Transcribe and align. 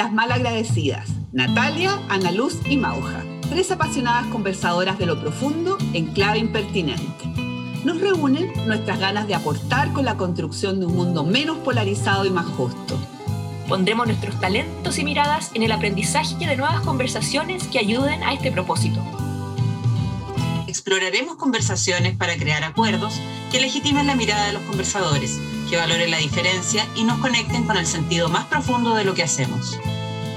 Las 0.00 0.14
malagradecidas, 0.14 1.10
Natalia, 1.30 2.00
Ana 2.08 2.30
Luz 2.30 2.56
y 2.64 2.78
Mauja, 2.78 3.22
tres 3.50 3.70
apasionadas 3.70 4.24
conversadoras 4.28 4.98
de 4.98 5.04
lo 5.04 5.20
profundo 5.20 5.76
en 5.92 6.06
clave 6.06 6.38
impertinente. 6.38 7.04
Nos 7.84 8.00
reúnen 8.00 8.50
nuestras 8.66 8.98
ganas 8.98 9.28
de 9.28 9.34
aportar 9.34 9.92
con 9.92 10.06
la 10.06 10.16
construcción 10.16 10.80
de 10.80 10.86
un 10.86 10.96
mundo 10.96 11.22
menos 11.22 11.58
polarizado 11.58 12.24
y 12.24 12.30
más 12.30 12.46
justo. 12.46 12.98
Pondremos 13.68 14.06
nuestros 14.06 14.40
talentos 14.40 14.98
y 14.98 15.04
miradas 15.04 15.50
en 15.52 15.64
el 15.64 15.72
aprendizaje 15.72 16.46
de 16.46 16.56
nuevas 16.56 16.80
conversaciones 16.80 17.64
que 17.64 17.78
ayuden 17.78 18.22
a 18.22 18.32
este 18.32 18.50
propósito. 18.50 19.02
Exploraremos 20.66 21.36
conversaciones 21.36 22.16
para 22.16 22.38
crear 22.38 22.64
acuerdos 22.64 23.20
que 23.52 23.60
legitimen 23.60 24.06
la 24.06 24.16
mirada 24.16 24.46
de 24.46 24.54
los 24.54 24.62
conversadores, 24.62 25.38
que 25.68 25.76
valoren 25.76 26.10
la 26.10 26.16
diferencia 26.16 26.86
y 26.96 27.04
nos 27.04 27.18
conecten 27.18 27.64
con 27.64 27.76
el 27.76 27.84
sentido 27.84 28.30
más 28.30 28.46
profundo 28.46 28.94
de 28.94 29.04
lo 29.04 29.12
que 29.12 29.22
hacemos. 29.22 29.78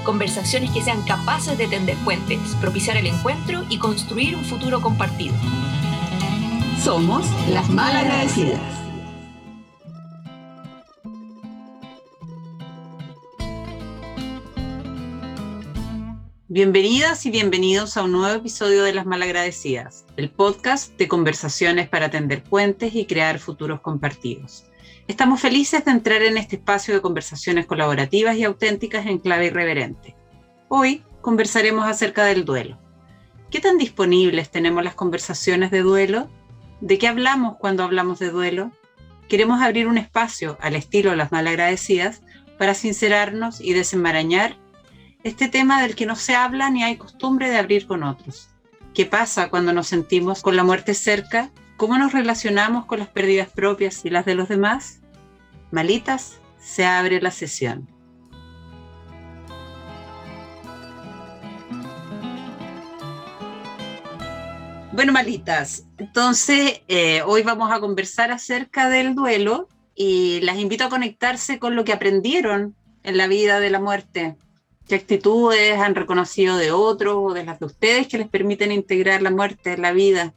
Conversaciones 0.04 0.70
que 0.70 0.82
sean 0.82 1.02
capaces 1.04 1.56
de 1.56 1.66
tender 1.66 1.96
puentes, 2.04 2.38
propiciar 2.60 2.98
el 2.98 3.06
encuentro 3.06 3.64
y 3.70 3.78
construir 3.78 4.36
un 4.36 4.44
futuro 4.44 4.82
compartido. 4.82 5.34
Somos 6.82 7.26
las 7.48 7.70
malagradecidas. 7.70 8.60
Bienvenidas 16.48 17.24
y 17.24 17.30
bienvenidos 17.30 17.96
a 17.96 18.02
un 18.02 18.12
nuevo 18.12 18.36
episodio 18.36 18.84
de 18.84 18.92
Las 18.92 19.06
Malagradecidas, 19.06 20.04
el 20.18 20.30
podcast 20.30 20.96
de 20.98 21.08
conversaciones 21.08 21.88
para 21.88 22.10
tender 22.10 22.44
puentes 22.44 22.94
y 22.94 23.06
crear 23.06 23.38
futuros 23.38 23.80
compartidos. 23.80 24.64
Estamos 25.06 25.42
felices 25.42 25.84
de 25.84 25.90
entrar 25.90 26.22
en 26.22 26.38
este 26.38 26.56
espacio 26.56 26.94
de 26.94 27.02
conversaciones 27.02 27.66
colaborativas 27.66 28.36
y 28.36 28.44
auténticas 28.44 29.04
en 29.04 29.18
clave 29.18 29.46
irreverente. 29.46 30.16
Hoy 30.68 31.02
conversaremos 31.20 31.86
acerca 31.86 32.24
del 32.24 32.46
duelo. 32.46 32.78
¿Qué 33.50 33.60
tan 33.60 33.76
disponibles 33.76 34.50
tenemos 34.50 34.82
las 34.82 34.94
conversaciones 34.94 35.70
de 35.70 35.80
duelo? 35.80 36.30
¿De 36.80 36.96
qué 36.96 37.06
hablamos 37.06 37.58
cuando 37.58 37.82
hablamos 37.82 38.18
de 38.18 38.30
duelo? 38.30 38.72
Queremos 39.28 39.60
abrir 39.60 39.88
un 39.88 39.98
espacio 39.98 40.56
al 40.62 40.74
estilo 40.74 41.14
las 41.14 41.32
malagradecidas 41.32 42.22
para 42.56 42.72
sincerarnos 42.72 43.60
y 43.60 43.74
desenmarañar 43.74 44.56
este 45.22 45.48
tema 45.48 45.82
del 45.82 45.96
que 45.96 46.06
no 46.06 46.16
se 46.16 46.34
habla 46.34 46.70
ni 46.70 46.82
hay 46.82 46.96
costumbre 46.96 47.50
de 47.50 47.58
abrir 47.58 47.86
con 47.86 48.04
otros. 48.04 48.48
¿Qué 48.94 49.04
pasa 49.04 49.50
cuando 49.50 49.74
nos 49.74 49.86
sentimos 49.86 50.40
con 50.40 50.56
la 50.56 50.64
muerte 50.64 50.94
cerca? 50.94 51.50
¿Cómo 51.76 51.98
nos 51.98 52.12
relacionamos 52.12 52.86
con 52.86 53.00
las 53.00 53.08
pérdidas 53.08 53.48
propias 53.48 54.04
y 54.04 54.10
las 54.10 54.24
de 54.24 54.36
los 54.36 54.48
demás? 54.48 55.00
Malitas, 55.72 56.38
se 56.60 56.86
abre 56.86 57.20
la 57.20 57.32
sesión. 57.32 57.88
Bueno, 64.92 65.12
malitas, 65.12 65.88
entonces 65.98 66.82
eh, 66.86 67.22
hoy 67.22 67.42
vamos 67.42 67.72
a 67.72 67.80
conversar 67.80 68.30
acerca 68.30 68.88
del 68.88 69.16
duelo 69.16 69.68
y 69.96 70.40
las 70.42 70.58
invito 70.58 70.84
a 70.84 70.88
conectarse 70.88 71.58
con 71.58 71.74
lo 71.74 71.84
que 71.84 71.92
aprendieron 71.92 72.76
en 73.02 73.16
la 73.16 73.26
vida 73.26 73.58
de 73.58 73.70
la 73.70 73.80
muerte. 73.80 74.36
¿Qué 74.86 74.94
actitudes 74.94 75.76
han 75.80 75.96
reconocido 75.96 76.56
de 76.56 76.70
otros 76.70 77.16
o 77.18 77.34
de 77.34 77.44
las 77.44 77.58
de 77.58 77.66
ustedes 77.66 78.06
que 78.06 78.18
les 78.18 78.28
permiten 78.28 78.70
integrar 78.70 79.22
la 79.22 79.32
muerte 79.32 79.72
en 79.72 79.82
la 79.82 79.90
vida? 79.90 80.34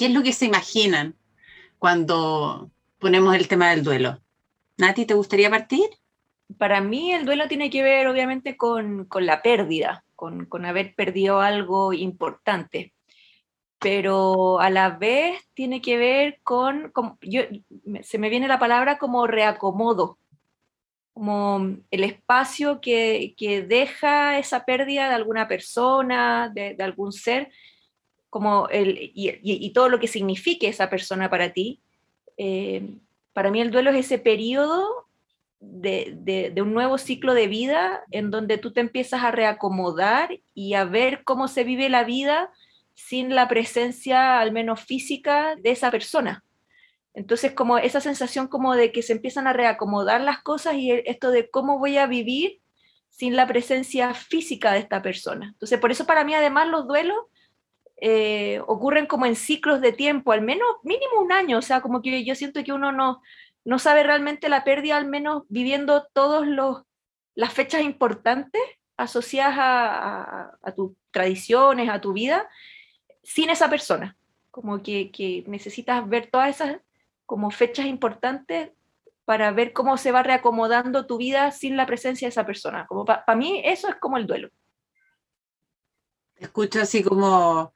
¿Qué 0.00 0.06
es 0.06 0.12
lo 0.14 0.22
que 0.22 0.32
se 0.32 0.46
imaginan 0.46 1.14
cuando 1.78 2.70
ponemos 2.98 3.34
el 3.34 3.48
tema 3.48 3.68
del 3.68 3.84
duelo? 3.84 4.18
Nati, 4.78 5.04
¿te 5.04 5.12
gustaría 5.12 5.50
partir? 5.50 5.90
Para 6.56 6.80
mí 6.80 7.12
el 7.12 7.26
duelo 7.26 7.48
tiene 7.48 7.68
que 7.68 7.82
ver 7.82 8.08
obviamente 8.08 8.56
con, 8.56 9.04
con 9.04 9.26
la 9.26 9.42
pérdida, 9.42 10.02
con, 10.16 10.46
con 10.46 10.64
haber 10.64 10.94
perdido 10.94 11.42
algo 11.42 11.92
importante 11.92 12.94
pero 13.78 14.60
a 14.60 14.70
la 14.70 14.90
vez 14.90 15.42
tiene 15.54 15.82
que 15.82 15.98
ver 15.98 16.40
con, 16.42 16.92
yo, 17.20 17.42
se 18.02 18.18
me 18.18 18.28
viene 18.30 18.48
la 18.48 18.58
palabra 18.58 18.98
como 18.98 19.26
reacomodo, 19.26 20.18
como 21.12 21.76
el 21.90 22.04
espacio 22.04 22.80
que, 22.80 23.34
que 23.36 23.62
deja 23.62 24.38
esa 24.38 24.64
pérdida 24.64 25.08
de 25.08 25.14
alguna 25.14 25.48
persona, 25.48 26.50
de, 26.54 26.74
de 26.74 26.84
algún 26.84 27.12
ser, 27.12 27.50
como 28.30 28.68
el, 28.68 29.10
y, 29.14 29.70
todo 29.70 29.88
lo 29.88 30.00
que 30.00 30.06
signifique 30.06 30.68
esa 30.68 30.88
persona 30.88 31.28
para 31.28 31.52
ti. 31.52 31.80
Eh, 32.36 32.96
para 33.32 33.50
mí 33.50 33.60
el 33.60 33.70
duelo 33.70 33.90
es 33.90 34.06
ese 34.06 34.18
periodo 34.18 35.06
de, 35.58 36.14
de, 36.16 36.50
de, 36.50 36.62
un 36.62 36.72
nuevo 36.72 36.96
ciclo 36.96 37.34
de 37.34 37.48
vida 37.48 38.02
en 38.10 38.30
donde 38.30 38.56
tú 38.56 38.72
te 38.72 38.80
empiezas 38.80 39.22
a 39.22 39.30
reacomodar 39.30 40.40
y 40.54 40.74
a 40.74 40.84
ver 40.84 41.22
cómo 41.24 41.48
se 41.48 41.64
vive 41.64 41.88
la 41.90 42.04
vida 42.04 42.50
sin 42.94 43.34
la 43.34 43.48
presencia, 43.48 44.40
al 44.40 44.52
menos 44.52 44.80
física, 44.80 45.56
de 45.56 45.70
esa 45.70 45.90
persona. 45.90 46.44
Entonces, 47.14 47.52
como 47.52 47.78
esa 47.78 48.00
sensación 48.00 48.46
como 48.46 48.74
de 48.74 48.92
que 48.92 49.02
se 49.02 49.12
empiezan 49.12 49.46
a 49.46 49.52
reacomodar 49.52 50.20
las 50.20 50.42
cosas 50.42 50.74
y 50.76 50.92
esto 50.92 51.30
de 51.30 51.50
cómo 51.50 51.78
voy 51.78 51.96
a 51.98 52.06
vivir 52.06 52.60
sin 53.08 53.36
la 53.36 53.46
presencia 53.46 54.14
física 54.14 54.72
de 54.72 54.78
esta 54.78 55.02
persona. 55.02 55.48
Entonces, 55.52 55.78
por 55.80 55.90
eso 55.90 56.06
para 56.06 56.24
mí 56.24 56.34
además 56.34 56.68
los 56.68 56.86
duelos 56.86 57.18
eh, 58.00 58.60
ocurren 58.66 59.06
como 59.06 59.26
en 59.26 59.36
ciclos 59.36 59.80
de 59.80 59.92
tiempo, 59.92 60.32
al 60.32 60.42
menos 60.42 60.68
mínimo 60.82 61.20
un 61.20 61.32
año, 61.32 61.58
o 61.58 61.62
sea, 61.62 61.80
como 61.80 62.00
que 62.00 62.24
yo 62.24 62.34
siento 62.34 62.64
que 62.64 62.72
uno 62.72 62.92
no, 62.92 63.20
no 63.64 63.78
sabe 63.78 64.02
realmente 64.02 64.48
la 64.48 64.64
pérdida, 64.64 64.96
al 64.96 65.06
menos 65.06 65.42
viviendo 65.48 66.06
todas 66.12 66.48
las 67.34 67.52
fechas 67.52 67.82
importantes 67.82 68.62
asociadas 68.96 69.56
a, 69.58 70.72
tus 70.74 70.92
tradiciones, 71.10 71.88
a 71.90 72.00
tu 72.00 72.12
vida, 72.12 72.48
sin 73.22 73.50
esa 73.50 73.68
persona. 73.68 74.16
Como 74.50 74.82
que, 74.82 75.10
que 75.10 75.44
necesitas 75.46 76.08
ver 76.08 76.28
todas 76.30 76.50
esas 76.50 76.78
como 77.26 77.50
fechas 77.50 77.86
importantes 77.86 78.70
para 79.24 79.52
ver 79.52 79.72
cómo 79.72 79.96
se 79.96 80.10
va 80.10 80.22
reacomodando 80.22 81.06
tu 81.06 81.18
vida 81.18 81.52
sin 81.52 81.76
la 81.76 81.86
presencia 81.86 82.26
de 82.26 82.30
esa 82.30 82.44
persona. 82.44 82.86
Como 82.88 83.04
para 83.04 83.24
pa 83.24 83.36
mí 83.36 83.62
eso 83.64 83.88
es 83.88 83.94
como 83.96 84.16
el 84.16 84.26
duelo. 84.26 84.48
Escucho 86.36 86.80
así 86.80 87.04
como 87.04 87.72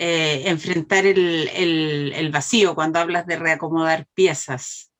eh, 0.00 0.44
enfrentar 0.46 1.06
el, 1.06 1.50
el, 1.52 2.12
el, 2.14 2.30
vacío 2.30 2.76
cuando 2.76 3.00
hablas 3.00 3.26
de 3.26 3.34
reacomodar 3.34 4.06
piezas. 4.14 4.92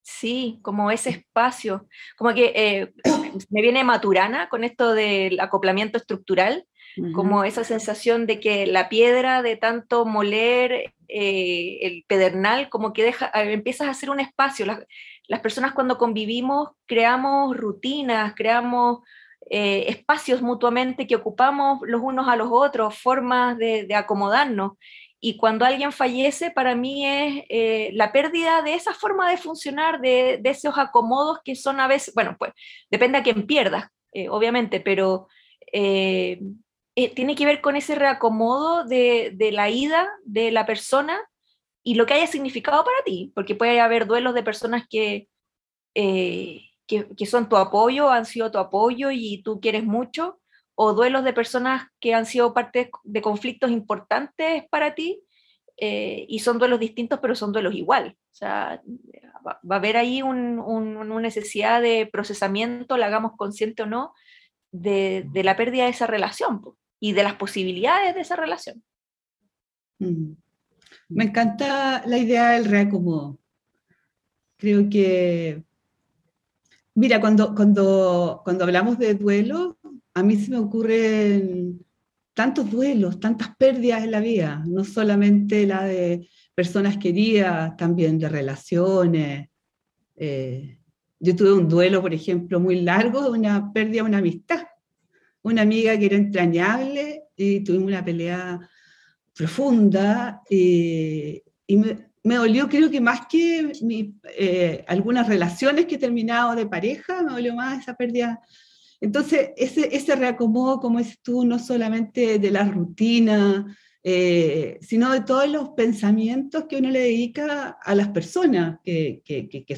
Sí, 0.00 0.60
como 0.62 0.90
ese 0.90 1.10
espacio, 1.10 1.86
como 2.16 2.32
que 2.32 2.52
eh, 2.54 2.92
me 3.50 3.60
viene 3.60 3.84
Maturana 3.84 4.48
con 4.48 4.64
esto 4.64 4.94
del 4.94 5.38
acoplamiento 5.40 5.98
estructural, 5.98 6.66
como 7.14 7.44
esa 7.44 7.64
sensación 7.64 8.26
de 8.26 8.38
que 8.38 8.66
la 8.66 8.90
piedra 8.90 9.40
de 9.40 9.56
tanto 9.56 10.04
moler 10.04 10.92
eh, 11.08 11.78
el 11.82 12.04
pedernal, 12.06 12.68
como 12.68 12.92
que 12.92 13.02
deja, 13.02 13.30
empiezas 13.34 13.88
a 13.88 13.92
hacer 13.92 14.10
un 14.10 14.20
espacio. 14.20 14.66
Las, 14.66 14.80
las 15.26 15.40
personas 15.40 15.72
cuando 15.72 15.98
convivimos 15.98 16.70
creamos 16.86 17.56
rutinas, 17.56 18.34
creamos 18.34 19.00
eh, 19.54 19.90
espacios 19.90 20.40
mutuamente 20.40 21.06
que 21.06 21.14
ocupamos 21.14 21.80
los 21.82 22.00
unos 22.00 22.26
a 22.26 22.36
los 22.36 22.48
otros, 22.50 22.98
formas 22.98 23.58
de, 23.58 23.86
acomodarnos. 23.94 24.78
Y 25.20 25.36
cuando 25.36 25.66
alguien 25.66 25.92
fallece, 25.92 26.50
para 26.50 26.74
mí 26.74 27.06
es 27.06 27.44
eh, 27.50 27.90
la 27.92 28.12
pérdida 28.12 28.62
de 28.62 28.72
esa 28.72 28.94
forma 28.94 29.28
de 29.30 29.36
funcionar, 29.36 30.00
de, 30.00 30.38
de, 30.40 30.50
esos 30.50 30.78
acomodos 30.78 31.40
que 31.44 31.54
son 31.54 31.80
a 31.80 31.86
veces, 31.86 32.14
bueno, 32.14 32.34
pues 32.38 32.52
depende 32.90 33.18
a 33.18 33.22
quién 33.22 33.46
pierdas, 33.46 33.88
eh, 34.14 34.30
obviamente, 34.30 34.80
pero 34.80 35.28
eh, 35.70 36.40
tiene 37.14 37.34
que 37.34 37.44
ver 37.44 37.60
con 37.60 37.76
ese 37.76 37.94
reacomodo 37.94 38.84
de, 38.84 39.32
de, 39.34 39.52
la 39.52 39.68
ida 39.68 40.08
de 40.24 40.50
la 40.50 40.64
persona 40.64 41.20
y 41.84 41.96
lo 41.96 42.06
que 42.06 42.14
haya 42.14 42.26
significado 42.26 42.82
para 42.84 43.04
ti, 43.04 43.32
porque 43.34 43.54
puede 43.54 43.80
haber 43.80 44.06
duelos 44.06 44.32
de 44.32 44.42
personas 44.42 44.86
que, 44.88 45.28
que, 46.86 47.08
que, 47.16 47.26
son 47.26 47.48
tu 47.48 47.56
apoyo, 47.56 48.10
han 48.10 48.26
sido 48.26 48.50
tu 48.50 48.58
apoyo 48.58 49.10
y 49.10 49.42
tú 49.42 49.60
quieres 49.60 49.84
mucho, 49.84 50.40
o 50.74 50.92
duelos 50.94 51.24
de 51.24 51.32
personas 51.32 51.88
que 52.00 52.14
han 52.14 52.26
sido 52.26 52.54
parte 52.54 52.90
de 53.04 53.22
conflictos 53.22 53.70
importantes 53.70 54.64
para 54.70 54.94
ti 54.94 55.22
eh, 55.76 56.26
y 56.28 56.40
son 56.40 56.58
duelos 56.58 56.80
distintos, 56.80 57.18
pero 57.20 57.34
son 57.34 57.52
duelos 57.52 57.74
igual. 57.74 58.16
O 58.32 58.34
sea, 58.34 58.82
va, 59.46 59.60
va 59.68 59.76
a 59.76 59.78
haber 59.78 59.96
ahí 59.96 60.22
un, 60.22 60.58
un, 60.58 60.96
una 60.96 61.20
necesidad 61.20 61.82
de 61.82 62.08
procesamiento, 62.10 62.96
la 62.96 63.06
hagamos 63.06 63.32
consciente 63.36 63.82
o 63.82 63.86
no, 63.86 64.14
de, 64.70 65.26
de 65.32 65.44
la 65.44 65.56
pérdida 65.56 65.84
de 65.84 65.90
esa 65.90 66.06
relación 66.06 66.62
y 66.98 67.12
de 67.12 67.22
las 67.22 67.34
posibilidades 67.34 68.14
de 68.14 68.20
esa 68.20 68.36
relación. 68.36 68.82
Mm. 69.98 70.32
Me 71.08 71.24
encanta 71.24 72.02
la 72.06 72.18
idea 72.18 72.50
del 72.50 72.64
reacomodo. 72.64 73.38
Creo 74.56 74.88
que, 74.88 75.62
mira, 76.94 77.20
cuando, 77.20 77.54
cuando, 77.54 78.40
cuando 78.44 78.64
hablamos 78.64 78.98
de 78.98 79.14
duelo, 79.14 79.78
a 80.14 80.22
mí 80.22 80.36
se 80.36 80.50
me 80.50 80.58
ocurren 80.58 81.84
tantos 82.34 82.70
duelos, 82.70 83.20
tantas 83.20 83.54
pérdidas 83.56 84.04
en 84.04 84.10
la 84.10 84.20
vida, 84.20 84.62
no 84.66 84.84
solamente 84.84 85.66
la 85.66 85.84
de 85.84 86.28
personas 86.54 86.96
queridas, 86.98 87.76
también 87.76 88.18
de 88.18 88.28
relaciones, 88.28 89.48
eh, 90.16 90.78
Yo 91.18 91.36
tuve 91.36 91.52
un 91.52 91.68
duelo, 91.68 92.02
por 92.02 92.12
ejemplo, 92.12 92.60
muy 92.60 92.80
largo 92.80 93.22
de 93.22 93.38
una 93.38 93.72
pérdida 93.72 94.02
de 94.02 94.08
una 94.08 94.18
amistad. 94.18 94.62
Una 95.42 95.62
amiga 95.62 95.98
que 95.98 96.06
era 96.06 96.16
entrañable 96.16 97.24
y 97.36 97.60
tuvimos 97.64 97.88
una 97.88 98.04
pelea 98.04 98.60
profunda 99.34 100.42
y, 100.48 101.42
me, 101.68 102.11
me, 102.24 102.36
dolió 102.36 102.68
creo 102.68 102.90
que 102.90 103.00
más 103.00 103.26
que 103.26 103.72
eh, 104.38 104.84
algunas 104.86 105.28
relaciones 105.28 105.86
que 105.86 105.96
he 105.96 105.98
terminado 105.98 106.54
de 106.54 106.66
pareja, 106.66 107.22
me 107.22 107.32
dolió 107.32 107.54
más 107.54 107.82
esa 107.82 107.94
pérdida. 107.94 108.40
Entonces, 109.00 109.50
ese, 109.56 109.88
ese 109.94 110.14
reacomodo, 110.14 110.78
como 110.80 110.98
dices 110.98 111.18
tú, 111.22 111.44
no 111.44 111.58
solamente 111.58 112.38
de 112.38 112.50
la 112.50 112.64
rutina, 112.64 113.76
eh, 114.04 114.78
sino 114.80 115.12
de 115.12 115.20
todos 115.20 115.48
los 115.48 115.70
pensamientos 115.70 116.64
que 116.68 116.76
uno 116.76 116.90
le 116.90 117.00
dedica 117.00 117.78
a 117.80 117.94
las 117.94 118.08
personas 118.08 118.80
que, 118.84 119.22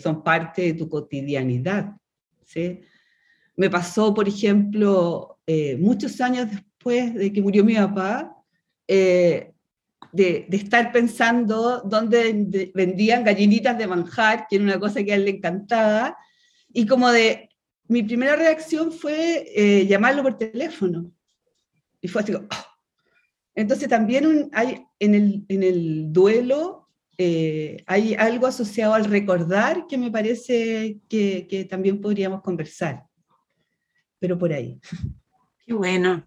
son 0.03 0.23
parte 0.23 0.63
de 0.63 0.75
tu 0.75 0.89
cotidianidad. 0.89 1.97
¿sí? 2.45 2.81
Me 3.57 3.69
pasó, 3.69 4.15
por 4.15 4.27
ejemplo, 4.27 5.41
eh, 5.47 5.77
muchos 5.79 6.21
años 6.23 6.51
después 6.51 7.15
de 7.15 7.33
que 7.33 7.43
murió 7.43 7.65
mi 7.65 7.75
papá, 7.75 8.35
de, 10.13 10.47
estar 10.51 10.93
pensando 10.93 11.83
dónde 11.85 12.73
vendían 12.75 13.25
gallinitas 13.25 13.77
de 13.79 13.87
manjar, 13.87 14.47
que 14.49 14.57
era 14.57 14.65
una 14.65 14.81
cosa 14.81 15.03
que 15.03 15.13
a 15.13 15.17
él 15.17 15.25
le 15.25 15.33
encantaba, 15.33 16.17
y 16.73 16.87
como 16.87 17.11
de, 17.11 17.51
mi 17.89 18.03
primera 18.03 18.37
reacción 18.37 18.93
fue 18.93 19.47
eh, 19.55 19.87
llamarlo 19.87 20.23
por 20.23 20.39
teléfono. 20.39 21.11
Y 22.01 22.09
fue 22.09 22.23
así, 22.23 22.35
oh". 22.35 22.47
entonces 23.55 23.89
también 23.89 24.51
hay 24.53 24.85
en 24.99 25.15
el, 25.15 25.45
en 25.49 25.63
el 25.63 26.13
duelo 26.13 26.81
hay 27.87 28.15
algo 28.19 28.49
asociado 28.49 28.95
al 28.95 29.05
recordar 29.05 29.87
que 29.87 29.97
me 29.97 30.11
parece 30.11 30.99
que, 31.09 31.47
que 31.49 31.65
también 31.65 32.01
podríamos 32.01 32.43
conversar 32.43 33.05
pero 34.25 34.39
por 34.39 34.55
ahí. 34.55 34.81
Qué 35.67 35.75
bueno. 35.75 36.27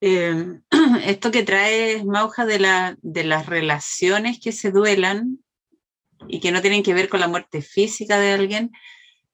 Eh, 0.00 0.60
esto 1.04 1.30
que 1.30 1.42
trae 1.42 2.04
Mauja 2.04 2.46
de, 2.46 2.58
la, 2.58 2.96
de 3.02 3.24
las 3.24 3.46
relaciones 3.46 4.38
que 4.40 4.52
se 4.52 4.70
duelan 4.70 5.38
y 6.28 6.40
que 6.40 6.52
no 6.52 6.60
tienen 6.60 6.82
que 6.82 6.94
ver 6.94 7.08
con 7.08 7.20
la 7.20 7.28
muerte 7.28 7.62
física 7.62 8.18
de 8.18 8.32
alguien, 8.32 8.72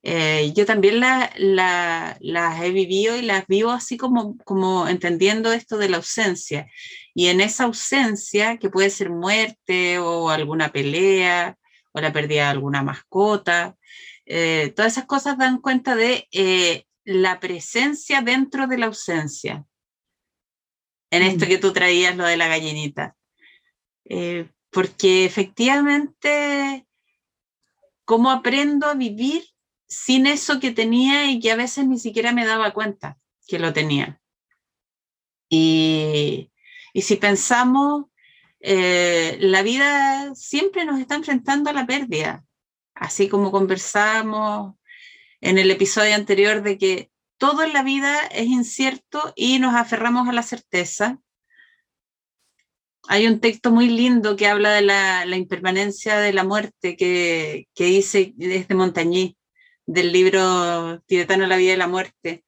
eh, 0.02 0.52
yo 0.54 0.66
también 0.66 1.00
las 1.00 2.62
he 2.62 2.70
vivido 2.72 3.16
y 3.16 3.22
las 3.22 3.46
vivo 3.46 3.70
así 3.70 3.96
como, 3.96 4.36
como 4.44 4.86
entendiendo 4.86 5.52
esto 5.52 5.78
de 5.78 5.88
la 5.88 5.96
ausencia. 5.96 6.66
Y 7.14 7.28
en 7.28 7.40
esa 7.40 7.64
ausencia, 7.64 8.58
que 8.58 8.68
puede 8.68 8.90
ser 8.90 9.08
muerte 9.08 9.98
o 9.98 10.28
alguna 10.28 10.72
pelea 10.72 11.56
o 11.92 12.00
la 12.00 12.12
pérdida 12.12 12.44
de 12.44 12.48
alguna 12.50 12.82
mascota, 12.82 13.76
eh, 14.26 14.72
todas 14.76 14.92
esas 14.92 15.06
cosas 15.06 15.38
dan 15.38 15.60
cuenta 15.60 15.96
de 15.96 16.28
la 17.04 17.40
presencia 17.40 18.20
dentro 18.20 18.66
de 18.66 18.78
la 18.78 18.86
ausencia. 18.86 19.64
En 21.14 21.22
esto 21.22 21.44
mm. 21.44 21.48
que 21.48 21.58
tú 21.58 21.72
traías, 21.72 22.16
lo 22.16 22.24
de 22.24 22.36
la 22.36 22.48
gallinita. 22.48 23.16
Eh, 24.04 24.48
porque 24.70 25.24
efectivamente, 25.24 26.86
¿cómo 28.04 28.32
aprendo 28.32 28.88
a 28.88 28.94
vivir 28.94 29.44
sin 29.86 30.26
eso 30.26 30.58
que 30.58 30.72
tenía 30.72 31.30
y 31.30 31.38
que 31.38 31.52
a 31.52 31.56
veces 31.56 31.86
ni 31.86 32.00
siquiera 32.00 32.32
me 32.32 32.44
daba 32.44 32.72
cuenta 32.72 33.16
que 33.46 33.60
lo 33.60 33.72
tenía? 33.72 34.20
Y, 35.48 36.50
si 36.94 37.16
pensamos, 37.16 38.06
eh, 38.58 39.36
la 39.38 39.62
vida 39.62 40.34
siempre 40.34 40.84
nos 40.84 40.98
está 40.98 41.14
enfrentando 41.14 41.70
a 41.70 41.74
la 41.74 41.86
pérdida, 41.86 42.44
así 42.94 43.28
como 43.28 43.52
conversamos 43.52 44.74
en 45.40 45.58
el 45.58 45.70
episodio 45.70 46.16
anterior 46.16 46.62
de 46.62 46.76
que 46.76 47.10
todo 47.38 47.62
en 47.62 47.72
la 47.72 47.82
vida 47.82 48.26
es 48.26 48.46
incierto 48.46 49.32
y 49.36 49.58
nos 49.58 49.74
aferramos 49.74 50.28
a 50.28 50.32
la 50.32 50.42
certeza. 50.42 51.18
Hay 53.06 53.26
un 53.26 53.40
texto 53.40 53.70
muy 53.70 53.88
lindo 53.88 54.36
que 54.36 54.46
habla 54.46 54.72
de 54.72 54.82
la, 54.82 55.36
impermanencia 55.36 56.18
de 56.18 56.32
la 56.32 56.44
muerte 56.44 56.96
que, 56.96 57.68
que 57.74 57.84
dice 57.84 58.32
desde 58.36 58.74
Montagny, 58.74 59.36
del 59.86 60.12
libro 60.12 61.02
tibetano 61.06 61.46
La 61.46 61.56
vida 61.56 61.74
y 61.74 61.76
la 61.76 61.88
muerte, 61.88 62.44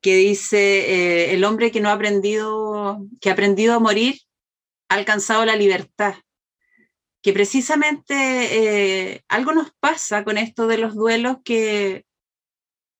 que 0.00 0.16
dice, 0.16 1.28
eh, 1.28 1.34
el 1.34 1.44
hombre 1.44 1.70
que 1.70 1.80
no 1.80 1.88
ha 1.88 1.92
aprendido, 1.92 3.04
que 3.20 3.30
ha 3.30 3.32
aprendido 3.32 3.74
a 3.74 3.80
morir, 3.80 4.20
ha 4.88 4.94
alcanzado 4.94 5.44
la 5.44 5.56
libertad. 5.56 6.14
Que 7.20 7.32
precisamente 7.32 8.14
eh, 8.14 9.24
algo 9.28 9.52
nos 9.52 9.72
pasa 9.80 10.22
con 10.24 10.38
esto 10.38 10.68
de 10.68 10.78
los 10.78 10.94
duelos 10.94 11.38
que 11.44 12.04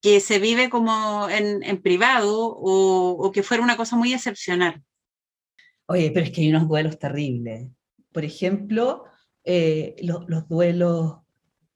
que 0.00 0.20
se 0.20 0.38
vive 0.38 0.70
como 0.70 1.28
en, 1.28 1.62
en 1.62 1.82
privado 1.82 2.48
o, 2.48 3.10
o, 3.10 3.32
que 3.32 3.42
fuera 3.42 3.62
una 3.62 3.76
cosa 3.76 3.96
muy 3.96 4.12
excepcional. 4.12 4.82
Oye, 5.86 6.10
pero 6.12 6.26
es 6.26 6.32
que 6.32 6.42
hay 6.42 6.50
unos 6.50 6.68
duelos 6.68 6.98
terribles. 6.98 7.68
Por 8.12 8.24
ejemplo, 8.24 9.04
eh, 9.44 9.96
los, 10.02 10.28
los 10.28 10.48
duelos 10.48 11.16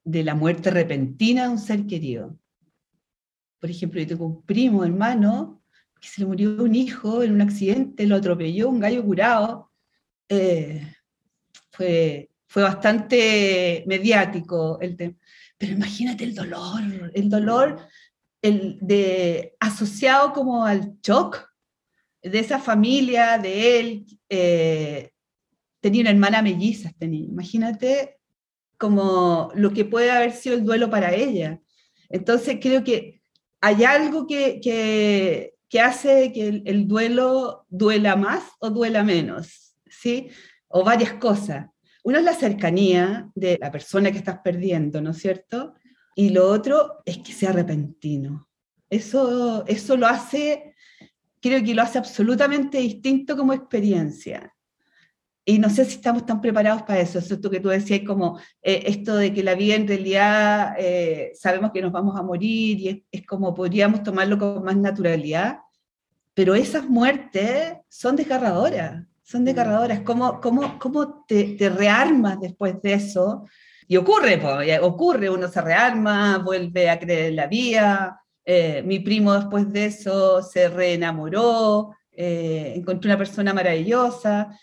de 0.03 0.23
la 0.23 0.35
muerte 0.35 0.69
repentina 0.69 1.43
de 1.43 1.49
un 1.49 1.59
ser 1.59 1.85
querido. 1.85 2.37
Por 3.59 3.69
ejemplo, 3.69 3.99
yo 3.99 4.07
tengo 4.07 4.25
un 4.25 4.45
primo, 4.45 4.83
hermano, 4.83 5.63
que 5.99 6.07
se 6.07 6.21
le 6.21 6.27
murió 6.27 6.63
un 6.63 6.75
hijo 6.75 7.23
en 7.23 7.31
un 7.31 7.41
accidente, 7.41 8.05
lo 8.05 8.17
atropelló 8.17 8.69
un 8.69 8.79
gallo 8.79 9.03
curado. 9.03 9.71
Eh, 10.29 10.85
fue, 11.71 12.29
fue 12.47 12.63
bastante 12.63 13.83
mediático 13.87 14.79
el 14.81 14.95
tema. 14.95 15.15
Pero 15.57 15.73
imagínate 15.73 16.25
el 16.25 16.35
dolor, 16.35 17.11
el 17.13 17.29
dolor 17.29 17.79
el 18.43 19.51
asociado 19.59 20.33
como 20.33 20.65
al 20.65 20.99
shock 21.01 21.47
de 22.21 22.39
esa 22.39 22.59
familia, 22.59 23.37
de 23.37 23.79
él, 23.79 24.05
eh, 24.29 25.11
tenía 25.79 26.01
una 26.01 26.11
hermana 26.11 26.41
melliza, 26.41 26.91
tenía, 26.97 27.25
imagínate 27.25 28.17
como 28.77 29.51
lo 29.55 29.71
que 29.71 29.85
puede 29.85 30.11
haber 30.11 30.33
sido 30.33 30.55
el 30.55 30.65
duelo 30.65 30.89
para 30.89 31.13
ella. 31.13 31.59
Entonces 32.09 32.57
creo 32.61 32.83
que 32.83 33.21
hay 33.61 33.83
algo 33.85 34.27
que, 34.27 34.59
que, 34.61 35.55
que 35.69 35.79
hace 35.79 36.31
que 36.33 36.47
el, 36.47 36.63
el, 36.65 36.87
duelo 36.87 37.65
duela 37.69 38.15
más 38.17 38.43
o 38.59 38.69
duela 38.69 39.03
menos, 39.03 39.75
¿sí? 39.87 40.29
O 40.67 40.83
varias 40.83 41.13
cosas. 41.13 41.67
Una 42.03 42.19
es 42.19 42.25
la 42.25 42.33
cercanía 42.33 43.29
de 43.35 43.57
la 43.59 43.71
persona 43.71 44.11
que 44.11 44.17
estás 44.17 44.39
perdiendo, 44.43 45.01
¿no 45.01 45.11
es 45.11 45.17
cierto? 45.17 45.75
Y 46.15 46.29
lo 46.29 46.47
otro 46.47 47.01
es 47.05 47.17
que 47.19 47.33
sea 47.33 47.51
repentino. 47.51 48.47
Eso, 48.89 49.65
eso 49.65 49.97
lo 49.97 50.07
hace, 50.07 50.75
creo 51.41 51.63
que 51.63 51.73
lo 51.73 51.81
hace 51.81 51.97
absolutamente 51.97 52.77
distinto 52.77 53.35
como 53.35 53.53
experiencia. 53.53 54.53
Y 55.45 55.59
no 55.59 55.69
sé 55.69 55.83
si 55.85 55.95
estamos 55.95 56.25
tan 56.25 56.39
preparados 56.39 56.83
para 56.83 57.01
eso. 57.01 57.19
Eso 57.19 57.33
es 57.33 57.43
lo 57.43 57.49
que 57.49 57.59
tú 57.59 57.69
decías, 57.69 58.01
como 58.05 58.39
eh, 58.61 58.83
esto 58.85 59.15
de 59.17 59.33
que 59.33 59.43
la 59.43 59.55
vida 59.55 59.75
en 59.75 59.87
realidad 59.87 60.75
eh, 60.77 61.31
sabemos 61.35 61.71
que 61.71 61.81
nos 61.81 61.91
vamos 61.91 62.17
a 62.17 62.23
morir 62.23 62.79
y 62.79 62.87
es, 62.87 62.97
es, 63.11 63.25
como 63.25 63.53
podríamos 63.53 64.03
tomarlo 64.03 64.37
con 64.37 64.63
más 64.63 64.77
naturalidad. 64.77 65.57
Pero 66.33 66.55
esas 66.55 66.87
muertes 66.87 67.73
son 67.89 68.15
desgarradoras, 68.15 69.05
son 69.23 69.41
mm. 69.41 69.45
desgarradoras. 69.45 70.01
¿Cómo, 70.01 70.39
cómo, 70.39 70.79
cómo 70.79 71.25
te, 71.27 71.55
te 71.55 71.69
rearmas 71.69 72.39
después 72.39 72.81
de 72.81 72.93
eso? 72.93 73.45
Y 73.87 73.97
ocurre, 73.97 74.37
pues, 74.37 74.79
ocurre, 74.81 75.29
uno 75.29 75.47
se 75.47 75.61
rearma, 75.61 76.37
vuelve 76.39 76.89
a 76.89 76.99
creer 76.99 77.25
en 77.29 77.35
la 77.35 77.47
vida. 77.47 78.21
Eh, 78.45 78.83
mi 78.85 78.99
primo 78.99 79.33
después 79.33 79.71
de 79.71 79.85
eso 79.85 80.41
se 80.41 80.67
reenamoró, 80.69 81.91
eh, 82.11 82.73
encontró 82.75 83.09
una 83.09 83.17
persona 83.17 83.53
maravillosa. 83.53 84.57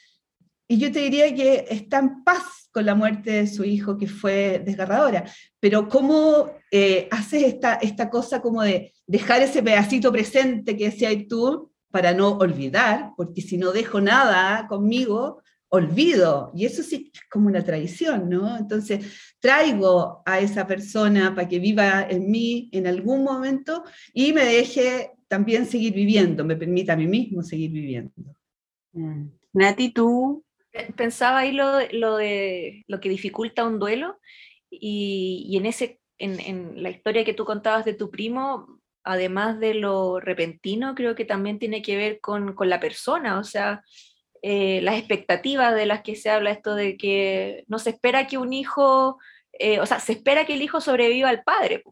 Y 0.69 0.79
yo 0.79 0.93
te 0.93 1.00
diría 1.00 1.35
que 1.35 1.67
está 1.69 1.99
en 1.99 2.23
paz 2.23 2.69
con 2.73 2.87
la 2.87 2.95
muerte 2.95 3.33
de 3.33 3.47
su 3.47 3.65
hijo, 3.65 3.99
que 3.99 4.07
fue 4.07 4.62
desgarradora. 4.65 5.25
Pero 5.59 5.89
¿cómo 5.89 6.53
eh, 6.71 7.09
haces 7.11 7.43
esta, 7.43 7.75
esta 7.75 8.09
cosa 8.09 8.41
como 8.41 8.62
de 8.62 8.93
dejar 9.07 9.43
ese 9.43 9.62
pedacito 9.62 10.12
presente 10.12 10.77
que 10.77 10.91
decías 10.91 11.15
tú 11.29 11.73
para 11.91 12.12
no 12.12 12.37
olvidar? 12.39 13.11
Porque 13.17 13.43
si 13.43 13.59
no 13.59 13.73
dejo 13.73 14.00
nada 14.00 14.69
conmigo, 14.69 15.43
olvido, 15.71 16.50
y 16.55 16.67
eso 16.67 16.83
sí 16.83 17.11
es 17.15 17.21
como 17.31 17.47
una 17.47 17.65
tradición, 17.65 18.29
¿no? 18.29 18.57
Entonces, 18.57 19.35
traigo 19.39 20.23
a 20.27 20.41
esa 20.41 20.67
persona 20.67 21.35
para 21.35 21.49
que 21.49 21.61
viva 21.61 22.07
en 22.09 22.31
mí 22.31 22.69
en 22.73 22.87
algún 22.87 23.23
momento 23.23 23.85
y 24.12 24.33
me 24.33 24.45
deje 24.45 25.12
también 25.29 25.67
seguir 25.67 25.95
viviendo, 25.95 26.45
me 26.45 26.57
permita 26.57 26.95
a 26.95 26.97
mí 26.97 27.07
mismo 27.07 27.43
seguir 27.43 27.71
viviendo. 27.71 28.12
Mm. 28.93 29.29
Nati, 29.53 29.93
tú... 29.93 30.45
Pensaba 30.97 31.41
ahí 31.41 31.50
lo, 31.53 31.81
lo, 31.93 32.17
de 32.17 32.85
lo 32.87 33.00
que 33.00 33.09
dificulta 33.09 33.67
un 33.67 33.81
duelo 33.81 34.21
y, 34.71 35.47
y 35.49 35.57
en, 35.57 35.67
ese, 35.67 36.00
en, 36.17 36.39
en 36.39 36.81
la 36.81 36.91
historia 36.91 37.25
que 37.25 37.35
tú 37.35 37.45
contabas 37.45 37.85
de 37.85 37.95
tu 37.95 38.09
primo, 38.09 38.81
además 39.03 39.59
de 39.59 39.75
lo 39.75 40.21
repentino, 40.21 40.95
creo 40.95 41.17
que 41.17 41.25
también 41.25 41.59
tiene 41.59 41.83
que 41.83 41.97
ver 41.97 42.21
con, 42.21 42.55
con 42.55 42.69
la 42.69 42.79
persona, 42.79 43.41
o 43.41 43.45
sea, 43.45 43.83
eh, 44.42 44.80
las 44.82 44.97
expectativas 44.97 45.75
de 45.75 45.87
las 45.87 46.02
que 46.02 46.16
se 46.16 46.30
habla, 46.30 46.50
esto 46.50 46.75
de 46.75 46.97
que 46.97 47.64
no 47.68 47.78
se 47.78 47.90
espera 47.90 48.26
que 48.26 48.38
un 48.38 48.52
hijo, 48.52 49.18
eh, 49.52 49.80
o 49.80 49.87
sea, 49.87 50.00
se 50.00 50.12
espera 50.12 50.44
que 50.44 50.54
el 50.54 50.62
hijo 50.62 50.80
sobreviva 50.80 51.28
al 51.28 51.42
padre. 51.42 51.82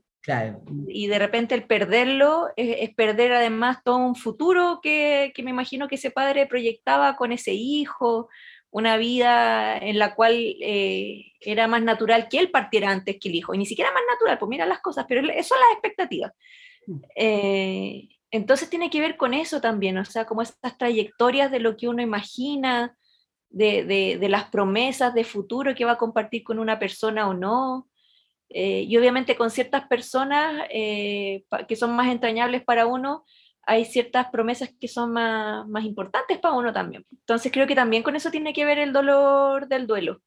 Y 0.88 1.06
de 1.06 1.18
repente 1.18 1.54
el 1.54 1.64
perderlo 1.64 2.48
es, 2.56 2.94
perder 2.94 3.32
además 3.32 3.78
todo 3.82 3.96
un 3.96 4.14
futuro 4.14 4.80
que, 4.82 5.32
que, 5.34 5.42
me 5.42 5.50
imagino 5.50 5.88
que 5.88 5.94
ese 5.94 6.10
padre 6.10 6.46
proyectaba 6.46 7.16
con 7.16 7.32
ese 7.32 7.54
hijo, 7.54 8.28
una 8.70 8.96
vida 8.96 9.78
en 9.78 9.98
la 9.98 10.14
cual 10.14 10.34
eh, 10.60 11.32
era 11.40 11.66
más 11.66 11.82
natural 11.82 12.28
que 12.28 12.38
él 12.38 12.50
partiera 12.50 12.90
antes 12.90 13.16
que 13.18 13.28
el 13.28 13.36
hijo, 13.36 13.54
y 13.54 13.58
ni 13.58 13.66
siquiera 13.66 13.92
más 13.92 14.02
natural, 14.10 14.38
pues 14.38 14.48
mira 14.48 14.66
las 14.66 14.80
cosas, 14.80 15.06
pero 15.08 15.20
eso 15.20 15.48
son 15.48 15.58
las 15.60 15.72
expectativas. 15.72 16.32
Mm. 16.86 17.00
Eh, 17.16 18.08
entonces 18.30 18.68
tiene 18.70 18.90
que 18.90 19.00
ver 19.00 19.16
con 19.16 19.34
eso 19.34 19.60
también, 19.60 19.98
o 19.98 20.04
sea, 20.04 20.26
como 20.26 20.42
estas 20.42 20.76
trayectorias 20.76 21.50
de 21.50 21.60
lo 21.60 21.76
que 21.76 21.88
uno 21.88 22.02
imagina, 22.02 22.96
de, 23.50 23.84
de, 23.84 24.18
de 24.18 24.28
las 24.28 24.44
promesas 24.50 25.14
de 25.14 25.24
futuro 25.24 25.74
que 25.74 25.84
va 25.84 25.92
a 25.92 25.98
compartir 25.98 26.44
con 26.44 26.58
una 26.58 26.78
persona 26.78 27.28
o 27.28 27.34
no. 27.34 27.88
Eh, 28.50 28.84
y 28.88 28.96
obviamente 28.96 29.36
con 29.36 29.50
ciertas 29.50 29.86
personas 29.88 30.66
eh, 30.70 31.44
que 31.66 31.76
son 31.76 31.94
más 31.94 32.08
entrañables 32.08 32.64
para 32.64 32.86
uno, 32.86 33.24
hay 33.62 33.84
ciertas 33.84 34.30
promesas 34.30 34.70
que 34.80 34.88
son 34.88 35.12
más, 35.12 35.68
más, 35.68 35.84
importantes 35.84 36.38
para 36.38 36.54
uno 36.54 36.72
también. 36.72 37.04
Entonces 37.10 37.52
creo 37.52 37.66
que 37.66 37.74
también 37.74 38.02
con 38.02 38.16
eso 38.16 38.30
tiene 38.30 38.54
que 38.54 38.64
ver 38.64 38.78
el 38.78 38.92
dolor 38.92 39.68
del 39.68 39.86
duelo. 39.86 40.22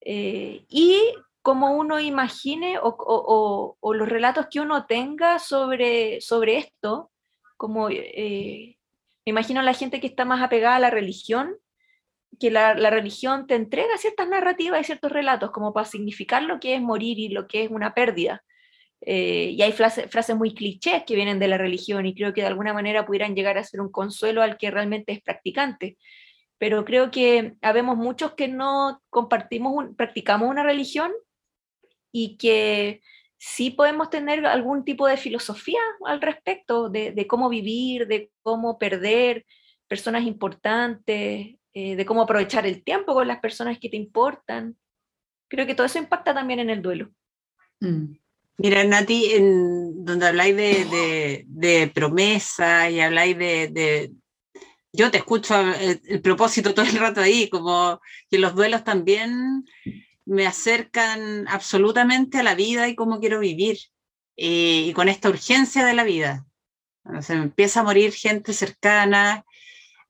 Eh, 0.00 0.64
y 0.68 0.98
como 1.44 1.72
uno 1.74 2.00
imagine 2.00 2.78
o, 2.80 3.76
los 3.92 4.08
relatos 4.08 4.46
que 4.50 4.60
uno 4.60 4.86
tenga 4.86 5.38
sobre, 5.38 6.22
sobre 6.22 6.56
esto, 6.56 7.10
como 7.58 7.90
me 9.26 9.30
imagino 9.30 9.60
la 9.60 9.74
gente 9.74 10.00
que 10.00 10.06
está 10.06 10.24
más 10.24 10.42
apegada 10.42 10.76
a 10.76 10.80
la 10.80 10.88
religión, 10.88 11.54
que 12.40 12.50
la, 12.50 12.72
religión 12.72 13.46
te 13.46 13.56
entrega 13.56 13.98
ciertas 13.98 14.26
narrativas 14.26 14.80
y 14.80 14.84
ciertos 14.84 15.12
relatos 15.12 15.50
como 15.50 15.74
para 15.74 15.84
significar 15.84 16.42
lo 16.42 16.60
que 16.60 16.76
es 16.76 16.80
morir 16.80 17.18
y 17.18 17.28
lo 17.28 17.46
que 17.46 17.64
es 17.64 17.70
una 17.70 17.92
pérdida. 17.92 18.42
Eh, 19.02 19.50
y 19.54 19.60
hay 19.60 19.72
frases 19.72 20.34
muy 20.34 20.54
clichés 20.54 21.02
que 21.06 21.14
vienen 21.14 21.38
de 21.38 21.48
la 21.48 21.58
religión 21.58 22.06
y 22.06 22.14
creo 22.14 22.32
que 22.32 22.40
de 22.40 22.46
alguna 22.46 22.72
manera 22.72 23.04
pudieran 23.04 23.34
llegar 23.34 23.58
a 23.58 23.64
ser 23.64 23.82
un 23.82 23.92
consuelo 23.92 24.40
al 24.40 24.56
que 24.56 24.70
realmente 24.70 25.12
es 25.12 25.20
practicante. 25.20 25.98
Pero 26.56 26.86
creo 26.86 27.10
que 27.10 27.52
habemos 27.60 27.98
muchos 27.98 28.32
que 28.32 28.48
no 28.48 29.02
compartimos, 29.10 29.88
practicamos 29.94 30.48
una 30.48 30.62
religión 30.62 31.12
y 32.16 32.36
que 32.36 33.02
sí 33.36 33.70
podemos 33.70 34.08
tener 34.08 34.46
algún 34.46 34.84
tipo 34.84 35.08
de 35.08 35.16
filosofía 35.16 35.80
al 36.06 36.22
respecto 36.22 36.88
de, 36.88 37.10
de 37.10 37.26
cómo 37.26 37.48
vivir, 37.48 38.06
de 38.06 38.30
cómo 38.42 38.78
perder 38.78 39.44
personas 39.88 40.22
importantes, 40.24 41.56
eh, 41.72 41.96
de 41.96 42.06
cómo 42.06 42.22
aprovechar 42.22 42.66
el 42.66 42.84
tiempo 42.84 43.14
con 43.14 43.26
las 43.26 43.40
personas 43.40 43.80
que 43.80 43.88
te 43.88 43.96
importan. 43.96 44.76
Creo 45.48 45.66
que 45.66 45.74
todo 45.74 45.88
eso 45.88 45.98
impacta 45.98 46.32
también 46.32 46.60
en 46.60 46.70
el 46.70 46.82
duelo. 46.82 47.10
Mm. 47.80 48.14
Mira, 48.58 48.84
Nati, 48.84 49.32
en 49.32 50.04
donde 50.04 50.28
habláis 50.28 50.54
de, 50.54 51.44
de, 51.48 51.90
promesa 51.92 52.88
y 52.88 53.00
habláis 53.00 53.36
de, 53.36 54.12
Yo 54.92 55.10
te 55.10 55.18
escucho 55.18 55.56
el, 55.58 56.20
propósito 56.22 56.74
todo 56.74 56.86
el 56.86 56.96
rato 56.96 57.20
ahí, 57.20 57.48
como 57.48 58.00
que 58.30 58.38
los 58.38 58.54
duelos 58.54 58.84
también 58.84 59.64
me 60.26 60.46
acercan 60.46 61.46
absolutamente 61.48 62.38
a 62.38 62.42
la 62.42 62.54
vida 62.54 62.88
y 62.88 62.94
cómo 62.94 63.20
quiero 63.20 63.40
vivir, 63.40 63.78
y, 64.36 64.92
con 64.94 65.08
esta 65.08 65.28
urgencia 65.28 65.84
de 65.84 65.94
la 65.94 66.04
vida. 66.04 66.46
se 67.20 67.36
me 67.36 67.42
empieza 67.42 67.80
a 67.80 67.84
morir 67.84 68.12
gente 68.12 68.52
cercana, 68.52 69.44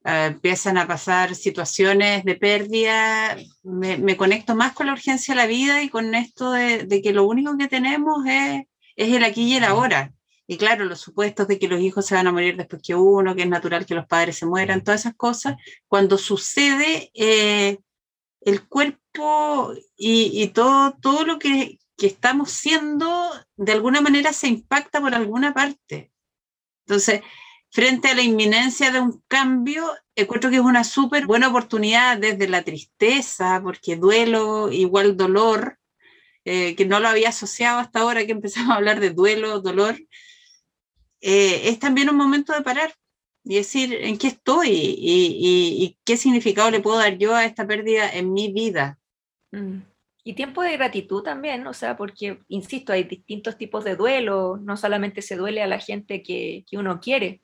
eh, 0.05 0.27
empiezan 0.27 0.79
a 0.79 0.87
pasar 0.87 1.35
situaciones 1.35 2.25
de 2.25 2.37
pérdida, 2.37 3.37
me, 3.63 4.17
conecto 4.17 4.55
más 4.55 4.75
con 4.75 4.87
la 4.87 4.93
urgencia 4.93 5.35
de 5.35 5.41
la 5.41 5.47
vida 5.47 5.83
y 5.83 5.89
con 5.89 6.15
esto 6.15 6.53
de, 6.53 7.01
que 7.03 7.13
lo 7.13 7.25
único 7.27 7.57
que 7.57 7.69
tenemos 7.69 8.25
es, 8.27 8.65
es, 8.97 9.15
el 9.15 9.25
aquí 9.25 9.45
y 9.45 9.57
el 9.57 9.65
ahora. 9.65 10.13
Y 10.47 10.59
claro, 10.59 10.85
los 10.85 11.01
supuestos 11.01 11.49
de 11.49 11.59
que 11.59 11.69
los 11.69 11.81
hijos 11.81 12.05
se 12.05 12.15
van 12.15 12.27
a 12.27 12.33
morir 12.33 12.57
después 12.57 12.83
que 12.83 12.95
uno, 12.95 13.35
que 13.35 13.43
es 13.43 13.49
natural 13.49 13.87
que 13.87 13.95
los 13.95 14.07
padres 14.07 14.37
se 14.37 14.45
mueran, 14.47 14.85
todas 14.85 15.01
esas 15.01 15.15
cosas, 15.15 15.57
cuando 15.89 16.19
sucede, 16.19 17.11
eh, 17.15 17.79
el 18.45 18.69
cuerpo 18.69 19.75
y, 19.97 20.47
todo, 20.49 20.97
todo 21.01 21.25
lo 21.25 21.39
que, 21.39 21.79
que 21.97 22.07
estamos 22.07 22.51
siendo, 22.51 23.31
de 23.57 23.73
alguna 23.73 24.01
manera 24.01 24.33
se 24.33 24.49
impacta 24.49 25.01
por 25.01 25.15
alguna 25.15 25.55
parte. 25.55 26.13
Entonces, 26.87 27.23
frente 27.71 28.09
a 28.09 28.15
la 28.15 28.23
inminencia 28.23 28.91
de 28.91 29.01
un 29.01 29.23
cambio, 29.29 29.91
encuentro 30.15 30.51
que 30.51 30.57
es 30.57 30.63
una 30.63 30.85
súper 30.85 31.27
buena 31.27 31.49
oportunidad 31.49 32.19
desde 32.19 32.47
la 32.49 32.63
tristeza, 32.63 33.61
porque 33.65 33.97
duelo 33.97 34.71
igual 34.71 35.17
dolor, 35.17 35.79
eh, 36.45 36.77
que 36.77 36.85
no 36.85 37.01
lo 37.01 37.09
había 37.09 37.31
asociado 37.31 37.79
hasta 37.79 38.01
ahora 38.01 38.27
que 38.27 38.33
empezamos 38.33 38.73
a 38.73 38.77
hablar 38.77 39.01
de 39.01 39.11
duelo, 39.11 39.61
dolor, 39.61 39.99
eh, 41.23 41.71
es 41.71 41.79
también 41.79 42.11
un 42.11 42.17
momento 42.17 42.53
de 42.53 42.61
parar 42.61 42.95
y 43.45 43.57
decir 43.57 43.95
en 43.95 44.19
qué 44.19 44.29
estoy 44.29 44.69
y, 44.71 45.97
qué 46.05 46.17
significado 46.17 46.71
le 46.71 46.81
puedo 46.81 46.99
dar 46.99 47.19
yo 47.19 47.35
a 47.35 47.45
esta 47.45 47.67
pérdida 47.67 48.11
en 48.11 48.33
mi 48.33 48.53
vida. 48.53 48.99
Mm. 49.53 49.81
Y 50.27 50.33
tiempo 50.33 50.63
de 50.63 50.77
gratitud 50.77 51.23
también, 51.23 51.67
o 51.67 51.75
sea, 51.75 51.97
porque, 51.97 52.39
insisto, 52.49 52.95
hay 52.95 53.05
distintos 53.05 53.59
tipos 53.59 53.85
de 53.85 53.95
duelo, 53.95 54.57
no 54.57 54.77
solamente 54.79 55.21
se 55.21 55.37
duele 55.37 55.63
a 55.63 55.67
la 55.67 55.79
gente 55.79 56.23
que, 56.23 56.65
que 56.67 56.79
uno 56.79 56.99
quiere, 56.99 57.43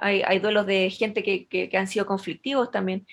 hay, 0.00 0.38
duelos 0.38 0.66
de 0.66 0.90
gente 0.90 1.22
que, 1.22 1.70
han 1.76 1.86
sido 1.86 2.06
conflictivos 2.06 2.70
también, 2.70 3.06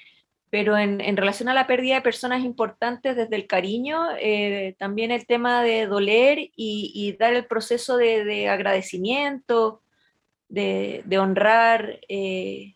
pero 0.49 0.77
en, 0.77 1.17
relación 1.17 1.49
a 1.49 1.53
la 1.53 1.67
pérdida 1.67 1.95
de 1.95 2.01
personas 2.01 2.43
importantes 2.43 3.15
desde 3.15 3.35
el 3.35 3.47
cariño, 3.47 4.05
eh, 4.19 4.75
también 4.79 5.11
el 5.11 5.25
tema 5.25 5.61
de 5.63 5.85
doler 5.87 6.51
y, 6.55 7.15
dar 7.19 7.33
el 7.33 7.45
proceso 7.45 7.97
de, 7.97 8.47
agradecimiento, 8.47 9.81
de, 10.49 11.17
honrar 11.19 11.99
eh, 12.07 12.75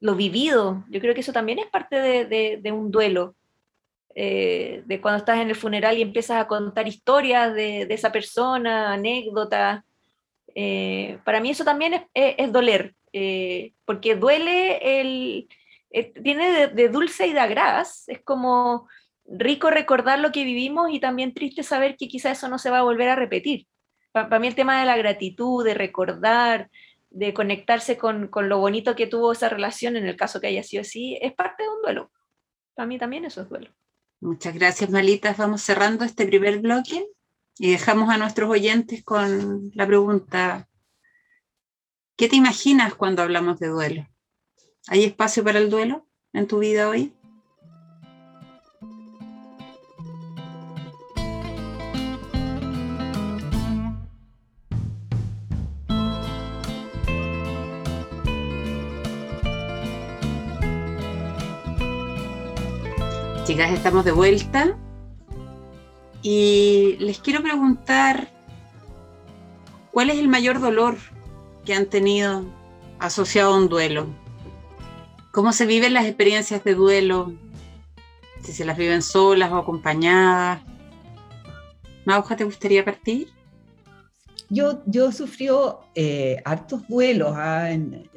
lo 0.00 0.14
vivido, 0.14 0.84
yo 0.88 1.00
creo 1.00 1.14
que 1.14 1.20
eso 1.20 1.32
también 1.32 1.58
es 1.58 1.66
parte 1.66 1.96
de, 1.96 2.72
un 2.72 2.90
duelo. 2.90 3.34
Eh, 4.16 4.82
de 4.86 5.00
cuando 5.00 5.18
estás 5.18 5.38
en 5.38 5.50
el 5.50 5.54
funeral 5.54 5.96
y 5.96 6.02
empiezas 6.02 6.42
a 6.42 6.48
contar 6.48 6.88
historias 6.88 7.54
de, 7.54 7.82
esa 7.90 8.10
persona, 8.10 8.92
anécdotas. 8.92 9.84
para 11.24 11.40
mí 11.40 11.50
eso 11.50 11.64
también 11.64 11.94
es, 11.94 12.02
es 12.14 12.52
doler, 12.52 12.94
eh, 13.12 13.72
porque 13.84 14.14
duele 14.14 15.00
el, 15.00 15.48
eh, 15.90 16.12
tiene 16.22 16.68
de, 16.68 16.88
dulce 16.88 17.26
y 17.26 17.32
de 17.32 17.40
agraz, 17.40 18.08
es 18.08 18.20
como 18.22 18.88
rico 19.26 19.70
recordar 19.70 20.20
lo 20.20 20.30
que 20.30 20.44
vivimos 20.44 20.90
y 20.92 21.00
también 21.00 21.34
triste 21.34 21.62
saber 21.62 21.96
que 21.96 22.08
quizá 22.08 22.30
eso 22.30 22.48
no 22.48 22.58
se 22.58 22.70
va 22.70 22.78
a 22.78 22.84
volver 22.84 23.08
a 23.08 23.16
repetir. 23.16 23.66
Para 24.12 24.38
mí 24.38 24.48
el 24.48 24.54
tema 24.54 24.80
de 24.80 24.86
la 24.86 24.96
gratitud, 24.96 25.64
de 25.64 25.74
recordar, 25.74 26.70
de 27.10 27.32
conectarse 27.34 27.96
con, 27.96 28.28
con, 28.28 28.48
lo 28.48 28.58
bonito 28.58 28.96
que 28.96 29.06
tuvo 29.06 29.32
esa 29.32 29.48
relación, 29.48 29.96
en 29.96 30.06
el 30.06 30.16
caso 30.16 30.40
que 30.40 30.48
haya 30.48 30.62
sido 30.62 30.82
así, 30.82 31.18
es 31.20 31.32
parte 31.32 31.62
de 31.62 31.68
un 31.68 31.82
duelo. 31.82 32.10
Para 32.74 32.86
mí 32.86 32.98
también 32.98 33.24
eso 33.24 33.42
es 33.42 33.48
duelo. 33.48 33.70
Muchas 34.20 34.54
gracias, 34.54 34.90
Malitas. 34.90 35.36
Vamos 35.36 35.62
cerrando 35.62 36.04
este 36.04 36.26
primer 36.26 36.58
bloque 36.58 37.06
y 37.58 37.70
dejamos 37.70 38.10
a 38.10 38.18
nuestros 38.18 38.50
oyentes 38.50 39.02
con 39.04 39.70
la 39.74 39.86
pregunta 39.86 40.68
¿Qué 42.20 42.28
te 42.28 42.36
imaginas 42.36 42.94
cuando 42.94 43.22
hablamos 43.22 43.58
de 43.60 43.68
duelo? 43.68 44.06
¿Hay 44.88 45.04
espacio 45.04 45.42
para 45.42 45.58
el 45.58 45.70
duelo 45.70 46.06
en 46.34 46.46
tu 46.46 46.58
vida 46.58 46.90
hoy? 46.90 47.14
Chicas, 63.50 63.72
estamos 63.72 64.04
de 64.04 64.12
vuelta 64.12 64.78
y 66.22 66.94
les 67.00 67.18
quiero 67.18 67.42
preguntar, 67.42 68.28
¿cuál 69.90 70.10
es 70.10 70.20
el 70.20 70.28
mayor 70.28 70.60
dolor 70.60 70.96
que 71.64 71.74
han 71.74 71.86
tenido 71.86 72.44
asociado 73.00 73.52
a 73.52 73.58
un 73.58 73.68
duelo. 73.68 74.06
¿Cómo 75.32 75.52
se 75.52 75.66
viven 75.66 75.94
las 75.94 76.06
experiencias 76.06 76.62
de 76.62 76.76
duelo? 76.76 77.32
Si 78.40 78.52
se 78.52 78.64
las 78.64 78.78
viven 78.78 79.02
solas 79.02 79.50
o 79.50 79.56
acompañadas. 79.56 80.62
Mauja, 82.04 82.36
¿te 82.36 82.44
gustaría 82.44 82.84
partir? 82.84 83.32
Yo, 84.48 84.80
yo 84.86 85.10
sufrió 85.10 85.80
eh, 85.96 86.40
hartos 86.44 86.86
duelos 86.86 87.32
ah, 87.34 87.66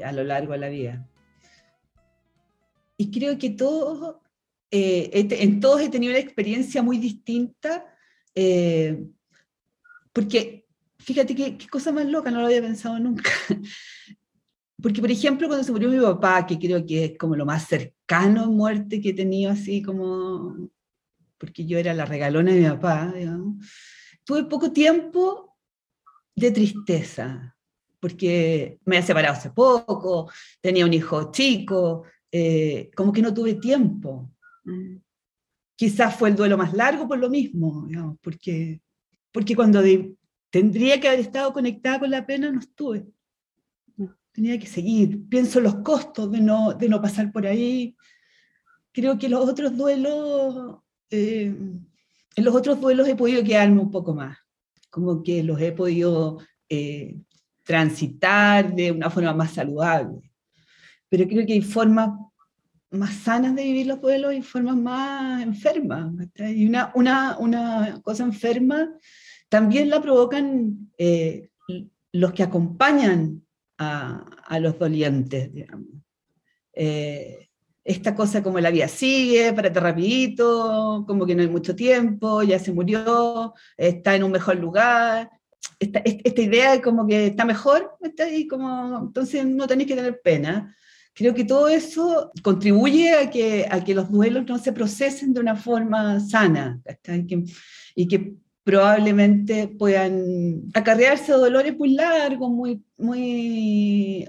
a 0.05 0.11
lo 0.11 0.23
largo 0.23 0.51
de 0.53 0.59
la 0.59 0.69
vida. 0.69 1.07
Y 2.97 3.09
creo 3.09 3.39
que 3.39 3.49
todos, 3.49 4.17
eh, 4.75 5.27
en 5.29 5.59
todos 5.59 5.81
he 5.81 5.89
tenido 5.89 6.13
una 6.13 6.19
experiencia 6.19 6.81
muy 6.81 6.97
distinta, 6.97 7.85
eh, 8.33 9.05
porque 10.11 10.65
fíjate 10.97 11.35
qué, 11.35 11.57
cosa 11.69 11.91
más 11.91 12.07
loca, 12.07 12.31
no 12.31 12.39
lo 12.39 12.47
había 12.47 12.61
pensado 12.61 12.97
nunca. 12.97 13.29
Porque, 14.81 14.99
por 14.99 15.11
ejemplo, 15.11 15.47
cuando 15.47 15.63
se 15.63 15.71
murió 15.71 15.87
mi 15.87 15.99
papá, 15.99 16.45
que 16.45 16.59
creo 16.59 16.85
que 16.85 17.05
es 17.05 17.17
como 17.17 17.37
lo 17.37 17.45
más 17.45 17.67
cercano 17.67 18.43
a 18.43 18.47
muerte 18.47 18.99
que 18.99 19.09
he 19.09 19.13
tenido, 19.13 19.51
así 19.51 19.81
como, 19.81 20.69
porque 21.37 21.65
yo 21.65 21.77
era 21.77 21.93
la 21.93 22.03
regalona 22.03 22.51
de 22.51 22.59
mi 22.59 22.67
papá, 22.67 23.13
digamos, 23.15 23.65
tuve 24.25 24.43
poco 24.43 24.73
tiempo 24.73 25.55
de 26.35 26.51
tristeza, 26.51 27.55
porque 28.01 28.79
me 28.83 28.97
he 28.97 29.03
separado 29.03 29.35
hace 29.35 29.51
poco, 29.51 30.29
tenía 30.59 30.85
un 30.85 30.93
hijo 30.93 31.31
chico, 31.31 32.03
eh, 32.29 32.91
como 32.93 33.13
que 33.13 33.21
no 33.21 33.33
tuve 33.33 33.53
tiempo. 33.53 34.32
Mm. 34.63 34.97
Quizás 35.75 36.15
fue 36.15 36.29
el 36.29 36.35
duelo 36.35 36.57
más 36.57 36.73
largo 36.73 37.07
por 37.07 37.17
lo 37.17 37.29
mismo, 37.29 37.87
porque, 38.21 38.81
porque 39.31 39.55
cuando 39.55 39.81
tendría 40.49 40.99
que 40.99 41.07
haber 41.07 41.19
estado 41.19 41.51
conectada 41.51 41.99
con 41.99 42.11
la 42.11 42.25
pena 42.25 42.51
no 42.51 42.59
estuve. 42.59 43.07
Tenía 44.31 44.57
que 44.59 44.67
seguir. 44.67 45.27
Pienso 45.27 45.59
en 45.59 45.65
los 45.65 45.75
costos 45.77 46.31
de 46.31 46.41
no, 46.41 46.73
de 46.73 46.89
no 46.89 47.01
pasar 47.01 47.31
por 47.31 47.45
ahí. 47.45 47.95
Creo 48.91 49.17
que 49.17 49.29
los 49.29 49.47
otros 49.49 49.75
duelos, 49.75 50.79
eh, 51.09 51.45
en 52.35 52.45
los 52.45 52.55
otros 52.55 52.79
duelos 52.79 53.07
he 53.07 53.15
podido 53.15 53.43
quedarme 53.43 53.81
un 53.81 53.91
poco 53.91 54.13
más, 54.13 54.37
como 54.89 55.23
que 55.23 55.43
los 55.43 55.59
he 55.59 55.71
podido 55.71 56.39
eh, 56.69 57.19
transitar 57.63 58.73
de 58.73 58.91
una 58.91 59.09
forma 59.09 59.33
más 59.33 59.53
saludable. 59.53 60.31
Pero 61.09 61.27
creo 61.27 61.45
que 61.45 61.53
hay 61.53 61.61
formas 61.61 62.09
más 62.93 63.15
sanas 63.15 63.55
de 63.55 63.63
vivir 63.63 63.87
los 63.87 64.01
duelos 64.01 64.33
y 64.33 64.41
formas 64.41 64.75
más 64.75 65.41
enfermas. 65.41 66.13
Y 66.37 66.67
una, 66.67 66.91
una, 66.95 67.37
una, 67.39 68.01
cosa 68.03 68.23
enferma 68.23 68.89
también 69.49 69.89
la 69.89 70.01
provocan 70.01 70.91
eh, 70.97 71.49
los 72.11 72.33
que 72.33 72.43
acompañan 72.43 73.43
a, 73.77 74.25
a 74.45 74.59
los 74.59 74.77
dolientes. 74.77 75.49
Eh, 76.73 77.49
esta 77.83 78.15
cosa 78.15 78.41
como 78.41 78.59
la 78.59 78.71
vida 78.71 78.87
sigue, 78.87 79.51
párate 79.53 79.79
rapidito, 79.79 81.03
como 81.05 81.25
que 81.25 81.35
no 81.35 81.41
hay 81.41 81.49
mucho 81.49 81.75
tiempo, 81.75 82.41
ya 82.43 82.57
se 82.57 82.71
murió, 82.71 83.53
está 83.75 84.15
en 84.15 84.23
un 84.23 84.31
mejor 84.31 84.55
lugar, 84.55 85.29
esta, 85.79 85.99
esta 85.99 86.41
idea 86.41 86.71
de 86.71 86.81
como 86.81 87.05
que 87.05 87.27
está 87.27 87.43
mejor, 87.43 87.97
y 88.31 88.47
como, 88.47 88.99
entonces 89.07 89.45
no 89.45 89.67
tenéis 89.67 89.89
que 89.89 89.95
tener 89.95 90.21
pena. 90.21 90.75
Creo 91.13 91.33
que 91.33 91.45
todo 91.45 91.67
eso 91.67 92.31
contribuye 92.41 93.13
a 93.13 93.29
que, 93.29 93.67
a 93.69 93.83
que 93.83 93.93
los 93.93 94.11
duelos 94.11 94.45
no 94.47 94.57
se 94.57 94.73
procesen 94.73 95.33
de 95.33 95.39
una 95.39 95.55
forma 95.55 96.19
sana 96.19 96.81
y 97.07 97.27
que, 97.27 97.43
y 97.95 98.07
que 98.07 98.33
probablemente 98.63 99.67
puedan 99.67 100.63
acarrearse 100.73 101.33
dolores 101.33 101.77
muy 101.77 101.93
largos, 101.93 102.49
muy, 102.49 102.83
muy, 102.97 104.27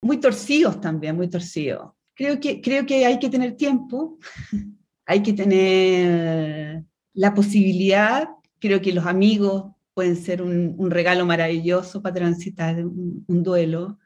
muy 0.00 0.20
torcidos 0.20 0.80
también, 0.80 1.16
muy 1.16 1.28
torcidos. 1.28 1.92
Creo 2.14 2.38
que, 2.38 2.60
creo 2.60 2.86
que 2.86 3.06
hay 3.06 3.18
que 3.18 3.30
tener 3.30 3.56
tiempo, 3.56 4.18
hay 5.06 5.22
que 5.22 5.32
tener 5.32 6.84
la 7.14 7.34
posibilidad, 7.34 8.28
creo 8.58 8.80
que 8.80 8.92
los 8.92 9.06
amigos 9.06 9.72
pueden 9.94 10.16
ser 10.16 10.42
un, 10.42 10.74
un 10.78 10.90
regalo 10.90 11.26
maravilloso 11.26 12.02
para 12.02 12.14
transitar 12.14 12.84
un, 12.84 13.42
duelo. 13.42 13.98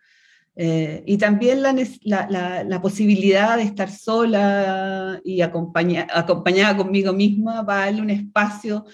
Eh, 0.59 1.03
y 1.05 1.19
también 1.19 1.61
la, 1.63 2.81
posibilidad 2.81 3.59
de 3.59 3.65
estar 3.65 3.91
sola 3.91 5.21
y 5.23 5.43
acompaña, 5.43 6.07
acompañada 6.11 6.79
conmigo 6.79 7.13
misma 7.13 7.65
para 7.67 7.85
darle 7.85 8.01
un 8.01 8.11
espacio, 8.11 8.87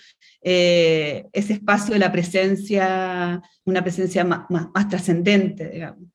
eh, 0.42 1.28
ese 1.32 1.52
espacio 1.52 1.94
de 1.94 2.00
la 2.00 2.10
presencia, 2.10 3.40
una 3.64 3.82
presencia 3.82 4.24
más, 4.24 4.40
más, 4.50 4.66
más 4.74 4.88
trascendente, 4.88 5.68
digamos. 5.68 6.08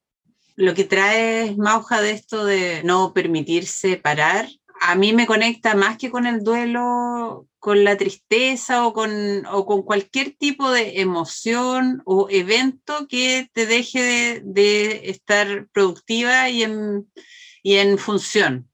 Lo 0.57 0.73
que 0.73 0.83
trae 0.83 1.55
Mauja 1.55 2.01
de 2.01 2.11
esto 2.11 2.43
de 2.43 2.81
no 2.83 3.13
permitirse 3.13 3.95
parar, 3.95 4.47
a 4.81 4.95
mí 4.95 5.13
me 5.13 5.27
conecta 5.27 5.75
más 5.75 5.97
que 5.97 6.09
con 6.09 6.25
el 6.25 6.43
duelo, 6.43 7.47
con 7.59 7.83
la 7.83 7.97
tristeza 7.97 8.85
o 8.85 8.93
con, 8.93 9.43
con 9.65 9.83
cualquier 9.83 10.35
tipo 10.37 10.71
de 10.71 11.01
emoción 11.01 12.01
o 12.05 12.27
evento 12.29 13.07
que 13.07 13.49
te 13.53 13.65
deje 13.65 14.41
de, 14.43 15.09
estar 15.09 15.67
productiva 15.73 16.49
y 16.49 16.63
en, 16.63 17.07
y 17.63 17.75
en 17.75 17.97
función. 17.97 18.69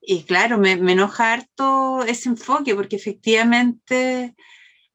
Y 0.00 0.22
claro, 0.24 0.58
me, 0.58 0.76
me, 0.76 0.92
enoja 0.92 1.32
harto 1.32 2.04
ese 2.04 2.28
enfoque 2.28 2.74
porque 2.74 2.96
efectivamente 2.96 4.34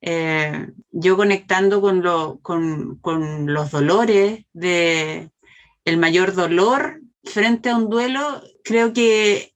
eh, 0.02 0.68
yo 0.92 1.18
conectando 1.18 1.82
con, 1.82 2.02
lo, 2.02 2.40
con, 2.42 2.98
con 3.00 3.54
los 3.54 3.72
dolores 3.72 4.46
de, 4.54 5.30
el 5.84 5.98
mayor 5.98 6.34
dolor 6.34 7.02
frente 7.24 7.70
a 7.70 7.78
un 7.78 7.90
duelo, 7.90 8.42
creo 8.64 8.94
que 8.94 9.55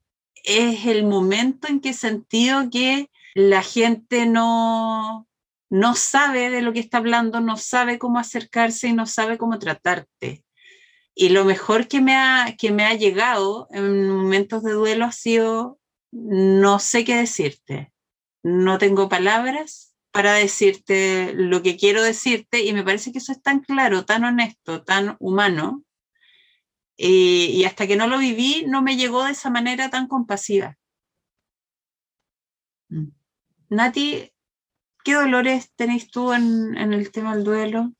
es 0.49 0.87
el 0.87 1.05
momento 1.05 1.67
en 1.67 1.79
que 1.79 1.89
he 1.89 1.93
sentido 1.93 2.69
que 2.71 3.09
la 3.35 3.61
gente 3.61 4.25
no, 4.25 5.27
no 5.69 5.95
sabe 5.95 6.49
de 6.49 6.61
lo 6.63 6.73
que 6.73 6.79
está 6.79 6.97
hablando, 6.97 7.39
no 7.39 7.55
sabe 7.55 7.99
cómo 7.99 8.17
acercarse 8.17 8.87
y 8.87 8.93
no 8.93 9.05
sabe 9.05 9.37
cómo 9.37 9.59
tratarte. 9.59 10.43
Y 11.13 11.29
lo 11.29 11.45
mejor 11.45 11.87
que 11.87 12.01
me 12.01 12.15
ha, 12.15 12.55
que 12.57 12.71
me 12.71 12.85
ha 12.85 12.95
llegado 12.95 13.67
en 13.71 14.09
momentos 14.09 14.63
de 14.63 14.71
duelo 14.71 15.05
ha 15.05 15.11
sido, 15.11 15.79
no 16.11 16.79
sé 16.79 17.05
qué 17.05 17.17
decirte, 17.17 17.91
no 18.41 18.79
tengo 18.79 19.07
palabras 19.07 19.93
para 20.11 20.33
decirte 20.33 21.33
lo 21.35 21.61
que 21.61 21.77
quiero 21.77 22.01
decirte 22.01 22.63
y 22.63 22.73
me 22.73 22.83
parece 22.83 23.11
que 23.11 23.19
eso 23.19 23.31
es 23.31 23.41
tan 23.41 23.59
claro, 23.59 24.05
tan 24.05 24.23
honesto, 24.23 24.83
tan 24.83 25.15
humano, 25.19 25.83
y 27.01 27.63
hasta 27.63 27.87
que 27.87 27.95
no 27.95 28.07
lo 28.07 28.17
viví, 28.17 28.65
no 28.67 28.81
me 28.81 28.97
llegó 28.97 29.23
de 29.23 29.31
esa 29.31 29.49
manera 29.49 29.89
tan 29.89 30.07
compasiva. 30.07 30.77
Mm. 32.89 33.09
Nati, 33.69 34.31
¿qué 35.03 35.13
dolores 35.13 35.71
tenéis 35.75 36.09
tú 36.09 36.33
en, 36.33 36.75
el 36.77 37.11
tema 37.11 37.35
del 37.35 37.43
duelo? 37.43 37.93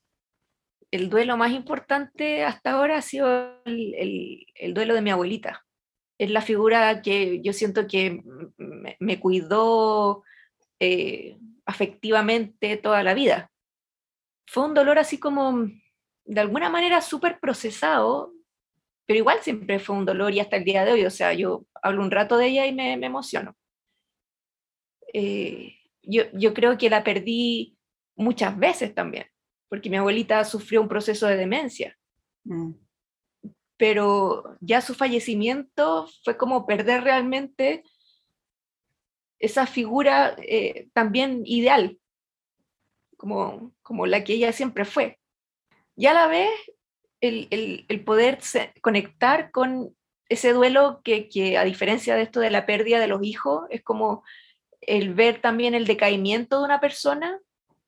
El 0.92 1.10
duelo 1.10 1.38
más 1.38 1.52
importante 1.52 2.44
hasta 2.44 2.72
ahora 2.72 2.98
ha 2.98 3.02
sido 3.02 3.62
el, 3.66 4.74
duelo 4.74 4.96
de 4.96 5.02
mi 5.02 5.12
abuelita. 5.12 5.64
Es 6.18 6.32
la 6.32 6.42
figura 6.42 7.02
que 7.02 7.42
yo 7.42 7.54
siento 7.54 7.88
que 7.88 8.24
me, 9.00 9.20
cuidó 9.20 10.24
eh, 10.80 11.38
afectivamente 11.66 12.76
toda 12.78 13.04
la 13.04 13.14
vida. 13.14 13.52
Fue 14.48 14.66
un 14.66 14.74
dolor 14.74 14.98
así 14.98 15.20
como, 15.20 15.68
de 16.26 16.42
alguna 16.42 16.70
manera, 16.70 17.02
súper 17.02 17.40
procesado, 17.40 18.34
pero 19.10 19.18
igual 19.18 19.40
siempre 19.42 19.80
fue 19.80 19.96
un 19.96 20.06
dolor 20.06 20.36
y 20.36 20.40
hasta 20.40 20.58
el 20.58 20.64
día 20.64 20.86
de 20.86 20.92
hoy, 20.92 21.04
o 21.04 21.10
sea, 21.10 21.34
yo 21.34 21.66
hablo 21.82 22.04
un 22.04 22.12
rato 22.12 22.38
de 22.38 22.46
ella 22.46 22.68
y 22.68 22.76
me, 22.76 22.94
emociono. 22.94 23.58
Eh, 25.12 25.74
yo, 26.04 26.26
yo 26.34 26.54
creo 26.54 26.78
que 26.78 26.92
la 26.92 27.04
perdí 27.04 27.76
muchas 28.16 28.56
veces 28.60 28.94
también, 28.94 29.26
porque 29.68 29.90
mi 29.90 29.98
abuelita 29.98 30.46
sufrió 30.46 30.80
un 30.80 30.88
proceso 30.88 31.26
de 31.26 31.38
demencia. 31.38 31.98
Mm. 32.44 32.74
Pero 33.78 34.56
ya 34.62 34.80
su 34.80 34.94
fallecimiento 34.94 36.08
fue 36.24 36.38
como 36.38 36.68
perder 36.68 37.04
realmente 37.04 37.82
esa 39.40 39.66
figura 39.66 40.36
eh, 40.38 40.88
también 40.94 41.42
ideal, 41.46 41.98
como, 43.18 43.74
como 43.82 44.06
la 44.06 44.24
que 44.24 44.34
ella 44.34 44.54
siempre 44.54 44.86
fue. 44.86 45.20
Y 45.96 46.06
a 46.06 46.14
la 46.14 46.28
vez 46.28 46.52
el, 47.22 48.04
poder 48.06 48.40
conectar 48.82 49.52
con 49.52 49.96
ese 50.30 50.54
duelo 50.54 51.02
que, 51.04 51.58
a 51.58 51.64
diferencia 51.64 52.16
de 52.16 52.24
esto 52.24 52.40
de 52.40 52.52
la 52.52 52.66
pérdida 52.66 53.00
de 53.00 53.08
los 53.08 53.24
hijos, 53.24 53.64
es 53.70 53.84
como 53.84 54.24
el 54.82 55.14
ver 55.14 55.42
también 55.42 55.74
el 55.74 55.86
decaimiento 55.86 56.60
de 56.60 56.66
una 56.66 56.80
persona 56.80 57.40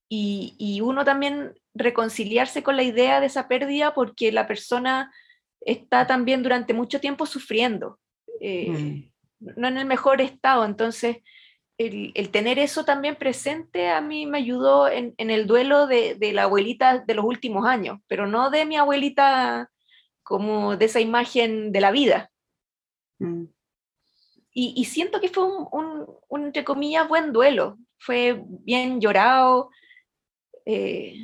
y, 0.10 0.82
uno 0.82 1.06
también 1.06 1.54
reconciliarse 1.74 2.64
con 2.64 2.76
la 2.76 2.84
idea 2.84 3.22
de 3.22 3.28
esa 3.28 3.48
pérdida 3.48 3.94
porque 3.94 4.32
la 4.32 4.46
persona 4.46 5.14
está 5.62 6.06
también 6.06 6.44
durante 6.44 6.74
mucho 6.74 7.00
tiempo 7.00 7.26
sufriendo, 7.26 7.98
eh, 8.42 8.70
mm. 9.40 9.52
no 9.56 9.68
en 9.70 9.78
el 9.78 9.86
mejor 9.86 10.20
estado. 10.20 10.66
Entonces, 10.66 11.18
el, 11.86 12.30
tener 12.32 12.60
eso 12.60 12.86
también 12.86 13.16
presente 13.16 13.90
a 13.90 14.02
mí 14.02 14.26
me 14.26 14.40
ayudó 14.40 14.88
en, 14.88 15.14
el 15.18 15.48
duelo 15.48 15.88
de, 15.88 16.18
la 16.34 16.44
abuelita 16.44 17.00
de 17.00 17.14
los 17.14 17.26
últimos 17.26 17.66
años, 17.66 18.00
pero 18.08 18.28
no 18.28 18.50
de 18.50 18.66
mi 18.66 18.78
abuelita 18.78 19.70
como 20.24 20.78
de 20.78 20.86
esa 20.86 21.00
imagen 21.00 21.72
de 21.72 21.82
la 21.82 21.92
vida. 21.92 22.32
Mm. 23.20 23.46
Y, 24.54 24.84
siento 24.84 25.22
que 25.22 25.30
fue 25.30 25.46
un, 25.46 26.08
entre 26.32 26.66
comillas, 26.66 27.08
buen 27.08 27.32
duelo. 27.32 27.78
Fue 27.98 28.44
bien 28.46 29.00
llorado, 29.00 29.70
eh, 30.66 31.16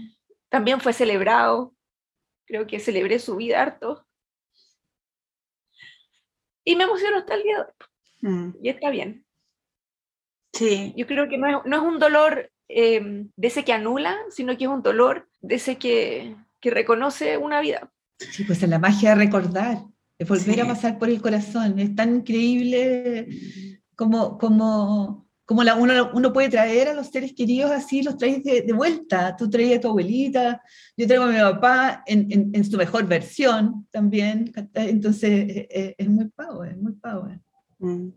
también 0.47 0.79
fue 0.79 0.93
celebrado. 0.93 1.75
Creo 2.45 2.65
que 2.65 2.79
celebré 2.79 3.19
su 3.19 3.35
vida 3.35 3.61
harto. 3.61 4.05
Y 6.63 6.77
me 6.77 6.85
emocionó 6.85 7.17
hasta 7.17 7.35
el 7.35 7.43
día 7.43 7.57
de 7.57 7.61
hoy. 7.63 8.31
Mm. 8.31 8.53
Y 8.61 8.69
está 8.69 8.89
bien. 8.91 9.26
Sí. 10.53 10.93
Yo 10.95 11.05
creo 11.07 11.27
que 11.29 11.37
no 11.37 11.47
es, 11.47 11.55
no 11.65 11.77
es 11.77 11.81
un 11.83 11.99
dolor 11.99 12.51
eh, 12.69 13.25
de 13.35 13.47
ese 13.47 13.63
que 13.63 13.73
anula, 13.73 14.17
sino 14.29 14.57
que 14.57 14.65
es 14.65 14.69
un 14.69 14.81
dolor 14.81 15.27
de 15.41 15.55
ese 15.55 15.77
que, 15.77 16.35
que 16.59 16.71
reconoce 16.71 17.37
una 17.37 17.61
vida. 17.61 17.91
Sí, 18.19 18.43
pues 18.43 18.63
es 18.63 18.69
la 18.69 18.79
magia 18.79 19.09
de 19.09 19.25
recordar, 19.25 19.83
de 20.17 20.25
volver 20.25 20.61
a 20.61 20.67
pasar 20.67 20.97
por 20.97 21.09
el 21.09 21.21
corazón. 21.21 21.77
Es 21.79 21.95
tan 21.95 22.15
increíble 22.17 23.27
como, 23.95 24.37
como 24.37 25.27
como 25.47 25.63
la, 25.63 25.75
uno, 25.75 26.11
uno 26.13 26.33
puede 26.33 26.49
traer 26.49 26.89
a 26.89 26.93
los 26.93 27.07
seres 27.07 27.33
queridos 27.33 27.71
así, 27.71 28.03
los 28.03 28.17
traes 28.17 28.43
de, 28.43 28.63
de 28.63 28.73
vuelta. 28.73 29.33
Tú 29.37 29.49
traías 29.49 29.77
a 29.77 29.81
tu 29.81 29.87
abuelita, 29.87 30.61
yo 30.97 31.07
traigo 31.07 31.23
a 31.23 31.27
mi 31.27 31.39
papá 31.39 32.03
en, 32.05 32.29
en, 32.29 32.49
en 32.51 32.65
su 32.65 32.75
mejor 32.75 33.07
versión 33.07 33.87
también. 33.89 34.51
Entonces 34.73 35.45
es, 35.47 35.67
es, 35.69 35.95
es 35.97 36.09
muy 36.09 36.25
power, 36.25 36.71
es 36.71 36.77
muy 36.77 36.91
power. 36.91 37.39
Mm. 37.79 38.09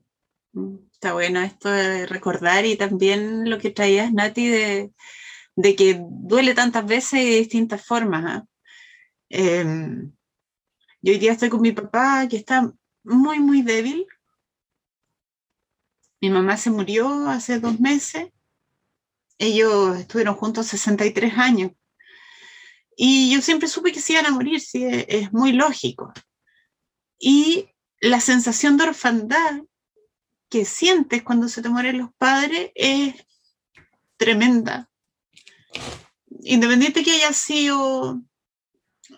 Está 0.93 1.13
bueno 1.13 1.41
esto 1.41 1.71
de 1.71 2.07
recordar 2.07 2.67
y 2.67 2.77
también 2.77 3.49
lo 3.49 3.59
que 3.59 3.71
traías, 3.71 4.13
Nati, 4.13 4.49
de, 4.49 4.93
de 5.57 5.77
que 5.77 6.01
duele 6.01 6.55
tantas 6.55 6.87
veces 6.87 7.21
y 7.21 7.31
de 7.31 7.37
distintas 7.37 7.85
formas. 7.85 8.43
¿eh? 8.43 8.47
Eh, 9.31 9.65
yo 11.03 11.13
hoy 11.13 11.19
día 11.19 11.33
estoy 11.33 11.49
con 11.49 11.61
mi 11.61 11.73
papá 11.73 12.27
que 12.29 12.37
está 12.37 12.73
muy, 13.05 13.39
muy 13.39 13.63
débil, 13.63 14.07
mi 16.21 16.29
mamá 16.29 16.57
se 16.57 16.71
murió 16.71 17.29
hace 17.29 17.59
dos 17.59 17.81
meses. 17.81 18.29
Ellos 19.39 19.99
estuvieron 19.99 20.35
juntos 20.35 20.67
63 20.67 21.33
años. 21.39 21.73
Y 22.95 23.33
yo 23.33 23.41
siempre 23.41 23.69
supe 23.69 23.93
que 23.93 24.01
se 24.01 24.13
iban 24.13 24.27
a 24.27 24.31
morir, 24.31 24.61
sí, 24.61 24.85
es 24.85 25.33
muy 25.33 25.53
lógico. 25.53 26.13
Y 27.19 27.71
la 28.01 28.21
sensación 28.21 28.77
de 28.77 28.85
orfandad 28.85 29.63
que 30.51 30.65
sientes 30.65 31.23
cuando 31.23 31.49
se 31.49 31.63
te 31.63 31.69
mueren 31.69 31.99
los 31.99 32.13
padres 32.19 32.71
es 32.75 33.15
tremenda. 34.17 34.91
Independiente 36.43 37.03
que 37.03 37.13
haya 37.13 37.33
sido 37.33 38.21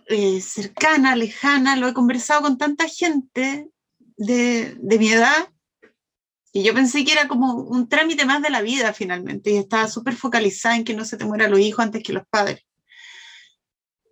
eh, 0.07 0.40
cercana, 0.40 1.16
lejana, 1.16 1.77
lo 1.77 1.88
he 1.88 1.95
conversado 1.95 2.42
con 2.42 2.59
tanta 2.59 2.87
gente 2.88 3.68
de, 4.16 4.77
de 4.79 4.99
mi 4.99 5.11
edad 5.11 5.49
y 6.53 6.62
yo 6.62 6.75
pensé 6.75 7.05
que 7.05 7.12
era 7.12 7.29
como 7.29 7.55
un 7.55 7.88
trámite 7.88 8.27
más 8.27 8.42
de 8.42 8.51
la 8.51 8.61
vida 8.61 8.92
finalmente, 8.92 9.51
y 9.51 9.57
estaba 9.57 9.88
súper 9.88 10.14
focalizada 10.14 10.77
en 10.77 10.85
que 10.85 10.95
no 10.95 11.07
se 11.07 11.16
te 11.16 11.25
mueran 11.25 11.51
los 11.51 11.61
hijos 11.61 11.83
antes 11.83 12.03
que 12.03 12.12
los 12.12 12.27
padres. 12.29 12.62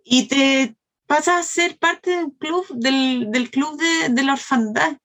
Y 0.03 0.27
te 0.27 0.75
pasas 1.05 1.39
a 1.39 1.43
ser 1.43 1.77
parte 1.77 2.09
del 2.09 2.31
club, 2.33 2.65
del, 2.69 3.29
del 3.29 3.51
club 3.51 3.79
de, 3.79 4.09
de, 4.09 4.23
la 4.23 4.33
orfandad. 4.33 4.97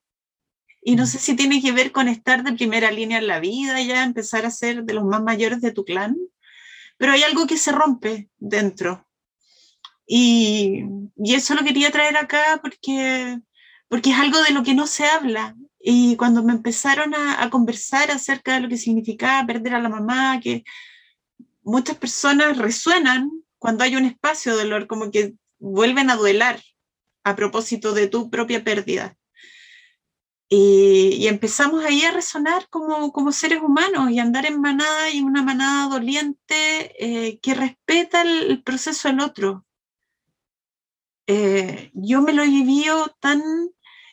Y 0.87 0.95
no 0.95 1.05
sé 1.05 1.19
si 1.19 1.35
tiene 1.35 1.61
que 1.61 1.73
ver 1.73 1.91
con 1.91 2.07
estar 2.07 2.45
de 2.45 2.53
primera 2.53 2.91
línea 2.91 3.17
en 3.17 3.27
la 3.27 3.41
vida, 3.41 3.81
ya 3.81 4.05
empezar 4.05 4.45
a 4.45 4.51
ser 4.51 4.85
de 4.85 4.93
los 4.93 5.03
más 5.03 5.21
mayores 5.21 5.59
de 5.59 5.73
tu 5.73 5.83
clan, 5.83 6.15
pero 6.95 7.11
hay 7.11 7.23
algo 7.23 7.45
que 7.45 7.57
se 7.57 7.73
rompe 7.73 8.29
dentro. 8.37 9.05
Y, 10.05 10.85
y 11.17 11.35
eso 11.35 11.55
lo 11.55 11.65
quería 11.65 11.91
traer 11.91 12.15
acá 12.15 12.59
porque, 12.61 13.37
porque 13.89 14.11
es 14.11 14.15
algo 14.17 14.41
de 14.43 14.51
lo 14.51 14.63
que 14.63 14.75
no 14.75 14.87
se 14.87 15.05
habla 15.05 15.57
y 15.77 16.15
cuando 16.15 16.41
me 16.41 16.53
empezaron 16.53 17.13
a, 17.13 17.43
a, 17.43 17.49
conversar 17.49 18.09
acerca 18.09 18.53
de 18.53 18.61
lo 18.61 18.69
que 18.69 18.77
significaba 18.77 19.45
perder 19.45 19.75
a 19.75 19.81
la 19.81 19.89
mamá, 19.89 20.39
que 20.39 20.63
muchas 21.63 21.97
personas 21.97 22.57
resuenan 22.57 23.29
cuando 23.59 23.83
hay 23.83 23.97
un 23.97 24.05
espacio 24.05 24.55
de 24.55 24.63
dolor, 24.63 24.87
como 24.87 25.11
que 25.11 25.33
vuelven 25.59 26.09
a 26.11 26.15
duelar 26.15 26.61
a 27.25 27.35
propósito 27.35 27.91
de 27.91 28.07
tu 28.07 28.29
propia 28.29 28.63
pérdida. 28.63 29.16
Y, 30.49 31.27
empezamos 31.27 31.83
ahí 31.83 32.03
a 32.03 32.11
resonar 32.11 32.69
como, 32.69 33.11
como, 33.11 33.31
seres 33.31 33.61
humanos 33.61 34.11
y 34.11 34.19
andar 34.19 34.45
en 34.45 34.61
manada 34.61 35.09
y 35.09 35.21
una 35.21 35.43
manada 35.43 35.89
doliente 35.89 36.93
eh, 36.99 37.39
que 37.41 37.53
respeta 37.53 38.21
el, 38.21 38.63
proceso 38.63 39.09
del 39.09 39.19
otro. 39.19 39.65
Eh, 41.27 41.91
yo 41.93 42.21
me 42.21 42.31
lo 42.31 42.43
he 42.43 42.47
vivido 42.47 43.13
tan 43.19 43.41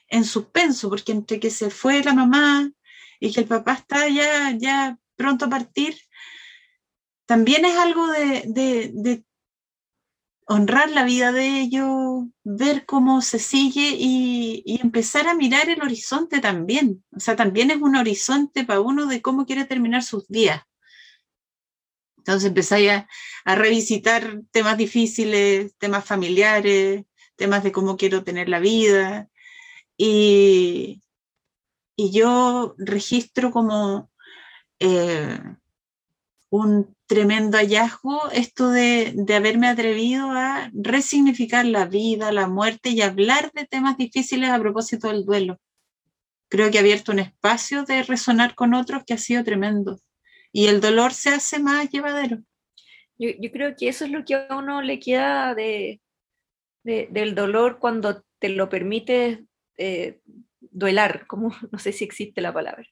en 0.08 0.24
suspenso, 0.24 0.88
porque 0.90 1.12
entre 1.12 1.38
que 1.38 1.50
se 1.50 1.70
fue 1.70 2.02
la 2.02 2.14
mamá 2.14 2.70
y 3.20 3.32
que 3.32 3.40
el 3.40 3.46
papá 3.46 3.74
está 3.74 4.08
ya, 4.08 4.50
ya 4.58 4.98
pronto 5.16 5.44
a 5.44 5.50
partir, 5.50 5.96
también 7.26 7.64
es 7.64 7.76
algo 7.76 8.08
de 8.08 9.24
honrar 10.46 10.90
la 10.90 11.04
vida 11.04 11.32
de 11.32 11.60
ellos, 11.60 12.24
ver 12.42 12.84
cómo 12.86 13.22
se 13.22 13.38
sigue 13.38 13.96
y, 13.98 14.62
y, 14.66 14.80
empezar 14.80 15.26
a 15.28 15.34
mirar 15.34 15.68
el 15.68 15.82
horizonte 15.82 16.40
también. 16.40 17.04
O 17.16 17.20
sea, 17.20 17.36
también 17.36 17.70
es 17.70 17.78
un 17.78 17.96
horizonte 17.96 18.64
para 18.64 18.80
uno 18.80 19.06
de 19.06 19.22
cómo 19.22 19.46
quiere 19.46 19.64
terminar 19.64 20.02
sus 20.02 20.28
días. 20.28 20.62
Entonces 22.18 22.48
empezáis 22.48 22.90
a, 22.90 23.08
a 23.44 23.54
revisitar 23.54 24.40
temas 24.50 24.76
difíciles, 24.76 25.74
temas 25.78 26.04
familiares, 26.04 27.04
temas 27.36 27.62
de 27.62 27.72
cómo 27.72 27.96
quiero 27.96 28.24
tener 28.24 28.48
la 28.48 28.60
vida, 28.60 29.28
y, 29.96 31.02
y 31.96 32.10
yo 32.10 32.74
registro 32.78 33.50
como 33.50 34.10
eh, 34.80 35.38
un 36.50 36.93
tremendo 37.06 37.58
hallazgo 37.58 38.30
esto 38.30 38.70
de, 38.70 39.12
de, 39.14 39.34
haberme 39.34 39.68
atrevido 39.68 40.30
a 40.30 40.70
resignificar 40.72 41.66
la 41.66 41.86
vida, 41.86 42.32
la 42.32 42.48
muerte 42.48 42.90
y 42.90 43.02
hablar 43.02 43.52
de 43.52 43.66
temas 43.66 43.96
difíciles 43.96 44.50
a 44.50 44.58
propósito 44.58 45.08
del 45.08 45.24
duelo. 45.24 45.58
Creo 46.48 46.70
que 46.70 46.78
ha 46.78 46.80
abierto 46.80 47.12
un 47.12 47.18
espacio 47.18 47.84
de 47.84 48.02
resonar 48.02 48.54
con 48.54 48.74
otros 48.74 49.04
que 49.04 49.14
ha 49.14 49.18
sido 49.18 49.44
tremendo 49.44 49.98
y 50.52 50.68
el 50.68 50.80
dolor 50.80 51.12
se 51.12 51.30
hace 51.30 51.58
más 51.58 51.90
llevadero. 51.90 52.38
Yo, 53.18 53.30
creo 53.52 53.74
que 53.76 53.88
eso 53.88 54.04
es 54.04 54.10
lo 54.10 54.24
que 54.24 54.34
a 54.34 54.56
uno 54.56 54.82
le 54.82 54.98
queda 54.98 55.54
de, 55.54 56.00
de, 56.84 57.08
del 57.10 57.34
dolor 57.34 57.78
cuando 57.78 58.24
te 58.38 58.48
lo 58.48 58.68
permites 58.68 59.40
eh, 59.76 60.20
duelar, 60.60 61.26
como 61.26 61.50
no 61.72 61.78
sé 61.78 61.92
si 61.92 62.04
existe 62.04 62.40
la 62.40 62.52
palabra, 62.52 62.86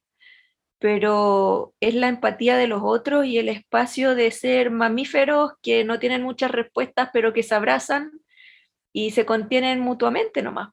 pero 0.83 1.75
es 1.79 1.95
la 1.95 2.09
empatía 2.09 2.57
de 2.57 2.67
los 2.67 2.83
otros 2.83 3.25
y 3.25 3.39
el 3.39 3.49
espacio 3.49 4.17
de 4.17 4.33
ser 4.33 4.73
mamíferos 4.73 5.53
que 5.63 5.85
no 5.85 6.01
tienen 6.01 6.25
muchas 6.25 6.51
respuestas, 6.51 7.11
pero 7.13 7.33
que 7.33 7.45
se 7.45 7.55
abrazan 7.55 8.11
y 8.93 9.13
se 9.13 9.25
contienen 9.25 9.79
mutuamente 9.79 10.43
nomás. 10.43 10.71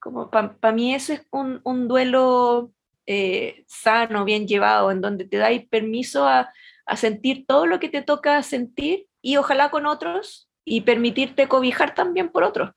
Como 0.00 0.28
para 0.28 0.56
pa 0.56 0.72
mí 0.72 0.92
eso 0.92 1.12
es 1.12 1.22
un, 1.30 1.60
un 1.62 1.86
duelo 1.86 2.72
eh, 3.06 3.62
sano, 3.68 4.24
bien 4.24 4.48
llevado, 4.48 4.90
en 4.90 5.00
donde 5.00 5.24
te 5.24 5.36
dais 5.36 5.64
permiso 5.68 6.26
a, 6.26 6.52
a 6.84 6.96
sentir 6.96 7.46
todo 7.46 7.66
lo 7.66 7.78
que 7.78 7.88
te 7.88 8.02
toca 8.02 8.42
sentir 8.42 9.06
y 9.22 9.36
ojalá 9.36 9.70
con 9.70 9.86
otros 9.86 10.50
y 10.64 10.80
permitirte 10.80 11.46
cobijar 11.46 11.94
también 11.94 12.28
por 12.28 12.42
otros 12.42 12.72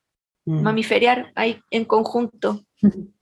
mm. 0.46 0.62
mamiferiar 0.62 1.32
ahí 1.34 1.60
en 1.72 1.86
conjunto. 1.86 2.64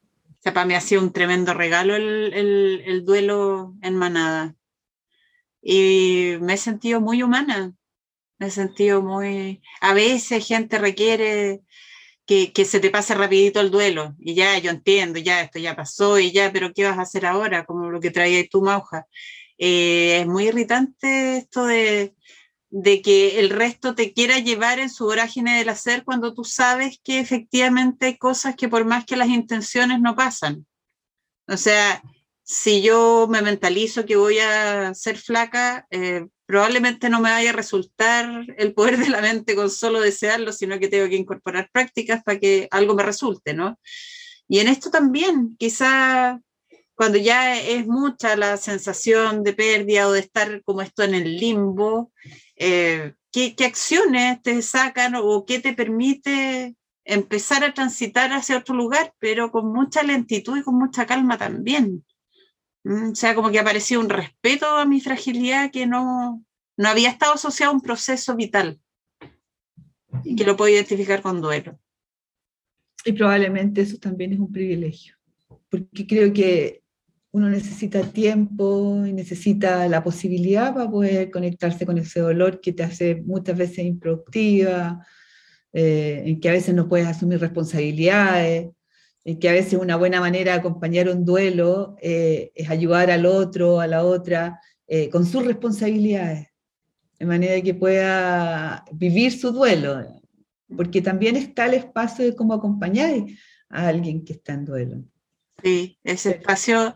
Sea, 0.47 0.53
para 0.53 0.65
mí 0.65 0.75
ha 0.75 0.79
sido 0.79 1.01
un 1.01 1.11
tremendo 1.11 1.53
regalo 1.53 1.93
el, 1.97 2.31
el, 2.33 2.81
el, 2.85 3.03
duelo 3.03 3.73
en 3.81 3.95
manada. 3.95 4.55
Y 5.61 6.35
me 6.39 6.53
he 6.53 6.57
sentido 6.57 7.01
muy 7.01 7.21
humana, 7.21 7.73
me 8.39 8.47
he 8.47 8.51
sentido 8.51 9.01
muy... 9.01 9.61
A 9.81 9.93
veces 9.93 10.47
gente 10.47 10.77
requiere 10.77 11.63
que, 12.25 12.53
que, 12.53 12.63
se 12.63 12.79
te 12.79 12.89
pase 12.89 13.13
rapidito 13.13 13.59
el 13.59 13.71
duelo 13.71 14.15
y 14.19 14.35
ya, 14.35 14.57
yo 14.59 14.71
entiendo, 14.71 15.19
ya, 15.19 15.41
esto 15.41 15.59
ya 15.59 15.75
pasó 15.75 16.17
y 16.17 16.31
ya, 16.31 16.53
pero 16.53 16.71
¿qué 16.73 16.85
vas 16.85 16.97
a 16.97 17.01
hacer 17.01 17.25
ahora? 17.25 17.65
Como 17.65 17.91
lo 17.91 17.99
que 17.99 18.11
traía 18.11 18.47
tu 18.47 18.61
mauja. 18.61 19.05
Eh, 19.57 20.19
es 20.21 20.27
muy 20.27 20.47
irritante 20.47 21.39
esto 21.39 21.65
de, 21.65 22.15
de 22.69 23.01
que 23.01 23.39
el 23.39 23.49
resto 23.49 23.95
te 23.95 24.13
quiera 24.13 24.39
llevar 24.39 24.79
en 24.79 24.89
su 24.89 25.05
vorágine 25.05 25.57
del 25.57 25.69
hacer 25.69 26.03
cuando 26.03 26.33
tú 26.33 26.43
sabes 26.43 26.99
que 27.03 27.19
efectivamente 27.19 28.07
hay 28.07 28.17
cosas 28.17 28.55
que 28.55 28.67
por 28.67 28.85
más 28.85 29.05
que 29.05 29.15
las 29.15 29.29
intenciones 29.29 30.01
no 30.01 30.15
pasan. 30.15 30.65
O 31.47 31.55
sea, 31.55 32.03
si 32.43 32.81
yo 32.81 33.27
me 33.29 33.41
mentalizo 33.41 34.05
que 34.05 34.15
voy 34.15 34.39
a 34.39 34.93
ser 34.93 35.17
flaca, 35.17 35.87
eh, 35.91 36.27
probablemente 36.45 37.09
no 37.09 37.21
me 37.21 37.29
vaya 37.29 37.49
a 37.51 37.53
resultar 37.53 38.45
el 38.57 38.73
poder 38.73 38.97
de 38.97 39.09
la 39.09 39.21
mente 39.21 39.55
con 39.55 39.69
solo 39.69 40.01
desearlo, 40.01 40.51
sino 40.51 40.79
que 40.79 40.87
tengo 40.87 41.09
que 41.09 41.15
incorporar 41.15 41.69
prácticas 41.71 42.23
para 42.23 42.39
que 42.39 42.67
algo 42.71 42.95
me 42.95 43.03
resulte, 43.03 43.53
¿no? 43.53 43.79
Y 44.47 44.59
en 44.59 44.69
esto 44.69 44.89
también, 44.89 45.55
quizá 45.57 46.39
cuando 46.95 47.17
ya 47.17 47.59
es 47.59 47.85
mucha 47.85 48.35
la 48.35 48.57
sensación 48.57 49.43
de 49.43 49.53
pérdida 49.53 50.07
o 50.07 50.13
de 50.13 50.21
estar 50.21 50.63
como 50.63 50.81
esto 50.81 51.03
en 51.03 51.15
el 51.15 51.37
limbo, 51.37 52.11
eh, 52.57 53.13
¿qué, 53.31 53.55
¿qué, 53.55 53.65
acciones 53.65 54.41
te 54.41 54.61
sacan 54.61 55.15
o 55.15 55.45
qué 55.45 55.59
te 55.59 55.73
permite 55.73 56.75
empezar 57.05 57.63
a 57.63 57.73
transitar 57.73 58.33
hacia 58.33 58.57
otro 58.57 58.75
lugar, 58.75 59.13
pero 59.19 59.51
con 59.51 59.71
mucha 59.71 60.03
lentitud 60.03 60.57
y 60.57 60.63
con 60.63 60.77
mucha 60.77 61.05
calma 61.05 61.37
también? 61.37 62.05
¿Mm? 62.83 63.11
O 63.11 63.15
sea, 63.15 63.35
como 63.35 63.51
que 63.51 63.59
apareció 63.59 63.99
un 63.99 64.09
respeto 64.09 64.65
a 64.65 64.85
mi 64.85 64.99
fragilidad 65.01 65.71
que 65.71 65.85
no, 65.85 66.43
no 66.77 66.89
había 66.89 67.09
estado 67.09 67.33
asociado 67.33 67.71
a 67.71 67.75
un 67.75 67.81
proceso 67.81 68.35
vital 68.35 68.79
y 70.23 70.35
que 70.35 70.45
lo 70.45 70.55
puedo 70.57 70.73
identificar 70.73 71.21
con 71.21 71.41
duelo. 71.41 71.79
Y 73.05 73.13
probablemente 73.13 73.81
eso 73.81 73.97
también 73.97 74.33
es 74.33 74.39
un 74.39 74.51
privilegio, 74.51 75.15
porque 75.69 76.07
creo 76.07 76.33
que 76.33 76.83
uno 77.37 77.49
necesita 77.49 78.01
tiempo 78.01 79.05
y 79.05 79.13
necesita 79.13 79.87
la 79.87 80.03
posibilidad 80.03 80.73
para 80.73 80.89
poder 80.89 81.29
conectarse 81.29 81.85
con 81.85 81.99
ese 81.99 82.19
dolor 82.19 82.59
que 82.59 82.73
te 82.73 82.83
hace 82.83 83.15
muchas 83.15 83.55
veces 83.55 83.85
improductiva, 83.85 85.05
eh, 85.71 86.23
en 86.25 86.39
que 86.39 86.49
a 86.49 86.53
veces 86.53 86.73
no 86.73 86.89
puedes 86.89 87.07
asumir 87.07 87.39
responsabilidades. 87.39 88.69
y 89.29 89.39
que 89.39 89.49
a 89.49 89.51
veces 89.51 89.73
una 89.73 89.97
buena 89.97 90.21
manera 90.21 90.53
de 90.53 90.59
acompañar 90.59 91.09
un 91.09 91.25
duelo 91.25 91.97
eh, 92.01 92.51
es 92.55 92.69
ayudar 92.69 93.11
al 93.11 93.25
otro, 93.25 93.81
a 93.81 93.87
la 93.87 94.05
otra, 94.05 94.61
eh, 94.87 95.09
con 95.09 95.25
sus 95.25 95.45
responsabilidades, 95.45 96.47
de 97.19 97.25
manera 97.25 97.61
que 97.61 97.73
pueda 97.73 98.85
vivir 98.93 99.33
su 99.33 99.51
duelo, 99.51 100.07
porque 100.77 101.01
también 101.01 101.35
está 101.35 101.65
el 101.65 101.73
espacio 101.73 102.23
de 102.23 102.35
cómo 102.37 102.53
acompañar 102.53 103.25
a 103.69 103.87
alguien 103.89 104.23
que 104.23 104.33
está 104.33 104.53
en 104.53 104.63
duelo. 104.63 105.03
Sí, 105.61 105.99
ese 106.03 106.29
espacio 106.31 106.95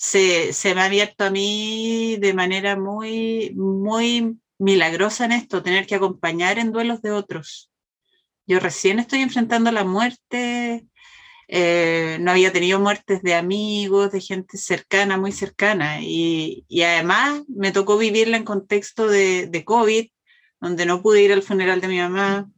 se, 0.00 0.54
se 0.54 0.74
me 0.74 0.80
ha 0.80 0.86
abierto 0.86 1.24
a 1.24 1.30
mí 1.30 2.16
de 2.20 2.32
manera 2.32 2.74
muy, 2.74 3.52
muy 3.54 4.38
milagrosa 4.58 5.26
en 5.26 5.32
esto, 5.32 5.62
tener 5.62 5.86
que 5.86 5.94
acompañar 5.94 6.58
en 6.58 6.72
duelos 6.72 7.02
de 7.02 7.10
otros. 7.10 7.70
Yo 8.46 8.60
recién 8.60 8.98
estoy 8.98 9.20
enfrentando 9.20 9.70
la 9.70 9.84
muerte, 9.84 10.86
eh, 11.48 12.16
no 12.18 12.30
había 12.30 12.50
tenido 12.50 12.80
muertes 12.80 13.20
de 13.22 13.34
amigos, 13.34 14.10
de 14.10 14.22
gente 14.22 14.56
cercana, 14.56 15.18
muy 15.18 15.32
cercana, 15.32 16.00
y, 16.00 16.64
y 16.66 16.80
además 16.80 17.42
me 17.48 17.70
tocó 17.70 17.98
vivirla 17.98 18.38
en 18.38 18.44
contexto 18.44 19.06
de, 19.06 19.48
de 19.48 19.64
COVID, 19.66 20.08
donde 20.62 20.86
no 20.86 21.02
pude 21.02 21.22
ir 21.22 21.32
al 21.34 21.42
funeral 21.42 21.82
de 21.82 21.88
mi 21.88 21.98
mamá, 21.98 22.50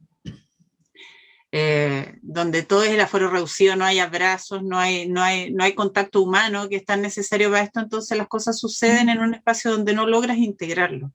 eh, 1.55 2.17
donde 2.23 2.63
todo 2.63 2.81
es 2.81 2.89
el 2.89 2.99
aforo 2.99 3.29
reducido, 3.29 3.75
no 3.75 3.85
hay 3.85 3.99
abrazos, 3.99 4.63
no 4.63 4.79
hay, 4.79 5.07
no, 5.07 5.21
hay, 5.21 5.53
no 5.53 5.63
hay 5.63 5.75
contacto 5.75 6.19
humano 6.19 6.67
que 6.67 6.77
es 6.77 6.85
tan 6.85 7.03
necesario 7.03 7.51
para 7.51 7.61
esto, 7.61 7.79
entonces 7.79 8.17
las 8.17 8.27
cosas 8.27 8.57
suceden 8.57 9.07
en 9.07 9.19
un 9.19 9.35
espacio 9.35 9.69
donde 9.69 9.93
no 9.93 10.07
logras 10.07 10.37
integrarlo. 10.39 11.13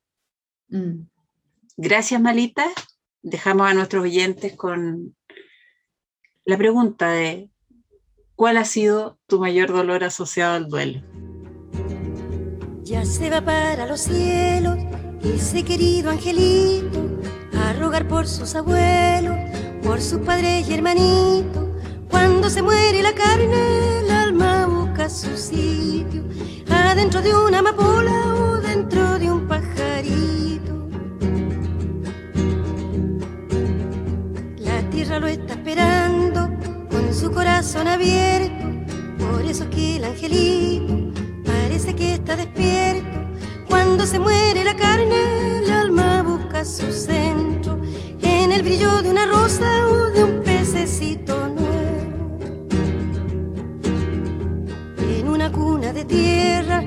Mm. 0.68 1.08
Gracias, 1.76 2.20
Malita. 2.20 2.66
Dejamos 3.20 3.68
a 3.68 3.74
nuestros 3.74 4.04
oyentes 4.04 4.54
con 4.54 5.16
la 6.44 6.56
pregunta 6.56 7.10
de 7.10 7.50
¿cuál 8.36 8.58
ha 8.58 8.64
sido 8.64 9.18
tu 9.26 9.40
mayor 9.40 9.72
dolor 9.72 10.04
asociado 10.04 10.54
al 10.54 10.68
duelo? 10.68 11.02
Ya 12.84 13.04
se 13.04 13.28
va 13.28 13.44
para 13.44 13.86
los 13.86 14.02
cielos 14.02 14.78
ese 15.24 15.64
querido 15.64 16.10
angelito 16.10 17.08
a 17.54 17.72
rogar 17.72 18.06
por 18.06 18.28
sus 18.28 18.54
abuelos 18.54 19.47
por 19.82 20.00
su 20.00 20.20
padre 20.20 20.60
y 20.60 20.72
hermanito. 20.72 21.74
Cuando 22.10 22.50
se 22.50 22.62
muere 22.62 23.02
la 23.02 23.14
carne, 23.14 24.00
el 24.00 24.10
alma 24.10 24.66
busca 24.66 25.08
su 25.08 25.36
sitio, 25.36 26.22
adentro 26.70 27.20
de 27.20 27.34
una 27.34 27.58
amapola 27.58 28.34
o 28.34 28.56
dentro 28.60 29.18
de 29.18 29.30
un 29.30 29.46
pajarito. 29.46 30.88
La 34.58 34.80
tierra 34.90 35.18
lo 35.18 35.26
está 35.26 35.54
esperando 35.54 36.50
con 36.90 37.14
su 37.14 37.30
corazón 37.30 37.88
abierto, 37.88 38.66
por 39.18 39.42
eso 39.42 39.68
que 39.70 39.96
el 39.96 40.04
angelito 40.04 41.12
parece 41.44 41.94
que 41.94 42.14
está 42.14 42.36
despierto. 42.36 43.06
Cuando 43.68 44.06
se 44.06 44.18
muere 44.18 44.64
la 44.64 44.74
carne, 44.76 45.58
el 45.58 45.70
alma 45.70 46.22
busca 46.22 46.64
su 46.64 46.90
centro 46.90 47.47
en 48.48 48.54
el 48.54 48.62
brillo 48.62 49.02
de 49.02 49.10
una 49.10 49.26
rosa 49.26 49.86
o 49.88 50.10
de 50.10 50.24
un 50.24 50.42
pececito 50.42 51.34
nuevo. 51.48 52.38
En 55.02 55.28
una 55.28 55.52
cuna 55.52 55.92
de 55.92 56.04
tierra 56.06 56.82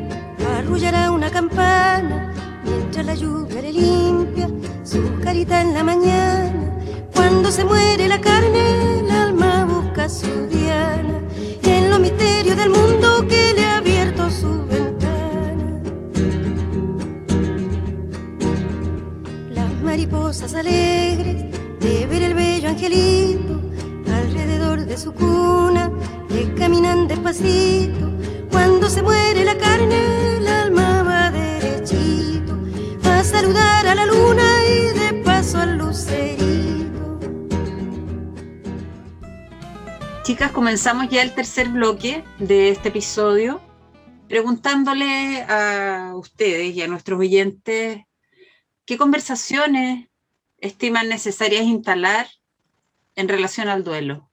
arrullará 0.58 1.12
una 1.12 1.30
campana 1.30 2.34
mientras 2.63 3.06
la 3.06 3.13
lluvia 3.13 3.62
le 3.62 3.74
limpia 3.74 4.50
su 4.84 5.19
carita 5.24 5.62
en 5.62 5.76
la 5.76 5.84
mañana. 5.84 6.80
Cuando 7.13 7.52
se 7.52 7.63
muere 7.63 8.08
la 8.08 8.19
carne, 8.19 9.00
el 9.02 9.12
alma 9.12 9.65
busca 9.65 10.10
su 10.10 10.47
diana 10.47 11.19
en 11.63 11.91
los 11.91 12.00
misterios 12.00 12.58
del 12.58 12.71
mundo 12.71 13.28
que 13.28 13.54
le 13.54 13.65
ha 13.65 13.78
abierto 13.78 14.32
su 14.32 14.65
ventana. 14.65 15.80
Las 19.52 19.71
mariposas 19.84 20.56
alegres 20.56 21.40
de 21.82 22.06
ver 22.06 22.22
el 22.22 22.34
bello 22.36 22.70
angelito 22.70 23.60
alrededor 24.08 24.86
de 24.86 24.98
su 24.98 25.13
cuna, 25.13 25.91
que 26.30 26.54
caminan 26.54 27.08
despacito. 27.08 28.12
Cuando 28.52 28.88
se 28.89 29.02
muere 29.02 29.44
la 29.44 29.58
carne, 29.58 30.38
el 30.38 30.48
alma 30.48 31.04
va 31.04 31.32
derechito 31.32 32.54
a 33.04 33.24
saludar 33.24 33.88
a 33.88 33.96
la 33.96 34.06
luna 34.06 34.44
y 34.65 35.00
de 35.00 35.24
paso 35.26 35.58
al 35.58 35.78
lucerito. 35.78 37.20
Chicas, 40.24 40.52
comenzamos 40.52 41.10
ya 41.10 41.24
el 41.24 41.34
tercer 41.34 41.70
bloque 41.70 42.24
de 42.38 42.70
este 42.70 42.89
episodio 42.89 43.60
preguntándole 44.28 45.41
a 45.50 46.13
ustedes 46.15 46.76
y 46.76 46.82
a 46.82 46.88
nuestros 46.88 47.20
oyentes 47.20 48.02
qué 48.86 48.98
conversaciones 48.98 50.11
estiman 50.62 51.10
necesarias 51.10 51.63
instalar 51.63 52.28
en 53.15 53.28
relación 53.28 53.67
al 53.67 53.84
duelo? 53.84 54.30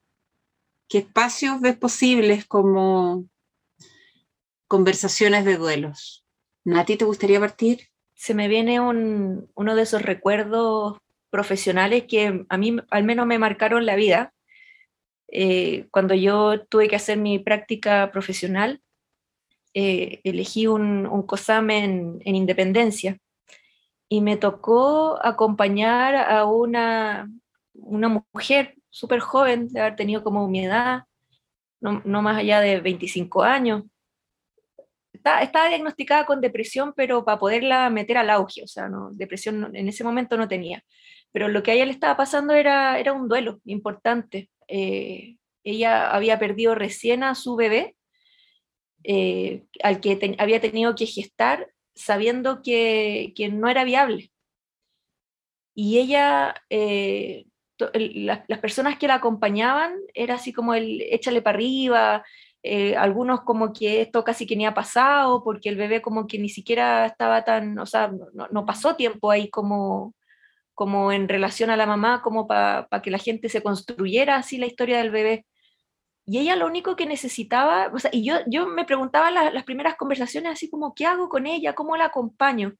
¿Qué 0.89 0.99
espacios 0.99 1.61
ves 1.61 1.77
posibles 1.77 2.47
como 2.47 3.27
conversaciones 4.69 5.45
de 5.45 5.57
duelos? 5.57 6.25
Nati, 6.65 6.97
¿te 6.97 7.05
gustaría 7.05 7.41
partir? 7.41 7.89
Se 8.15 8.35
me 8.35 8.49
viene 8.49 8.81
uno 8.81 9.75
de 9.75 9.83
esos 9.83 10.03
recuerdos 10.03 10.99
profesionales 11.31 12.05
que 12.09 12.45
a 12.49 12.57
mí 12.57 12.77
al 12.91 13.05
menos 13.05 13.27
me 13.27 13.39
marcaron 13.39 13.87
la 13.87 13.97
vida. 13.97 14.33
Eh, 15.29 15.89
cuando 15.91 16.15
yo 16.15 16.65
tuve 16.67 16.89
que 16.89 16.97
hacer 16.97 17.19
mi 17.19 17.39
práctica 17.39 18.11
profesional, 18.13 18.83
eh, 19.75 20.21
elegí 20.25 20.67
un, 20.67 21.07
un 21.07 21.23
COSAM 21.23 21.71
en 21.71 22.21
Independencia 22.25 23.19
y 24.09 24.21
me 24.21 24.37
tocó 24.37 25.19
acompañar 25.25 26.17
a 26.17 26.45
una, 26.47 27.31
una 27.75 28.09
mujer 28.33 28.75
súper 28.91 29.21
joven, 29.21 29.69
de 29.69 29.81
haber 29.81 29.97
tenido 29.97 30.25
como 30.25 30.49
mi 30.49 30.65
edad, 30.65 31.05
no, 31.81 32.23
más 32.23 32.39
allá 32.39 32.61
de 32.61 32.81
25 32.81 33.43
años. 33.43 33.85
estaba 35.13 35.69
diagnosticada 35.69 36.25
con 36.27 36.41
depresión, 36.41 36.93
pero 36.97 37.25
para 37.25 37.39
poderla 37.39 37.91
meter 37.91 38.19
al 38.19 38.31
auge, 38.31 38.63
o 38.65 38.67
sea, 38.67 38.89
no, 38.89 39.11
depresión 39.13 39.75
en 39.77 39.89
ese 39.89 40.05
momento 40.05 40.37
no 40.37 40.49
tenía. 40.49 40.83
Pero 41.31 41.49
lo 41.49 41.63
que 41.63 41.71
a 41.71 41.75
ella 41.75 41.87
le 41.87 41.93
estaba 41.93 42.17
pasando 42.17 42.55
era, 42.55 42.99
era 42.99 43.13
un 43.13 43.29
duelo 43.29 43.61
importante. 43.65 44.49
Eh, 44.67 45.37
ella 45.63 46.11
había 46.11 46.39
perdido 46.39 46.75
recién 46.75 47.23
a 47.23 47.35
su 47.35 47.57
bebé, 47.57 47.95
eh, 49.05 49.65
al 49.83 50.01
que 50.01 50.37
había 50.39 50.61
tenido 50.61 50.95
que 50.95 51.07
gestar 51.07 51.69
sabiendo 51.99 52.63
que, 52.63 53.35
no 53.53 53.69
era 53.69 53.85
viable. 53.85 54.31
Y 55.75 55.99
ella, 55.99 56.55
eh, 56.71 57.47
las 57.79 58.59
personas 58.61 58.99
que 58.99 59.09
la 59.09 59.15
acompañaban, 59.17 59.95
era 60.15 60.35
así 60.35 60.53
como 60.53 60.75
el 60.75 61.03
échale 61.03 61.43
para 61.43 61.57
arriba, 61.57 62.25
eh, 62.63 62.97
algunos 62.97 63.43
como 63.43 63.73
que 63.73 64.01
esto 64.03 64.25
casi 64.25 64.47
que 64.47 64.57
ni 64.57 64.67
ha 64.67 64.75
pasado, 64.75 65.45
porque 65.45 65.69
el 65.69 65.77
bebé 65.77 66.03
como 66.03 66.27
que 66.27 66.39
ni 66.39 66.49
siquiera 66.49 67.07
estaba 67.07 67.45
tan, 67.45 67.79
o 67.79 67.87
sea, 67.87 68.11
no, 68.51 68.67
pasó 68.67 68.97
tiempo 68.97 69.31
ahí 69.31 69.49
como, 69.51 70.15
como 70.75 71.13
en 71.13 71.29
relación 71.29 71.71
a 71.71 71.77
la 71.77 71.87
mamá, 71.87 72.23
como 72.23 72.47
para 72.49 72.89
que 73.03 73.11
la 73.11 73.19
gente 73.19 73.49
se 73.49 73.63
construyera 73.63 74.37
así 74.37 74.59
la 74.59 74.67
historia 74.67 74.99
del 74.99 75.11
bebé. 75.11 75.47
Y 76.31 76.37
ella 76.41 76.57
lo 76.57 76.67
único 76.67 76.95
que 76.95 77.07
necesitaba, 77.07 77.91
o 77.91 77.99
sea, 77.99 78.11
y 78.13 78.23
yo, 78.23 78.35
yo 78.47 78.67
me 78.67 78.85
preguntaba 78.85 79.31
las 79.31 79.65
primeras 79.65 79.97
conversaciones 79.97 80.53
así 80.53 80.69
como, 80.69 80.95
¿qué 80.95 81.07
hago 81.07 81.31
con 81.31 81.47
ella? 81.47 81.75
¿Cómo 81.75 81.97
la 81.97 82.05
acompaño? 82.05 82.75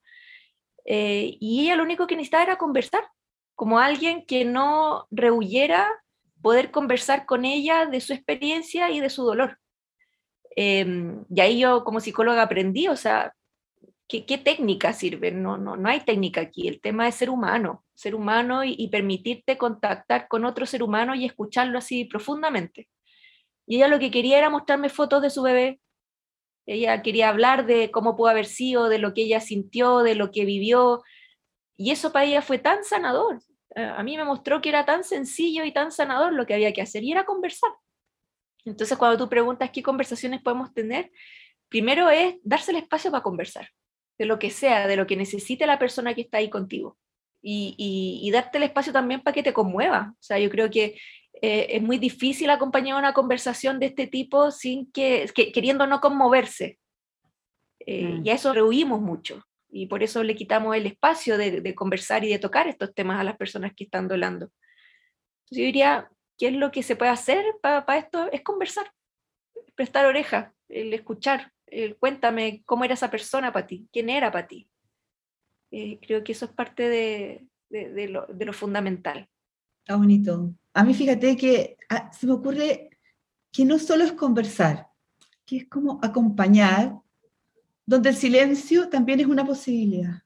Eh, 0.85 1.39
y 1.41 1.63
ella 1.63 1.77
lo 1.77 1.83
único 1.83 2.07
que 2.07 2.15
necesitaba 2.15 2.43
era 2.43 2.59
conversar, 2.59 3.09
como 3.55 3.79
alguien 3.79 4.27
que 4.27 4.45
no 4.45 5.07
rehuyera 5.11 5.89
poder 6.43 6.71
conversar 6.71 7.25
con 7.25 7.47
ella 7.47 7.87
de 7.87 8.03
su 8.03 8.13
experiencia 8.13 8.91
y 8.91 9.01
de 9.01 9.09
su 9.09 9.25
dolor. 9.25 9.59
Em, 10.55 11.25
y 11.31 11.41
ahí 11.41 11.61
yo 11.61 11.85
como 11.85 12.01
psicóloga 12.01 12.43
aprendí, 12.43 12.89
o 12.89 12.97
sea, 12.97 13.33
¿qué, 14.09 14.27
qué 14.27 14.37
técnica 14.37 14.93
sirve? 14.93 15.33
No, 15.33 15.57
no, 15.57 15.75
no 15.75 15.89
hay 15.89 16.01
técnica 16.01 16.43
aquí, 16.43 16.69
el 16.69 16.83
tema 16.83 17.09
es 17.09 17.15
ser 17.15 17.31
humano, 17.31 17.83
ser 17.95 18.15
humano 18.15 18.63
y 18.63 18.89
permitirte 18.89 19.57
contactar 19.57 20.29
con 20.29 20.45
otro 20.45 20.67
ser 20.67 20.83
humano 20.83 21.15
y 21.15 21.25
escucharlo 21.25 21.79
así 21.79 22.05
profundamente. 22.05 22.89
Y 23.69 23.77
ella 23.77 23.89
lo 23.89 23.99
que 23.99 24.11
quería 24.11 24.39
era 24.39 24.49
mostrarme 24.49 24.89
fotos 24.89 25.21
de 25.21 25.29
su 25.29 25.43
bebé. 25.43 25.79
Ella 26.67 27.03
quería 27.03 27.29
hablar 27.29 27.67
de 27.67 27.91
cómo 27.91 28.17
pudo 28.17 28.29
haber 28.29 28.47
sido, 28.47 28.89
de 28.89 28.99
lo 28.99 29.13
que 29.13 29.23
ella 29.23 29.41
sintió, 29.41 29.99
de 29.99 30.15
lo 30.15 30.31
que 30.31 30.47
vivió. 30.47 31.03
Y 31.77 31.91
eso 31.91 32.11
para 32.11 32.25
ella 32.25 32.41
fue 32.41 32.59
tan 32.59 32.83
sanador. 32.83 33.43
Eh, 33.75 33.85
a 33.85 34.03
mí 34.03 34.17
me 34.17 34.25
mostró 34.25 34.63
que 34.63 34.71
era 34.71 34.87
tan 34.87 35.05
sencillo 35.05 35.65
y 35.65 35.73
tan 35.73 35.93
sanador 35.93 36.33
lo 36.33 36.47
que 36.47 36.55
había 36.55 36.73
que 36.73 36.81
hacer 36.81 37.05
y 37.05 37.13
era 37.13 37.27
conversar. 37.27 37.71
Entonces, 38.65 38.97
cuando 38.97 39.19
tú 39.19 39.29
preguntas 39.29 39.71
qué 39.71 39.83
conversaciones 39.83 40.43
podemos 40.43 40.73
tener, 40.73 41.11
primero 41.69 42.09
es 42.09 42.37
darse 42.43 42.71
el 42.71 42.79
espacio 42.79 43.11
para 43.11 43.23
conversar, 43.23 43.69
de 44.19 44.25
lo 44.25 44.39
que 44.39 44.51
sea, 44.51 44.87
de 44.87 44.97
lo 44.97 45.07
que 45.07 45.17
necesite 45.17 45.67
la 45.67 45.79
persona 45.79 46.15
que 46.15 46.23
está 46.23 46.39
ahí 46.39 46.49
contigo. 46.49 46.97
Y, 47.43 47.75
y, 47.77 48.27
y 48.27 48.31
darte 48.31 48.57
el 48.57 48.65
espacio 48.65 48.95
también 48.95 49.23
para 49.23 49.35
que 49.35 49.43
te 49.43 49.53
conmueva. 49.53 50.15
O 50.15 50.23
sea, 50.23 50.39
yo 50.39 50.51
creo 50.51 50.71
que 50.71 50.99
eh, 51.41 51.67
es 51.77 51.83
muy 51.83 51.99
difícil 51.99 52.51
acompañar 52.51 52.99
una 52.99 53.13
conversación 53.13 53.79
de 53.79 53.87
este 53.87 54.07
tipo 54.07 54.51
sin 54.51 54.91
que, 54.93 55.31
queriendo 55.53 55.87
no 55.87 56.01
conmoverse. 56.01 56.79
Eh, 57.81 58.05
mm. 58.05 58.27
Y 58.27 58.31
a 58.31 58.35
eso 58.35 58.53
rehuimos 58.53 59.01
mucho. 59.01 59.45
Y 59.71 59.87
por 59.87 60.03
eso 60.03 60.23
le 60.23 60.35
quitamos 60.35 60.75
el 60.77 60.87
espacio 60.87 61.37
de, 61.37 61.75
conversar 61.75 62.25
y 62.25 62.31
de 62.31 62.39
tocar 62.39 62.69
estos 62.69 62.95
temas 62.95 63.21
a 63.21 63.25
las 63.25 63.37
personas 63.37 63.73
que 63.77 63.85
están 63.85 64.09
dolando. 64.09 64.51
yo 65.51 65.63
diría, 65.63 66.11
¿qué 66.39 66.49
es 66.49 66.55
lo 66.55 66.71
que 66.71 66.83
se 66.83 66.97
puede 66.97 67.11
hacer 67.11 67.45
para 67.61 67.99
esto? 67.99 68.31
Es 68.33 68.43
conversar, 68.43 68.91
prestar 69.75 70.07
oreja, 70.07 70.55
el 70.69 70.95
escuchar, 70.95 71.53
el 71.67 71.97
cuéntame 71.97 72.63
cómo 72.65 72.85
era 72.85 72.95
esa 72.95 73.11
persona 73.11 73.53
para 73.53 73.67
ti, 73.67 73.87
quién 73.93 74.09
era 74.09 74.33
para 74.33 74.47
ti. 74.47 74.69
Eh, 75.71 75.99
creo 76.01 76.25
que 76.25 76.33
eso 76.33 76.47
es 76.47 76.53
parte 76.53 76.89
de, 76.89 77.47
de, 77.69 78.09
lo, 78.09 78.27
de, 78.27 78.45
lo, 78.47 78.53
fundamental. 78.53 79.29
Está 79.89 79.97
bonito. 79.97 80.55
A 80.75 80.85
mí 80.85 80.93
fíjate 80.93 81.35
que 81.35 81.79
ah, 81.89 82.11
se 82.13 82.27
me 82.27 82.35
ocurre 82.35 82.91
que 83.51 83.65
no 83.65 83.79
solo 83.79 84.05
es 84.05 84.13
conversar, 84.13 84.87
que 85.47 85.57
es 85.57 85.67
como 85.67 85.99
acompañar, 86.03 86.95
donde 87.87 88.11
el 88.11 88.15
silencio 88.15 88.91
también 88.91 89.21
es 89.21 89.27
una 89.27 89.47
posibilidad. 89.47 90.25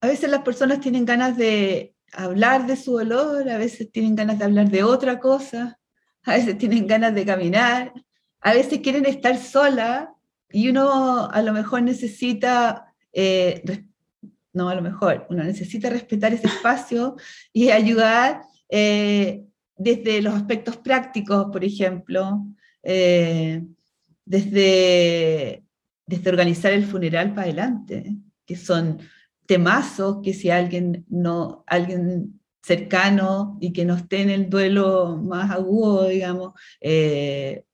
A 0.00 0.06
veces 0.06 0.30
las 0.30 0.42
personas 0.42 0.78
tienen 0.78 1.04
ganas 1.04 1.36
de 1.36 1.96
hablar 2.12 2.68
de 2.68 2.76
su 2.76 2.92
dolor, 2.92 3.48
a 3.50 3.58
veces 3.58 3.90
tienen 3.90 4.14
ganas 4.14 4.38
de 4.38 4.44
hablar 4.44 4.70
de 4.70 4.84
otra 4.84 5.18
cosa, 5.18 5.80
a 6.22 6.34
veces 6.34 6.56
tienen 6.56 6.86
ganas 6.86 7.16
de 7.16 7.26
caminar, 7.26 7.92
a 8.40 8.54
veces 8.54 8.78
quieren 8.78 9.06
estar 9.06 9.38
sola 9.38 10.14
y 10.50 10.68
uno 10.68 11.28
a 11.28 11.42
lo 11.42 11.52
mejor 11.52 11.82
necesita 11.82 12.94
eh, 13.12 13.60
no 14.52 14.68
a 14.68 14.74
lo 14.76 14.82
mejor, 14.82 15.26
uno 15.30 15.42
necesita 15.42 15.90
respetar 15.90 16.32
ese 16.32 16.46
espacio 16.46 17.16
y 17.52 17.70
ayudar 17.70 18.42
eh, 18.68 19.44
desde 19.76 20.20
los 20.22 20.34
aspectos 20.34 20.76
prácticos, 20.76 21.46
por 21.52 21.64
ejemplo, 21.64 22.44
eh, 22.82 23.64
desde, 24.24 25.64
desde 26.06 26.30
organizar 26.30 26.72
el 26.72 26.84
funeral 26.84 27.30
para 27.30 27.42
adelante, 27.42 28.16
que 28.44 28.56
son 28.56 28.98
temazos 29.46 30.18
que 30.22 30.34
si 30.34 30.50
alguien, 30.50 31.06
no, 31.08 31.64
alguien 31.66 32.40
cercano 32.62 33.56
y 33.60 33.72
que 33.72 33.84
no 33.84 33.94
esté 33.94 34.20
en 34.22 34.30
el 34.30 34.50
duelo 34.50 35.16
más 35.16 35.50
agudo, 35.50 36.08
digamos, 36.08 36.52
eh, 36.80 37.64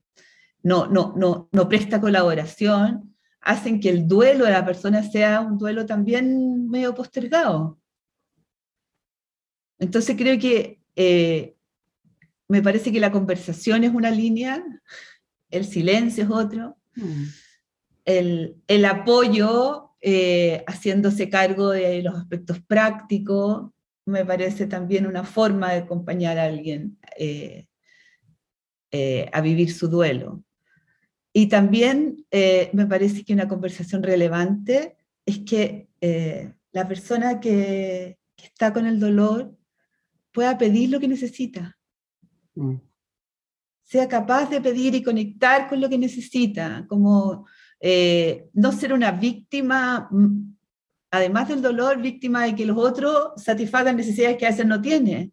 no, 0.63 0.87
no, 0.87 1.15
no, 1.17 1.49
no 1.51 1.69
presta 1.69 2.01
colaboración, 2.01 3.17
hacen 3.41 3.81
que 3.81 3.91
el 3.91 4.07
duelo 4.07 4.45
de 4.45 4.53
la 4.53 4.65
persona 4.65 5.03
sea 5.03 5.41
un 5.41 5.59
duelo 5.59 5.85
también 5.85 6.69
medio 6.69 6.95
postergado. 6.95 7.79
Entonces 9.79 10.17
creo 10.17 10.39
que 10.39 10.84
eh, 10.97 11.57
me 12.49 12.63
parece 12.63 12.93
que 12.93 13.01
la 13.01 13.13
conversación 13.13 13.85
es 13.85 13.95
una 13.95 14.11
línea, 14.11 14.65
el 15.51 15.65
silencio 15.65 16.25
es 16.25 16.31
otro, 16.31 16.77
mm. 16.97 17.25
el, 18.05 18.85
apoyo 18.85 19.91
eh, 20.01 20.63
haciéndose 20.67 21.31
cargo 21.31 21.71
de 21.71 22.03
los 22.03 22.15
aspectos 22.15 22.61
prácticos, 22.61 23.71
me 24.07 24.25
parece 24.25 24.67
también 24.67 25.07
una 25.07 25.25
forma 25.25 25.73
de 25.73 25.79
acompañar 25.79 26.39
a 26.39 26.45
alguien 26.45 26.99
eh, 27.19 27.67
a 29.33 29.41
vivir 29.41 29.73
su 29.73 29.89
duelo. 29.89 30.45
Y 31.33 31.49
también 31.49 32.25
me 32.31 32.87
parece 32.87 33.25
que 33.25 33.33
una 33.33 33.49
conversación 33.49 34.05
relevante 34.05 34.97
es 35.27 35.41
que 35.41 35.89
la 36.71 36.87
persona 36.87 37.41
que, 37.41 38.19
está 38.37 38.73
con 38.73 38.87
el 38.87 39.01
dolor 39.01 39.57
pueda 40.35 40.59
pedir 40.59 40.91
lo 40.91 41.01
que 41.01 41.09
necesita. 41.09 41.79
Mm. 42.55 42.75
Sea 43.85 44.09
capaz 44.09 44.51
de 44.51 44.61
pedir 44.61 44.95
y 44.95 45.03
conectar 45.03 45.69
con 45.69 45.81
lo 45.81 45.89
que 45.89 45.97
necesita, 45.97 46.85
como 46.89 47.47
eh, 47.81 48.49
no 48.53 48.73
ser 48.73 48.93
una 48.93 49.13
víctima, 49.13 50.09
mm, 50.11 50.57
además 51.13 51.49
del 51.49 51.63
dolor, 51.63 52.03
víctima 52.03 52.45
de 52.45 52.55
que 52.55 52.67
los 52.67 52.77
otros 52.77 53.43
satisfagan 53.43 53.97
necesidades 53.97 54.37
que 54.37 54.47
a 54.47 54.51
veces 54.51 54.67
no 54.67 54.83
tiene. 54.83 55.31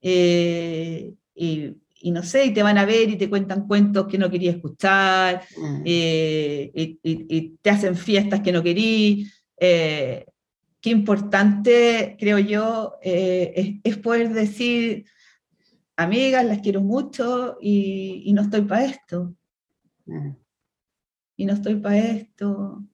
y 0.00 1.76
y 2.06 2.10
no 2.10 2.22
sé, 2.22 2.46
y 2.46 2.54
te 2.54 2.62
van 2.62 2.78
a 2.78 2.84
ver 2.84 3.10
y 3.10 3.16
te 3.16 3.28
cuentan 3.28 3.66
cuentos 3.66 4.06
que 4.06 4.18
no 4.18 4.30
quería 4.30 4.52
escuchar, 4.52 5.42
mm. 5.56 5.82
eh, 5.84 6.70
y, 7.02 7.48
te 7.60 7.70
hacen 7.70 7.96
fiestas 7.96 8.40
que 8.42 8.52
no 8.52 8.62
querí. 8.62 9.26
Eh, 9.58 10.24
qué 10.86 10.90
importante, 10.90 12.16
creo 12.16 12.38
yo, 12.38 12.94
eh, 13.02 13.80
es, 13.82 13.96
poder 13.96 14.32
decir, 14.32 15.04
amigas, 15.96 16.44
las 16.44 16.60
quiero 16.60 16.80
mucho 16.80 17.58
y, 17.60 18.32
no 18.32 18.42
estoy 18.42 18.62
para 18.62 18.84
esto. 18.84 19.34
Mm. 20.04 20.30
Y 21.38 21.44
no 21.44 21.54
estoy 21.54 21.74
para 21.74 21.98
esto. 21.98 22.84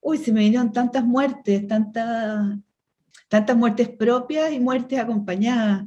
uy, 0.00 0.18
se 0.18 0.32
me 0.32 0.42
vinieron 0.42 0.70
tantas 0.70 1.04
muertes, 1.04 1.66
tantas, 1.66 2.60
tantas 3.28 3.56
muertes 3.56 3.88
propias 3.88 4.52
y 4.52 4.60
muertes 4.60 5.00
acompañadas 5.00 5.84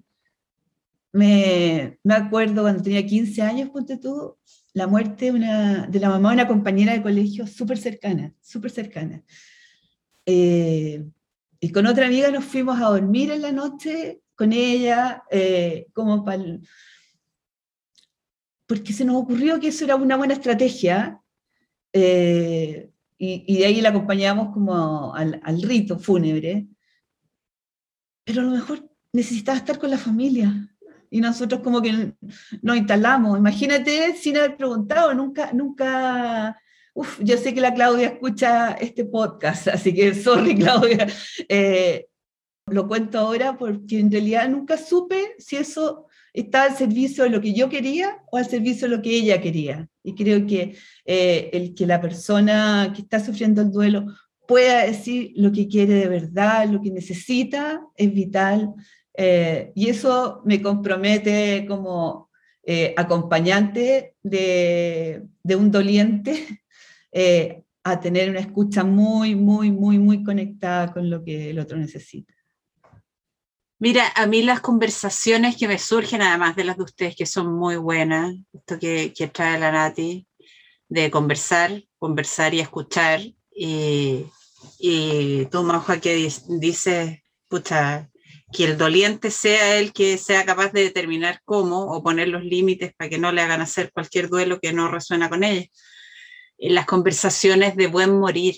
me, 1.13 1.99
me, 2.03 2.13
acuerdo 2.13 2.63
cuando 2.63 2.83
tenía 2.83 3.05
15 3.05 3.41
años, 3.43 3.69
ponte 3.69 3.95
tú, 3.95 4.35
la 4.73 4.87
muerte 4.87 5.31
una, 5.31 5.87
de 5.87 5.99
la 6.01 6.09
mamá 6.09 6.29
de 6.31 6.35
una 6.35 6.47
compañera 6.49 6.91
de 6.91 7.01
colegio 7.01 7.47
súper 7.47 7.77
cercana, 7.77 8.33
súper 8.41 8.71
cercana. 8.71 9.23
Eh, 10.29 11.09
y 11.61 11.71
con 11.71 11.87
otra 11.87 12.05
amiga 12.05 12.29
nos 12.29 12.43
fuimos 12.43 12.79
a 12.79 12.89
dormir 12.89 13.31
en 13.31 13.41
la 13.41 13.51
noche 13.51 14.21
con 14.35 14.51
ella, 14.51 15.23
eh, 15.31 15.87
como 15.93 16.23
para... 16.23 16.43
Porque 18.67 18.91
se 18.91 19.05
nos 19.05 19.15
ocurrió 19.15 19.59
que 19.59 19.69
eso 19.69 19.85
era 19.85 19.95
una 19.95 20.17
buena 20.17 20.33
estrategia, 20.33 21.21
eh, 21.93 22.91
y, 23.17 23.43
y, 23.47 23.59
de 23.59 23.65
ahí 23.65 23.81
la 23.81 23.89
acompañamos 23.89 24.53
como 24.53 25.15
al, 25.15 25.39
al 25.43 25.61
rito 25.61 25.97
fúnebre, 25.97 26.67
pero 28.25 28.41
a 28.41 28.43
lo 28.43 28.51
mejor 28.51 28.87
necesitaba 29.13 29.57
estar 29.57 29.79
con 29.79 29.89
la 29.89 29.97
familia, 29.97 30.69
y 31.09 31.21
nosotros 31.21 31.61
como 31.61 31.81
que 31.81 32.13
nos 32.61 32.77
instalamos. 32.77 33.37
Imagínate 33.37 34.15
sin 34.15 34.37
haber 34.37 34.57
preguntado, 34.57 35.13
nunca, 35.13 35.51
nunca, 35.53 36.59
uf, 36.97 37.19
yo 37.21 37.37
sé 37.37 37.53
que 37.53 37.61
la 37.61 37.73
Claudia 37.73 38.07
escucha 38.07 38.71
este 38.73 39.05
podcast, 39.05 39.67
así 39.75 39.93
que 39.93 40.15
sorry 40.15 40.55
Claudia, 40.55 41.07
eh, 41.47 42.07
lo 42.65 42.87
cuento 42.87 43.19
ahora 43.19 43.57
porque 43.57 43.99
en 43.99 44.11
realidad 44.11 44.49
nunca 44.49 44.77
supe 44.77 45.35
si 45.37 45.57
eso 45.57 46.07
estaba 46.33 46.65
al 46.65 46.75
servicio 46.75 47.23
de 47.23 47.29
lo 47.29 47.39
que 47.39 47.53
yo 47.53 47.69
quería 47.69 48.17
o 48.31 48.37
al 48.37 48.47
servicio 48.47 48.89
de 48.89 48.95
lo 48.95 49.01
que 49.01 49.11
ella 49.11 49.39
quería. 49.41 49.87
Y 50.03 50.15
creo 50.15 50.45
que 50.45 50.75
eh, 51.05 51.49
el 51.53 51.73
que 51.73 51.85
la 51.85 52.01
persona 52.01 52.91
que 52.95 53.01
está 53.03 53.19
sufriendo 53.19 53.61
el 53.61 53.71
duelo 53.71 54.05
pueda 54.47 54.85
decir 54.85 55.33
lo 55.35 55.51
que 55.51 55.67
quiere 55.67 55.93
de 55.93 56.07
verdad, 56.07 56.67
lo 56.67 56.81
que 56.81 56.91
necesita, 56.91 57.81
es 57.95 58.13
vital 58.13 58.73
eh, 59.15 59.71
y 59.75 59.89
eso 59.89 60.41
me 60.45 60.61
compromete 60.61 61.65
como 61.67 62.29
eh, 62.63 62.93
acompañante 62.97 64.15
de, 64.23 65.23
de, 65.43 65.55
un 65.55 65.71
doliente 65.71 66.61
eh, 67.19 67.63
a 67.83 67.99
tener 67.99 68.29
una 68.29 68.41
escucha 68.41 68.83
muy, 68.83 69.33
muy, 69.33 69.71
muy, 69.71 69.97
muy 69.97 70.23
conectada 70.23 70.93
con 70.93 71.09
lo 71.09 71.23
que 71.23 71.49
el 71.49 71.57
otro 71.57 71.75
necesita. 71.75 72.31
Mira, 73.79 74.11
a 74.15 74.27
mí 74.27 74.43
las 74.43 74.59
conversaciones 74.59 75.57
que 75.57 75.67
me 75.67 75.79
surgen, 75.79 76.21
además 76.21 76.55
de 76.55 76.65
las 76.65 76.77
de 76.77 76.83
ustedes, 76.83 77.15
que 77.15 77.25
son 77.25 77.57
muy 77.57 77.75
buenas, 77.77 78.35
esto 78.53 78.77
que, 78.77 79.13
que 79.17 79.27
trae 79.29 79.59
la 79.59 79.71
Nati, 79.71 80.27
de 80.89 81.09
conversar, 81.09 81.83
conversar 81.97 82.53
y 82.53 82.59
escuchar, 82.59 83.21
y, 83.51 84.27
y 84.77 85.45
tú, 85.47 85.63
Majo, 85.63 85.99
que 85.99 86.35
dices, 86.49 87.23
pucha, 87.47 88.11
que 88.53 88.65
el 88.65 88.77
doliente 88.77 89.31
sea 89.31 89.79
el 89.79 89.91
que 89.91 90.19
sea 90.19 90.45
capaz 90.45 90.71
de 90.71 90.83
determinar 90.83 91.41
cómo 91.45 91.91
o 91.91 92.03
poner 92.03 92.27
los 92.27 92.43
límites 92.43 92.93
para 92.95 93.09
que 93.09 93.17
no 93.17 93.31
le 93.31 93.41
hagan 93.41 93.61
hacer 93.61 93.91
cualquier 93.91 94.29
duelo 94.29 94.59
que 94.59 94.71
no 94.71 94.87
resuena 94.87 95.29
con 95.29 95.43
ella. 95.43 95.65
Las 96.57 96.85
conversaciones 96.85 97.75
de 97.75 97.87
buen 97.87 98.17
morir, 98.19 98.55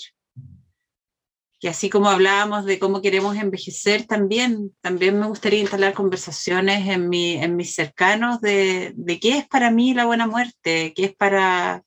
que 1.60 1.68
así 1.68 1.90
como 1.90 2.10
hablábamos 2.10 2.66
de 2.66 2.80
cómo 2.80 3.02
queremos 3.02 3.36
envejecer, 3.36 4.06
también, 4.06 4.76
también 4.82 5.20
me 5.20 5.28
gustaría 5.28 5.60
instalar 5.60 5.94
conversaciones 5.94 6.88
en, 6.88 7.10
mi, 7.10 7.34
en 7.34 7.56
mis 7.56 7.76
cercanos 7.76 8.40
de, 8.40 8.94
de 8.96 9.20
qué 9.20 9.38
es 9.40 9.48
para 9.48 9.70
mí 9.70 9.94
la 9.94 10.06
buena 10.06 10.28
muerte, 10.28 10.94
qué 10.96 11.06
es 11.06 11.16
para, 11.16 11.84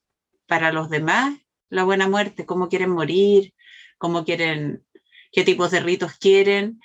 para 0.47 0.73
los 0.73 0.91
demás 0.91 1.35
la 1.73 1.85
buena 1.85 2.07
muerte, 2.07 2.45
cómo 2.45 2.69
quieren 2.69 2.91
morir, 2.91 3.55
cómo 3.97 4.27
quieren, 4.27 4.85
qué 5.33 5.43
tipos 5.43 5.71
de 5.71 5.81
ritos 5.81 6.19
quieren. 6.19 6.81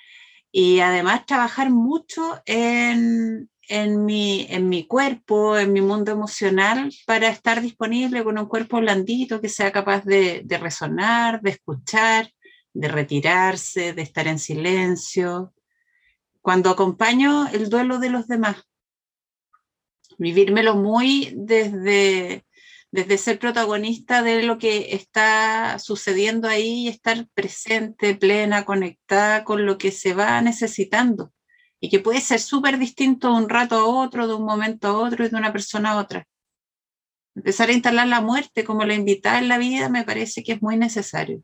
Y 0.50 0.80
además 0.80 1.26
trabajar 1.26 1.68
mucho 1.68 2.40
en, 2.46 3.50
en, 3.68 4.04
mi, 4.04 4.46
en 4.48 4.68
mi 4.68 4.86
cuerpo, 4.86 5.58
en 5.58 5.72
mi 5.72 5.80
mundo 5.80 6.10
emocional, 6.10 6.90
para 7.06 7.28
estar 7.28 7.60
disponible 7.60 8.24
con 8.24 8.38
un 8.38 8.46
cuerpo 8.46 8.78
blandito 8.78 9.40
que 9.40 9.48
sea 9.48 9.70
capaz 9.70 10.04
de, 10.04 10.42
de 10.44 10.58
resonar, 10.58 11.42
de 11.42 11.50
escuchar, 11.50 12.32
de 12.72 12.88
retirarse, 12.88 13.92
de 13.92 14.02
estar 14.02 14.26
en 14.26 14.38
silencio. 14.38 15.52
cuando 16.40 16.70
acompaño 16.70 17.48
el 17.48 17.68
duelo 17.68 17.98
de 17.98 18.10
los 18.10 18.26
demás. 18.26 18.56
Vivírmelo 20.16 20.74
muy 20.74 21.32
desde, 21.36 22.44
desde 22.90 23.18
ser 23.18 23.38
protagonista 23.38 24.22
de 24.22 24.42
lo 24.44 24.58
que 24.58 24.94
está 24.94 25.78
sucediendo 25.78 26.48
ahí 26.48 26.86
y 26.86 26.88
estar 26.88 27.28
presente, 27.34 28.14
plena, 28.14 28.64
conectada 28.64 29.44
con 29.44 29.66
lo 29.66 29.76
que 29.76 29.92
se 29.92 30.14
va 30.14 30.40
necesitando 30.40 31.32
y 31.80 31.88
que 31.88 32.00
puede 32.00 32.20
ser 32.20 32.40
súper 32.40 32.78
distinto 32.78 33.28
de 33.28 33.34
un 33.34 33.48
rato 33.48 33.76
a 33.76 33.84
otro, 33.84 34.26
de 34.26 34.34
un 34.34 34.44
momento 34.44 34.88
a 34.88 34.98
otro 34.98 35.24
y 35.24 35.28
de 35.28 35.36
una 35.36 35.52
persona 35.52 35.92
a 35.92 35.98
otra. 35.98 36.26
Empezar 37.34 37.68
a 37.68 37.72
instalar 37.72 38.08
la 38.08 38.20
muerte 38.20 38.64
como 38.64 38.84
la 38.84 38.94
invitada 38.94 39.38
en 39.38 39.48
la 39.48 39.58
vida 39.58 39.88
me 39.88 40.04
parece 40.04 40.42
que 40.42 40.52
es 40.52 40.62
muy 40.62 40.76
necesario. 40.76 41.42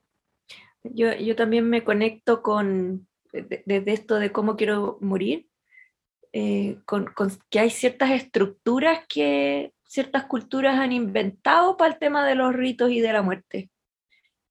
Yo, 0.82 1.14
yo 1.14 1.37
también 1.37 1.68
me 1.70 1.85
conecto 1.85 2.43
con, 2.43 3.07
desde 3.32 3.93
esto 3.93 4.16
de 4.16 4.32
cómo 4.32 4.57
quiero 4.57 4.99
morir, 5.01 5.47
eh, 6.32 6.78
con, 6.85 7.07
con, 7.07 7.30
que 7.49 7.61
hay 7.61 7.70
ciertas 7.70 8.11
estructuras 8.11 9.07
que 9.09 9.72
ciertas 9.87 10.24
culturas 10.24 10.78
han 10.80 10.91
inventado 10.91 11.76
para 11.76 11.93
el 11.93 12.01
tema 12.01 12.26
de 12.26 12.35
los 12.35 12.53
ritos 12.53 12.91
y 12.91 13.01
de 13.01 13.12
la 13.12 13.22
muerte. 13.22 13.70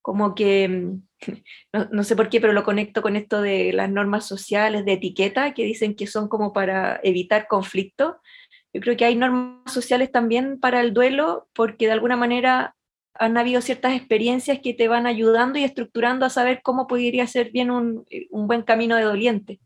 Como 0.04 0.36
que, 0.36 0.68
mm, 0.70 1.08
no, 1.74 1.89
no, 1.91 2.04
sé 2.04 2.16
por 2.16 2.30
qué, 2.30 2.39
pero 2.39 2.54
lo 2.54 2.64
conecto 2.64 3.01
con 3.01 3.16
esto 3.16 3.41
de 3.41 3.74
las 3.74 3.89
normas 3.89 4.28
sociales 4.28 4.86
de 4.86 4.93
etiqueta 4.93 5.56
que 5.56 5.64
dicen 5.64 5.95
que 5.95 6.06
son 6.06 6.30
como 6.30 6.54
para 6.54 6.99
evitar 7.04 7.47
conflicto. 7.47 8.20
Yo 8.72 8.82
creo 8.82 8.95
que 8.95 9.06
hay 9.06 9.16
normas 9.16 9.74
sociales 9.74 10.12
también 10.12 10.60
para 10.60 10.82
el 10.82 10.93
duelo 10.93 11.47
porque 11.54 11.88
de 11.88 11.93
alguna 11.93 12.18
manera 12.18 12.76
han 13.16 13.38
habido 13.38 13.62
ciertas 13.62 13.93
experiencias 13.93 14.60
que 14.60 14.74
te 14.74 14.88
van 14.88 15.08
ayudando 15.08 15.58
y 15.60 15.64
estructurando 15.64 16.26
a 16.26 16.30
saber 16.30 16.62
cómo 16.64 16.88
podría 16.88 17.26
ser 17.28 17.51
bien 17.51 17.72
un, 17.72 18.06
un 18.30 18.47
buen 18.47 18.64
camino 18.64 18.95
de 18.95 19.04
doliente. 19.04 19.60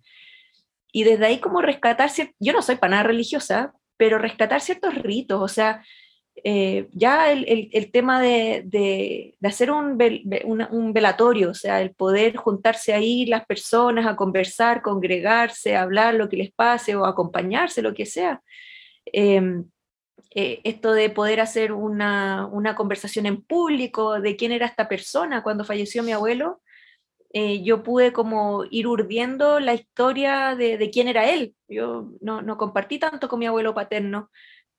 Y 0.91 1.03
desde 1.03 1.25
ahí 1.25 1.39
como 1.39 1.61
rescatar, 1.61 2.09
yo 2.39 2.53
no 2.53 2.61
soy 2.61 2.75
para 2.77 2.91
nada 2.91 3.03
religiosa, 3.03 3.73
pero 3.97 4.17
rescatar 4.17 4.61
ciertos 4.61 4.95
ritos, 4.95 5.41
o 5.41 5.47
sea, 5.47 5.83
eh, 6.43 6.87
ya 6.93 7.31
el, 7.31 7.69
el, 7.71 7.91
tema 7.91 8.21
de, 8.21 8.63
de, 8.65 9.35
hacer 9.43 9.71
un, 9.71 9.97
un, 10.71 10.93
velatorio, 10.93 11.51
o 11.51 11.53
sea, 11.53 11.81
el 11.81 11.93
poder 11.95 12.35
juntarse 12.35 12.93
ahí 12.93 13.25
las 13.25 13.45
personas 13.45 14.05
a 14.05 14.15
conversar, 14.15 14.81
congregarse, 14.81 15.75
hablar 15.75 16.13
lo 16.15 16.29
que 16.29 16.37
les 16.37 16.51
pase 16.51 16.95
o 16.95 17.05
acompañarse, 17.05 17.81
lo 17.81 17.93
que 17.93 18.05
sea. 18.05 18.41
Eh, 19.05 19.63
eh, 20.35 20.61
esto 20.65 20.91
de 20.93 21.09
poder 21.09 21.39
hacer 21.39 21.71
una, 21.71 22.47
una, 22.51 22.75
conversación 22.75 23.25
en 23.25 23.41
público 23.41 24.19
de 24.21 24.35
quién 24.35 24.51
era 24.51 24.65
esta 24.65 24.87
persona 24.87 25.41
cuando 25.41 25.63
falleció 25.63 26.03
mi 26.03 26.11
abuelo, 26.11 26.61
eh, 27.33 27.63
yo 27.63 27.83
pude 27.83 28.13
como 28.13 28.63
ir 28.69 28.87
urdiendo 28.87 29.59
la 29.59 29.73
historia 29.73 30.55
de, 30.55 30.77
de 30.77 30.89
quién 30.91 31.07
era 31.07 31.29
él. 31.29 31.55
Yo 31.67 32.11
no, 32.21 32.41
no, 32.41 32.57
compartí 32.57 32.99
tanto 32.99 33.27
con 33.27 33.39
mi 33.39 33.47
abuelo 33.47 33.73
paterno, 33.73 34.29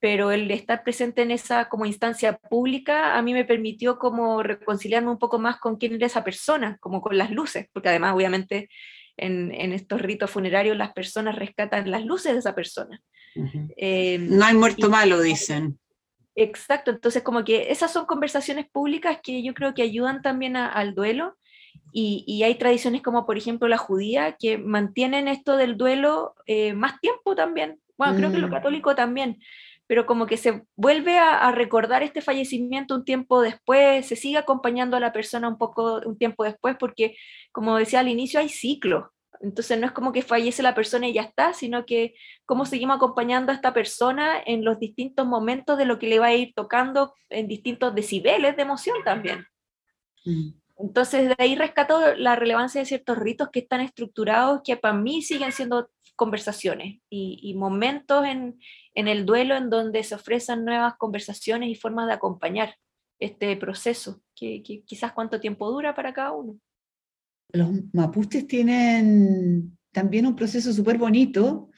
pero 0.00 0.30
el 0.30 0.50
estar 0.50 0.84
presente 0.84 1.22
en 1.22 1.30
esa 1.30 1.68
como 1.68 1.86
instancia 1.86 2.38
pública 2.38 3.16
a 3.16 3.22
mí 3.22 3.32
me 3.32 3.44
permitió 3.44 3.98
como 3.98 4.42
reconciliarme 4.42 5.10
un 5.10 5.18
poco 5.18 5.38
más 5.38 5.58
con 5.58 5.76
quién 5.76 5.94
era 5.94 6.06
esa 6.06 6.24
persona, 6.24 6.78
como 6.80 7.00
con 7.00 7.18
las 7.18 7.30
luces, 7.30 7.66
porque 7.72 7.88
además 7.88 8.14
obviamente 8.14 8.68
en, 9.16 9.52
en 9.52 9.72
estos 9.72 10.00
ritos 10.00 10.30
funerarios 10.30 10.76
las 10.76 10.92
personas 10.92 11.36
rescatan 11.36 11.90
las 11.90 12.04
luces 12.04 12.32
de 12.32 12.38
esa 12.38 12.54
persona. 12.54 13.00
Uh 13.34 13.44
-huh. 13.44 13.74
eh, 13.76 14.18
no 14.18 14.44
hay 14.44 14.54
muerto 14.54 14.86
y, 14.86 14.90
malo, 14.90 15.20
dicen. 15.20 15.78
Exacto, 16.34 16.92
entonces 16.92 17.22
como 17.24 17.42
que 17.44 17.72
esas 17.72 17.92
son 17.92 18.06
conversaciones 18.06 18.66
públicas 18.70 19.18
que 19.22 19.42
yo 19.42 19.54
creo 19.54 19.74
que 19.74 19.82
ayudan 19.82 20.22
también 20.22 20.56
a, 20.56 20.68
al 20.68 20.94
duelo 20.94 21.36
y, 21.92 22.22
y, 22.28 22.44
hay 22.44 22.54
tradiciones 22.56 23.02
como 23.02 23.26
por 23.26 23.36
ejemplo 23.36 23.66
la 23.66 23.78
judía 23.78 24.36
que 24.38 24.58
mantienen 24.58 25.26
esto 25.26 25.56
del 25.56 25.76
duelo 25.76 26.34
eh, 26.46 26.74
más 26.74 27.00
tiempo 27.00 27.34
también. 27.34 27.80
Bueno, 27.96 28.12
mm. 28.12 28.16
creo 28.16 28.30
que 28.30 28.38
lo 28.38 28.50
católico 28.50 28.94
también, 28.94 29.40
pero 29.88 30.06
como 30.06 30.26
que 30.26 30.36
se 30.36 30.62
vuelve 30.76 31.18
a, 31.18 31.38
a, 31.38 31.50
recordar 31.50 32.04
este 32.04 32.20
fallecimiento 32.20 32.94
un 32.94 33.04
tiempo 33.04 33.40
después, 33.40 34.06
se 34.06 34.14
sigue 34.14 34.36
acompañando 34.36 34.96
a 34.96 35.00
la 35.00 35.12
persona 35.12 35.48
un 35.48 35.58
poco 35.58 36.00
un 36.04 36.16
tiempo 36.16 36.44
después, 36.44 36.76
porque 36.78 37.16
como 37.50 37.76
decía 37.76 38.00
al 38.00 38.08
inicio 38.08 38.38
hay 38.38 38.50
ciclos. 38.50 39.06
Entonces 39.40 39.78
no 39.78 39.86
es 39.86 39.92
como 39.92 40.12
que 40.12 40.22
fallece 40.22 40.62
la 40.62 40.74
persona 40.74 41.08
y 41.08 41.14
ya 41.14 41.22
está, 41.22 41.52
sino 41.52 41.86
que 41.86 42.14
cómo 42.44 42.66
seguimos 42.66 42.96
acompañando 42.96 43.52
a 43.52 43.54
esta 43.54 43.72
persona 43.72 44.36
en 44.44 44.64
los 44.64 44.78
distintos 44.78 45.26
momentos 45.26 45.78
de 45.78 45.84
lo 45.84 45.98
que 45.98 46.08
le 46.08 46.18
va 46.18 46.26
a 46.26 46.34
ir 46.34 46.52
tocando 46.54 47.14
en 47.28 47.48
distintos 47.48 47.94
decibeles 47.94 48.56
de 48.56 48.62
emoción 48.62 48.96
también. 49.04 49.46
Mm. 50.24 50.50
Entonces, 50.80 51.28
de 51.28 51.34
ahí 51.38 51.56
rescato 51.56 52.14
la 52.14 52.36
relevancia 52.36 52.80
de 52.80 52.86
ciertos 52.86 53.18
ritos 53.18 53.48
que 53.52 53.60
están 53.60 53.80
estructurados, 53.80 54.60
que 54.64 54.76
para 54.76 54.94
mí 54.94 55.22
siguen 55.22 55.50
siendo 55.50 55.90
conversaciones 56.18 57.00
y, 57.08 57.38
y 57.40 57.54
momentos 57.54 58.26
en, 58.26 58.58
en, 58.94 59.08
el 59.08 59.24
duelo 59.24 59.56
en 59.56 59.70
donde 59.70 60.02
se 60.02 60.16
ofrecen 60.16 60.64
nuevas 60.64 60.94
conversaciones 60.98 61.70
y 61.70 61.76
formas 61.76 62.08
de 62.08 62.14
acompañar 62.14 62.74
este 63.20 63.56
proceso, 63.56 64.20
que, 64.34 64.62
que 64.62 64.82
quizás 64.82 65.12
cuánto 65.12 65.38
tiempo 65.38 65.70
dura 65.70 65.94
para 65.94 66.12
cada 66.12 66.32
uno. 66.32 66.58
Los 67.52 67.70
mapuches 67.92 68.46
tienen 68.46 69.78
también 69.92 70.26
un 70.26 70.34
proceso 70.34 70.72
súper 70.72 70.98
bonito, 70.98 71.70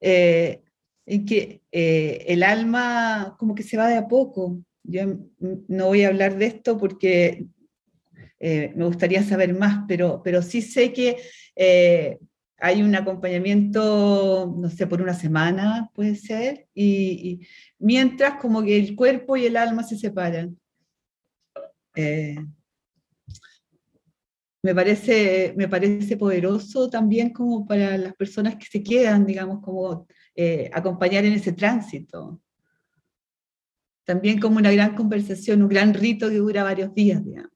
eh, 0.00 0.62
en 1.06 1.24
que 1.24 1.62
eh, 1.70 2.24
el 2.26 2.42
alma 2.42 3.36
como 3.38 3.54
que 3.54 3.62
se 3.62 3.76
va 3.76 3.88
de 3.88 3.96
a 3.96 4.08
poco. 4.08 4.58
Yo 4.82 5.04
no 5.38 5.86
voy 5.86 6.02
a 6.02 6.08
hablar 6.08 6.36
de 6.36 6.46
esto 6.46 6.76
porque 6.78 7.46
eh, 8.46 8.72
me 8.76 8.84
gustaría 8.84 9.22
saber 9.22 9.54
más, 9.54 9.84
pero, 9.88 10.20
pero 10.22 10.42
sí 10.42 10.60
sé 10.60 10.92
que 10.92 11.16
eh, 11.56 12.18
hay 12.58 12.82
un 12.82 12.94
acompañamiento, 12.94 14.54
no 14.56 14.70
sé, 14.70 14.86
por 14.86 15.02
una 15.02 15.14
semana, 15.14 15.90
puede 15.94 16.14
ser, 16.16 16.68
y, 16.74 17.46
mientras 17.78 18.40
como 18.40 18.62
que 18.62 18.78
el 18.78 18.94
cuerpo 18.94 19.36
y 19.36 19.46
el 19.46 19.56
alma 19.56 19.82
se 19.82 19.98
separan. 19.98 20.58
Eh, 21.96 22.36
me, 24.62 24.74
parece, 24.74 25.54
me 25.56 25.68
parece 25.68 26.16
poderoso 26.16 26.88
también 26.88 27.30
como 27.30 27.66
para 27.66 27.98
las 27.98 28.14
personas 28.14 28.56
que 28.56 28.66
se 28.66 28.82
quedan, 28.82 29.26
digamos, 29.26 29.60
como 29.60 30.06
eh, 30.34 30.70
acompañar 30.72 31.24
en 31.24 31.34
ese 31.34 31.52
tránsito. 31.52 32.40
También 34.04 34.38
como 34.38 34.58
una 34.58 34.70
gran 34.70 34.94
conversación, 34.94 35.62
un 35.62 35.68
gran 35.68 35.94
rito 35.94 36.28
que 36.28 36.36
dura 36.36 36.62
varios 36.62 36.94
días, 36.94 37.24
digamos. 37.24 37.52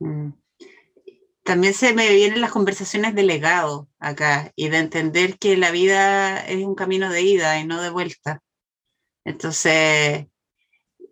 Mm. 0.00 0.41
También 1.44 1.74
se 1.74 1.92
me 1.92 2.08
vienen 2.14 2.40
las 2.40 2.52
conversaciones 2.52 3.14
de 3.14 3.24
legado 3.24 3.88
acá 3.98 4.52
y 4.54 4.68
de 4.68 4.78
entender 4.78 5.38
que 5.38 5.56
la 5.56 5.70
vida 5.72 6.38
es 6.46 6.64
un 6.64 6.74
camino 6.74 7.10
de 7.10 7.22
ida 7.22 7.58
y 7.58 7.66
no 7.66 7.82
de 7.82 7.90
vuelta. 7.90 8.40
Entonces, 9.24 10.26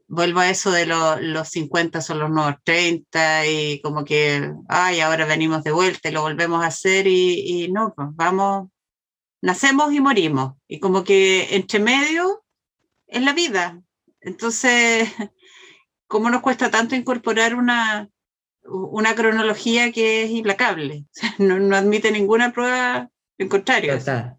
vuelvo 0.07 0.41
a 0.41 0.51
eso 0.51 0.71
de 0.71 0.87
lo, 0.87 1.21
los 1.21 1.49
50 1.49 2.01
son 2.01 2.21
los 2.21 2.31
nuevos 2.31 2.57
30 2.65 3.47
y 3.47 3.81
como 3.81 4.05
que, 4.05 4.53
ay, 4.69 5.01
ahora 5.01 5.25
venimos 5.27 5.65
de 5.65 5.73
vuelta 5.73 6.09
y 6.09 6.13
lo 6.13 6.23
volvemos 6.23 6.63
a 6.63 6.69
hacer 6.69 7.07
y, 7.07 7.65
y 7.65 7.73
no, 7.73 7.93
pues 7.95 8.09
vamos, 8.13 8.69
nacemos 9.43 9.93
y 9.93 10.01
morimos. 10.01 10.55
Y 10.69 10.81
como 10.81 11.05
que 11.05 11.57
entre 11.57 11.81
medio 11.81 12.45
es 13.07 13.23
la 13.23 13.33
vida. 13.33 13.81
Entonces, 14.21 15.09
¿cómo 16.07 16.31
nos 16.31 16.43
cuesta 16.43 16.71
tanto 16.71 16.95
incorporar 16.95 17.55
una, 17.55 18.09
una 18.71 19.15
cronología 19.15 19.93
que 19.93 20.25
es 20.25 20.31
implacable, 20.31 21.05
no, 21.39 21.59
no, 21.59 21.77
admite 21.77 22.11
ninguna 22.11 22.53
prueba 22.53 23.11
en 23.39 23.49
contrario. 23.49 23.99
Total. 23.99 24.37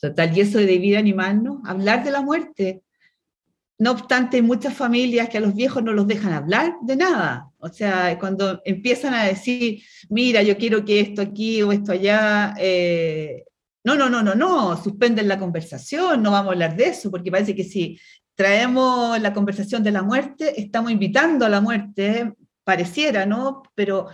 Total, 0.00 0.36
y 0.36 0.40
eso 0.40 0.58
de 0.58 0.78
vida 0.78 0.98
animal, 0.98 1.42
¿no? 1.42 1.62
Hablar 1.66 2.02
de 2.02 2.10
la 2.10 2.22
muerte. 2.22 2.82
No 3.78 3.92
obstante, 3.92 4.36
hay 4.36 4.42
muchas 4.42 4.74
familias 4.74 5.28
que 5.28 5.38
a 5.38 5.40
los 5.40 5.54
viejos 5.54 5.82
no 5.82 5.92
los 5.92 6.06
dejan 6.06 6.32
hablar 6.32 6.74
de 6.82 6.96
nada. 6.96 7.50
O 7.58 7.68
sea, 7.68 8.18
cuando 8.18 8.60
empiezan 8.64 9.14
a 9.14 9.24
decir, 9.24 9.82
mira, 10.08 10.42
yo 10.42 10.56
quiero 10.56 10.84
que 10.84 11.00
esto 11.00 11.20
aquí 11.20 11.62
o 11.62 11.72
esto 11.72 11.92
allá, 11.92 12.54
eh, 12.58 13.44
no, 13.84 13.94
no, 13.94 14.08
no, 14.08 14.22
no, 14.22 14.34
no, 14.34 14.76
suspenden 14.82 15.28
la 15.28 15.38
conversación, 15.38 16.22
no 16.22 16.30
vamos 16.30 16.48
a 16.48 16.52
hablar 16.52 16.76
de 16.76 16.88
eso, 16.88 17.10
porque 17.10 17.30
parece 17.30 17.54
que 17.54 17.64
si 17.64 17.98
traemos 18.34 19.20
la 19.20 19.34
conversación 19.34 19.82
de 19.82 19.90
la 19.90 20.02
muerte, 20.02 20.58
estamos 20.60 20.90
invitando 20.90 21.44
a 21.44 21.50
la 21.50 21.60
muerte, 21.60 22.32
pareciera, 22.70 23.26
¿no? 23.26 23.64
Pero 23.74 24.06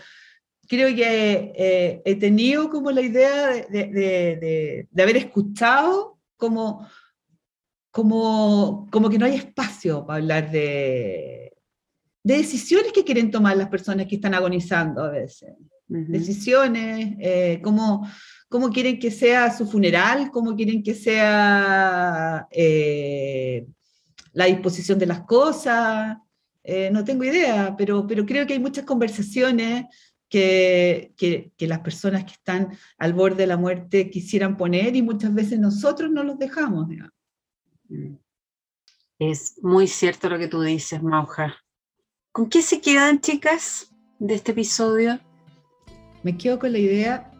creo 0.66 0.88
que 0.96 1.52
eh, 1.54 2.02
he 2.06 2.14
tenido 2.14 2.70
como 2.70 2.90
la 2.90 3.02
idea 3.02 3.48
de, 3.48 3.66
de, 3.68 4.36
de, 4.40 4.88
de, 4.90 5.02
haber 5.02 5.18
escuchado 5.18 6.18
como, 6.38 6.88
como, 7.90 8.88
como 8.90 9.10
que 9.10 9.18
no 9.18 9.26
hay 9.26 9.34
espacio 9.34 10.06
para 10.06 10.20
hablar 10.20 10.50
de, 10.50 11.52
decisiones 12.24 12.92
que 12.92 13.04
quieren 13.04 13.30
tomar 13.30 13.58
las 13.58 13.68
personas 13.68 14.06
que 14.06 14.14
están 14.14 14.32
agonizando 14.32 15.04
a 15.04 15.10
veces. 15.10 15.50
Uh 15.88 15.96
-huh. 15.96 16.06
Decisiones, 16.08 17.14
eh, 17.20 17.60
cómo, 17.62 18.08
cómo, 18.48 18.70
quieren 18.70 18.98
que 18.98 19.10
sea 19.10 19.54
su 19.54 19.66
funeral, 19.66 20.30
cómo 20.30 20.56
quieren 20.56 20.82
que 20.82 20.94
sea 20.94 22.48
eh, 22.50 23.66
la 24.32 24.46
disposición 24.46 24.98
de 24.98 25.06
las 25.06 25.20
cosas, 25.20 26.16
eh, 26.68 26.90
no 26.90 27.04
tengo 27.04 27.22
idea, 27.22 27.76
pero, 27.78 28.04
pero 28.08 28.26
creo 28.26 28.44
que 28.44 28.54
hay 28.54 28.58
muchas 28.58 28.84
conversaciones 28.84 29.86
que, 30.28 31.12
que, 31.16 31.52
las 31.68 31.78
personas 31.78 32.24
que 32.24 32.32
están 32.32 32.76
al 32.98 33.12
borde 33.12 33.36
de 33.36 33.46
la 33.46 33.56
muerte 33.56 34.10
quisieran 34.10 34.56
poner 34.56 34.96
y 34.96 35.02
muchas 35.02 35.32
veces 35.32 35.60
nosotros 35.60 36.10
no 36.10 36.24
los 36.24 36.36
dejamos. 36.40 36.88
Mm. 37.88 38.16
Es 39.20 39.62
muy 39.62 39.86
cierto 39.86 40.28
lo 40.28 40.38
que 40.38 40.48
tú 40.48 40.60
dices, 40.60 41.00
Mauja. 41.00 41.54
¿Con 42.32 42.48
qué 42.48 42.60
se 42.62 42.80
quedan, 42.80 43.20
chicas, 43.20 43.94
de 44.18 44.34
este 44.34 44.50
episodio? 44.50 45.20
Me 46.24 46.36
quedo 46.36 46.58
con 46.58 46.72
la 46.72 46.78
idea 46.78 47.30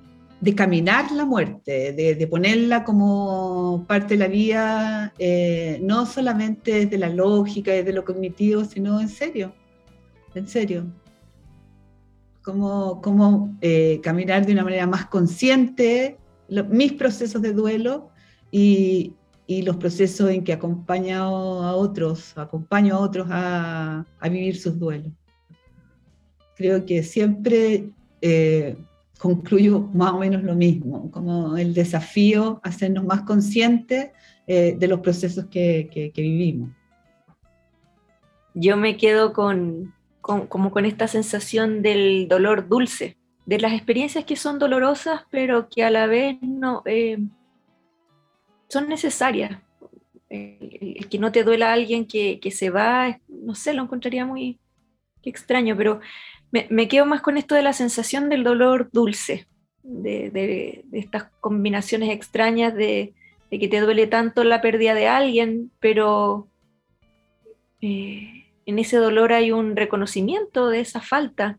de 0.41 0.55
caminar 0.55 1.11
la 1.13 1.25
muerte, 1.25 1.93
de, 1.93 2.27
ponerla 2.27 2.85
como 2.85 3.85
parte 3.89 4.15
de 4.15 4.19
la 4.19 4.29
vida, 4.29 5.15
eh, 5.19 5.79
no 5.83 6.07
solamente 6.07 6.85
desde 6.85 6.99
la 6.99 7.09
lógica, 7.09 7.73
desde 7.73 7.93
lo 7.93 8.05
cognitivo, 8.05 8.65
sino 8.65 9.01
en 9.01 9.09
serio, 9.09 9.55
en 10.35 10.47
serio. 10.47 10.85
Como, 12.43 13.01
como 13.01 13.57
eh, 13.61 14.01
caminar 14.03 14.47
de 14.47 14.53
una 14.53 14.63
manera 14.63 14.87
más 14.87 15.07
consciente 15.07 16.19
mis 16.49 16.93
procesos 16.93 17.43
de 17.43 17.53
duelo 17.53 18.11
y, 18.53 19.15
y 19.47 19.63
los 19.63 19.77
procesos 19.77 20.31
en 20.31 20.43
que 20.43 20.53
acompaño 20.53 21.63
a 21.63 21.75
otros, 21.75 22.37
acompaño 22.37 22.97
a 22.97 23.01
otros 23.01 23.29
a, 23.31 24.05
vivir 24.25 24.59
sus 24.59 24.79
duelos. 24.79 25.13
Creo 26.57 26.85
que 26.85 27.03
siempre 27.03 27.91
eh, 28.21 28.77
concluyo 29.19 29.81
más 29.95 30.13
o 30.13 30.19
menos 30.19 30.43
lo 30.43 30.55
mismo, 30.55 31.11
como 31.11 31.57
el 31.57 31.75
desafío 31.75 32.61
a 32.63 32.69
hacernos 32.69 33.05
más 33.05 33.23
conscientes 33.23 34.11
eh, 34.47 34.77
de 34.79 34.89
los 34.89 35.01
procesos 35.01 35.47
que, 35.47 36.13
vivimos. 36.15 36.71
Yo 38.55 38.77
me 38.77 38.97
quedo 38.97 39.33
con, 39.33 39.95
como 40.21 40.71
con 40.71 40.85
esta 40.85 41.09
sensación 41.09 41.83
del 41.83 42.29
dolor 42.29 42.69
dulce, 42.69 43.17
de 43.45 43.61
las 43.61 43.73
experiencias 43.73 44.25
que 44.25 44.37
son 44.37 44.59
dolorosas, 44.59 45.23
pero 45.31 45.69
que 45.69 45.85
a 45.85 45.91
la 45.91 46.07
vez 46.07 46.37
no, 46.43 46.83
eh, 46.85 47.19
son 48.69 48.89
necesarias. 48.89 49.59
El, 50.29 51.09
que 51.09 51.19
no 51.19 51.31
te 51.31 51.45
duela 51.45 51.71
a 51.71 51.73
alguien 51.75 52.07
que, 52.07 52.41
se 52.51 52.71
va, 52.71 53.21
no 53.29 53.55
sé, 53.55 53.73
lo 53.73 53.83
encontraría 53.83 54.25
muy 54.25 54.59
extraño, 55.23 55.77
pero 55.77 56.01
me, 56.51 56.89
quedo 56.89 57.07
más 57.07 57.21
con 57.21 57.37
esto 57.37 57.55
de 57.55 57.63
la 57.63 57.73
sensación 57.73 58.29
del 58.29 58.45
dolor 58.45 58.89
dulce, 58.93 59.47
de, 59.83 60.85
estas 60.93 61.25
combinaciones 61.41 62.11
extrañas 62.11 62.75
de, 62.75 63.15
que 63.51 63.69
te 63.69 63.81
duele 63.81 64.07
tanto 64.07 64.45
la 64.45 64.61
pérdida 64.61 64.95
de 64.95 65.09
alguien, 65.09 65.71
pero 65.81 66.49
eh, 67.81 68.47
en 68.65 68.79
ese 68.79 68.97
dolor 68.97 69.33
hay 69.33 69.53
un 69.53 69.77
reconocimiento 69.77 70.69
de 70.69 70.81
esa 70.81 71.01
falta 71.01 71.59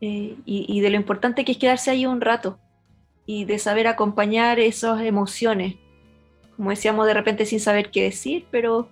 eh, 0.00 0.36
y 0.44 0.80
de 0.80 0.90
lo 0.90 0.96
importante 0.96 1.44
que 1.44 1.52
es 1.52 1.58
quedarse 1.58 1.90
ahí 1.90 2.06
un 2.06 2.20
rato 2.20 2.58
y 3.26 3.44
de 3.44 3.58
saber 3.58 3.86
acompañar 3.86 4.60
esas 4.60 5.00
emociones, 5.02 5.76
como 6.56 6.70
decíamos 6.70 7.06
de 7.06 7.14
repente 7.14 7.46
sin 7.46 7.60
saber 7.60 7.90
qué 7.90 8.02
decir, 8.02 8.46
pero 8.50 8.88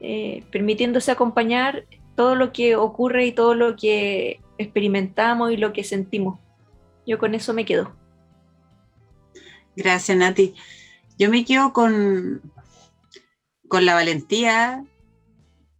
eh, 0.00 0.44
permitiéndose 0.50 1.10
acompañar 1.10 1.84
todo 2.20 2.34
lo 2.34 2.52
que 2.52 2.76
ocurre 2.76 3.24
y 3.24 3.32
todo 3.32 3.54
lo 3.54 3.76
que 3.76 4.42
experimentamos 4.58 5.52
y 5.52 5.56
lo 5.56 5.72
que 5.72 5.84
sentimos. 5.84 6.38
Yo 7.06 7.18
con 7.18 7.34
eso 7.34 7.54
me 7.54 7.64
quedo. 7.64 7.96
Gracias, 9.74 10.18
Nati. 10.18 10.54
Yo 11.18 11.30
me 11.30 11.46
quedo 11.46 11.72
con, 11.72 12.42
con 13.68 13.86
la 13.86 13.94
valentía 13.94 14.84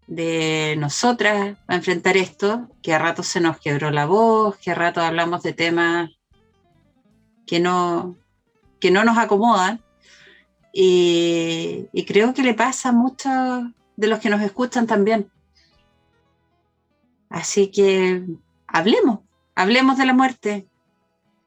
de 0.07 0.77
nosotras 0.79 1.59
a 1.67 1.75
enfrentar 1.75 2.17
esto, 2.17 2.71
que 2.83 2.95
a 2.95 2.99
ratos 2.99 3.27
se 3.27 3.43
nos 3.43 3.59
quebró 3.59 3.91
la 3.91 4.07
voz, 4.07 4.57
que 4.57 4.71
a 4.71 4.75
ratos 4.75 5.05
hablamos 5.05 5.43
de 5.43 5.53
temas 5.53 6.09
que 7.47 7.61
no, 7.61 8.17
que 8.81 8.91
no 8.91 9.05
nos 9.05 9.19
acomodan. 9.19 9.83
Y, 10.73 11.87
creo 12.07 12.33
que 12.33 12.43
le 12.43 12.55
pasa 12.55 12.89
a 12.89 12.93
muchos 12.93 13.63
de 13.97 14.07
los 14.07 14.21
que 14.21 14.31
nos 14.31 14.41
escuchan 14.41 14.87
también. 14.87 15.31
Así 17.31 17.71
que 17.71 18.25
hablemos, 18.67 19.21
hablemos 19.55 19.97
de 19.97 20.05
la 20.05 20.13
muerte, 20.13 20.67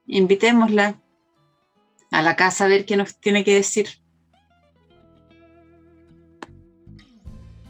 invitémosla 0.08 1.00
a 2.10 2.22
la 2.22 2.36
casa 2.38 2.66
a 2.66 2.68
ver 2.70 2.86
qué 2.86 2.96
nos 2.96 3.20
tiene 3.20 3.44
que 3.44 3.54
decir. 3.54 3.90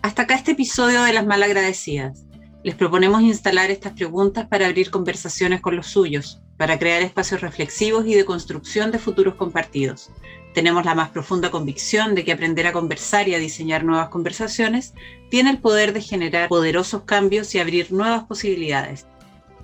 Hasta 0.04 0.22
acá 0.22 0.36
este 0.36 0.52
episodio 0.52 1.02
de 1.04 1.14
Las 1.14 1.26
Malagradecidas. 1.26 2.26
Les 2.64 2.76
proponemos 2.76 3.22
instalar 3.24 3.72
estas 3.72 3.94
preguntas 3.94 4.48
para 4.48 4.68
abrir 4.68 4.92
conversaciones 4.92 5.60
con 5.60 5.76
los 5.76 5.88
suyos, 5.88 6.42
para 6.58 6.78
crear 6.78 7.02
espacios 7.02 7.42
reflexivos 7.42 8.06
y 8.06 8.14
de 8.14 8.26
construcción 8.26 8.92
de 8.92 9.00
futuros 9.00 9.36
compartidos. 9.36 10.12
Tenemos 10.54 10.86
la 10.86 10.94
más 10.94 11.10
profunda 11.10 11.50
convicción 11.50 12.14
de 12.14 12.24
que 12.24 12.32
aprender 12.32 12.68
a 12.68 12.74
conversar 12.74 13.28
y 13.28 13.34
a 13.34 13.40
diseñar 13.40 13.84
nuevas 13.84 14.10
conversaciones 14.10 14.94
tiene 15.30 15.50
el 15.50 15.60
poder 15.60 15.94
de 15.94 16.02
generar 16.02 16.48
poderosos 16.48 17.04
cambios 17.04 17.54
y 17.56 17.60
abrir 17.60 17.92
nuevas 17.92 18.26
posibilidades. 18.26 19.08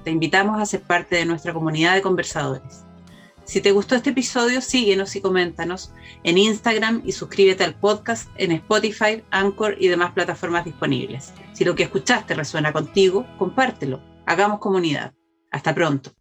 Te 0.04 0.10
invitamos 0.10 0.60
a 0.60 0.66
ser 0.66 0.82
parte 0.82 1.18
de 1.18 1.26
nuestra 1.26 1.54
comunidad 1.54 1.94
de 1.94 2.02
conversadores. 2.02 2.86
Si 3.46 3.62
te 3.62 3.72
gustó 3.72 3.96
este 3.96 4.12
episodio, 4.12 4.62
síguenos 4.62 5.16
y 5.16 5.22
coméntanos 5.22 5.92
en 6.24 6.38
Instagram 6.38 7.02
y 7.04 7.12
suscríbete 7.12 7.64
al 7.64 7.74
podcast 7.74 8.30
en 8.36 8.52
Spotify, 8.52 9.24
Anchor 9.32 9.76
y 9.80 9.88
demás 9.88 10.12
plataformas 10.14 10.66
disponibles. 10.66 11.34
Si 11.54 11.66
lo 11.66 11.76
que 11.76 11.84
escuchaste 11.84 12.36
resuena 12.36 12.72
contigo, 12.72 13.26
compártelo. 13.38 14.02
Hagamos 14.28 14.60
comunidad. 14.60 15.14
Hasta 15.52 15.74
pronto. 15.74 16.19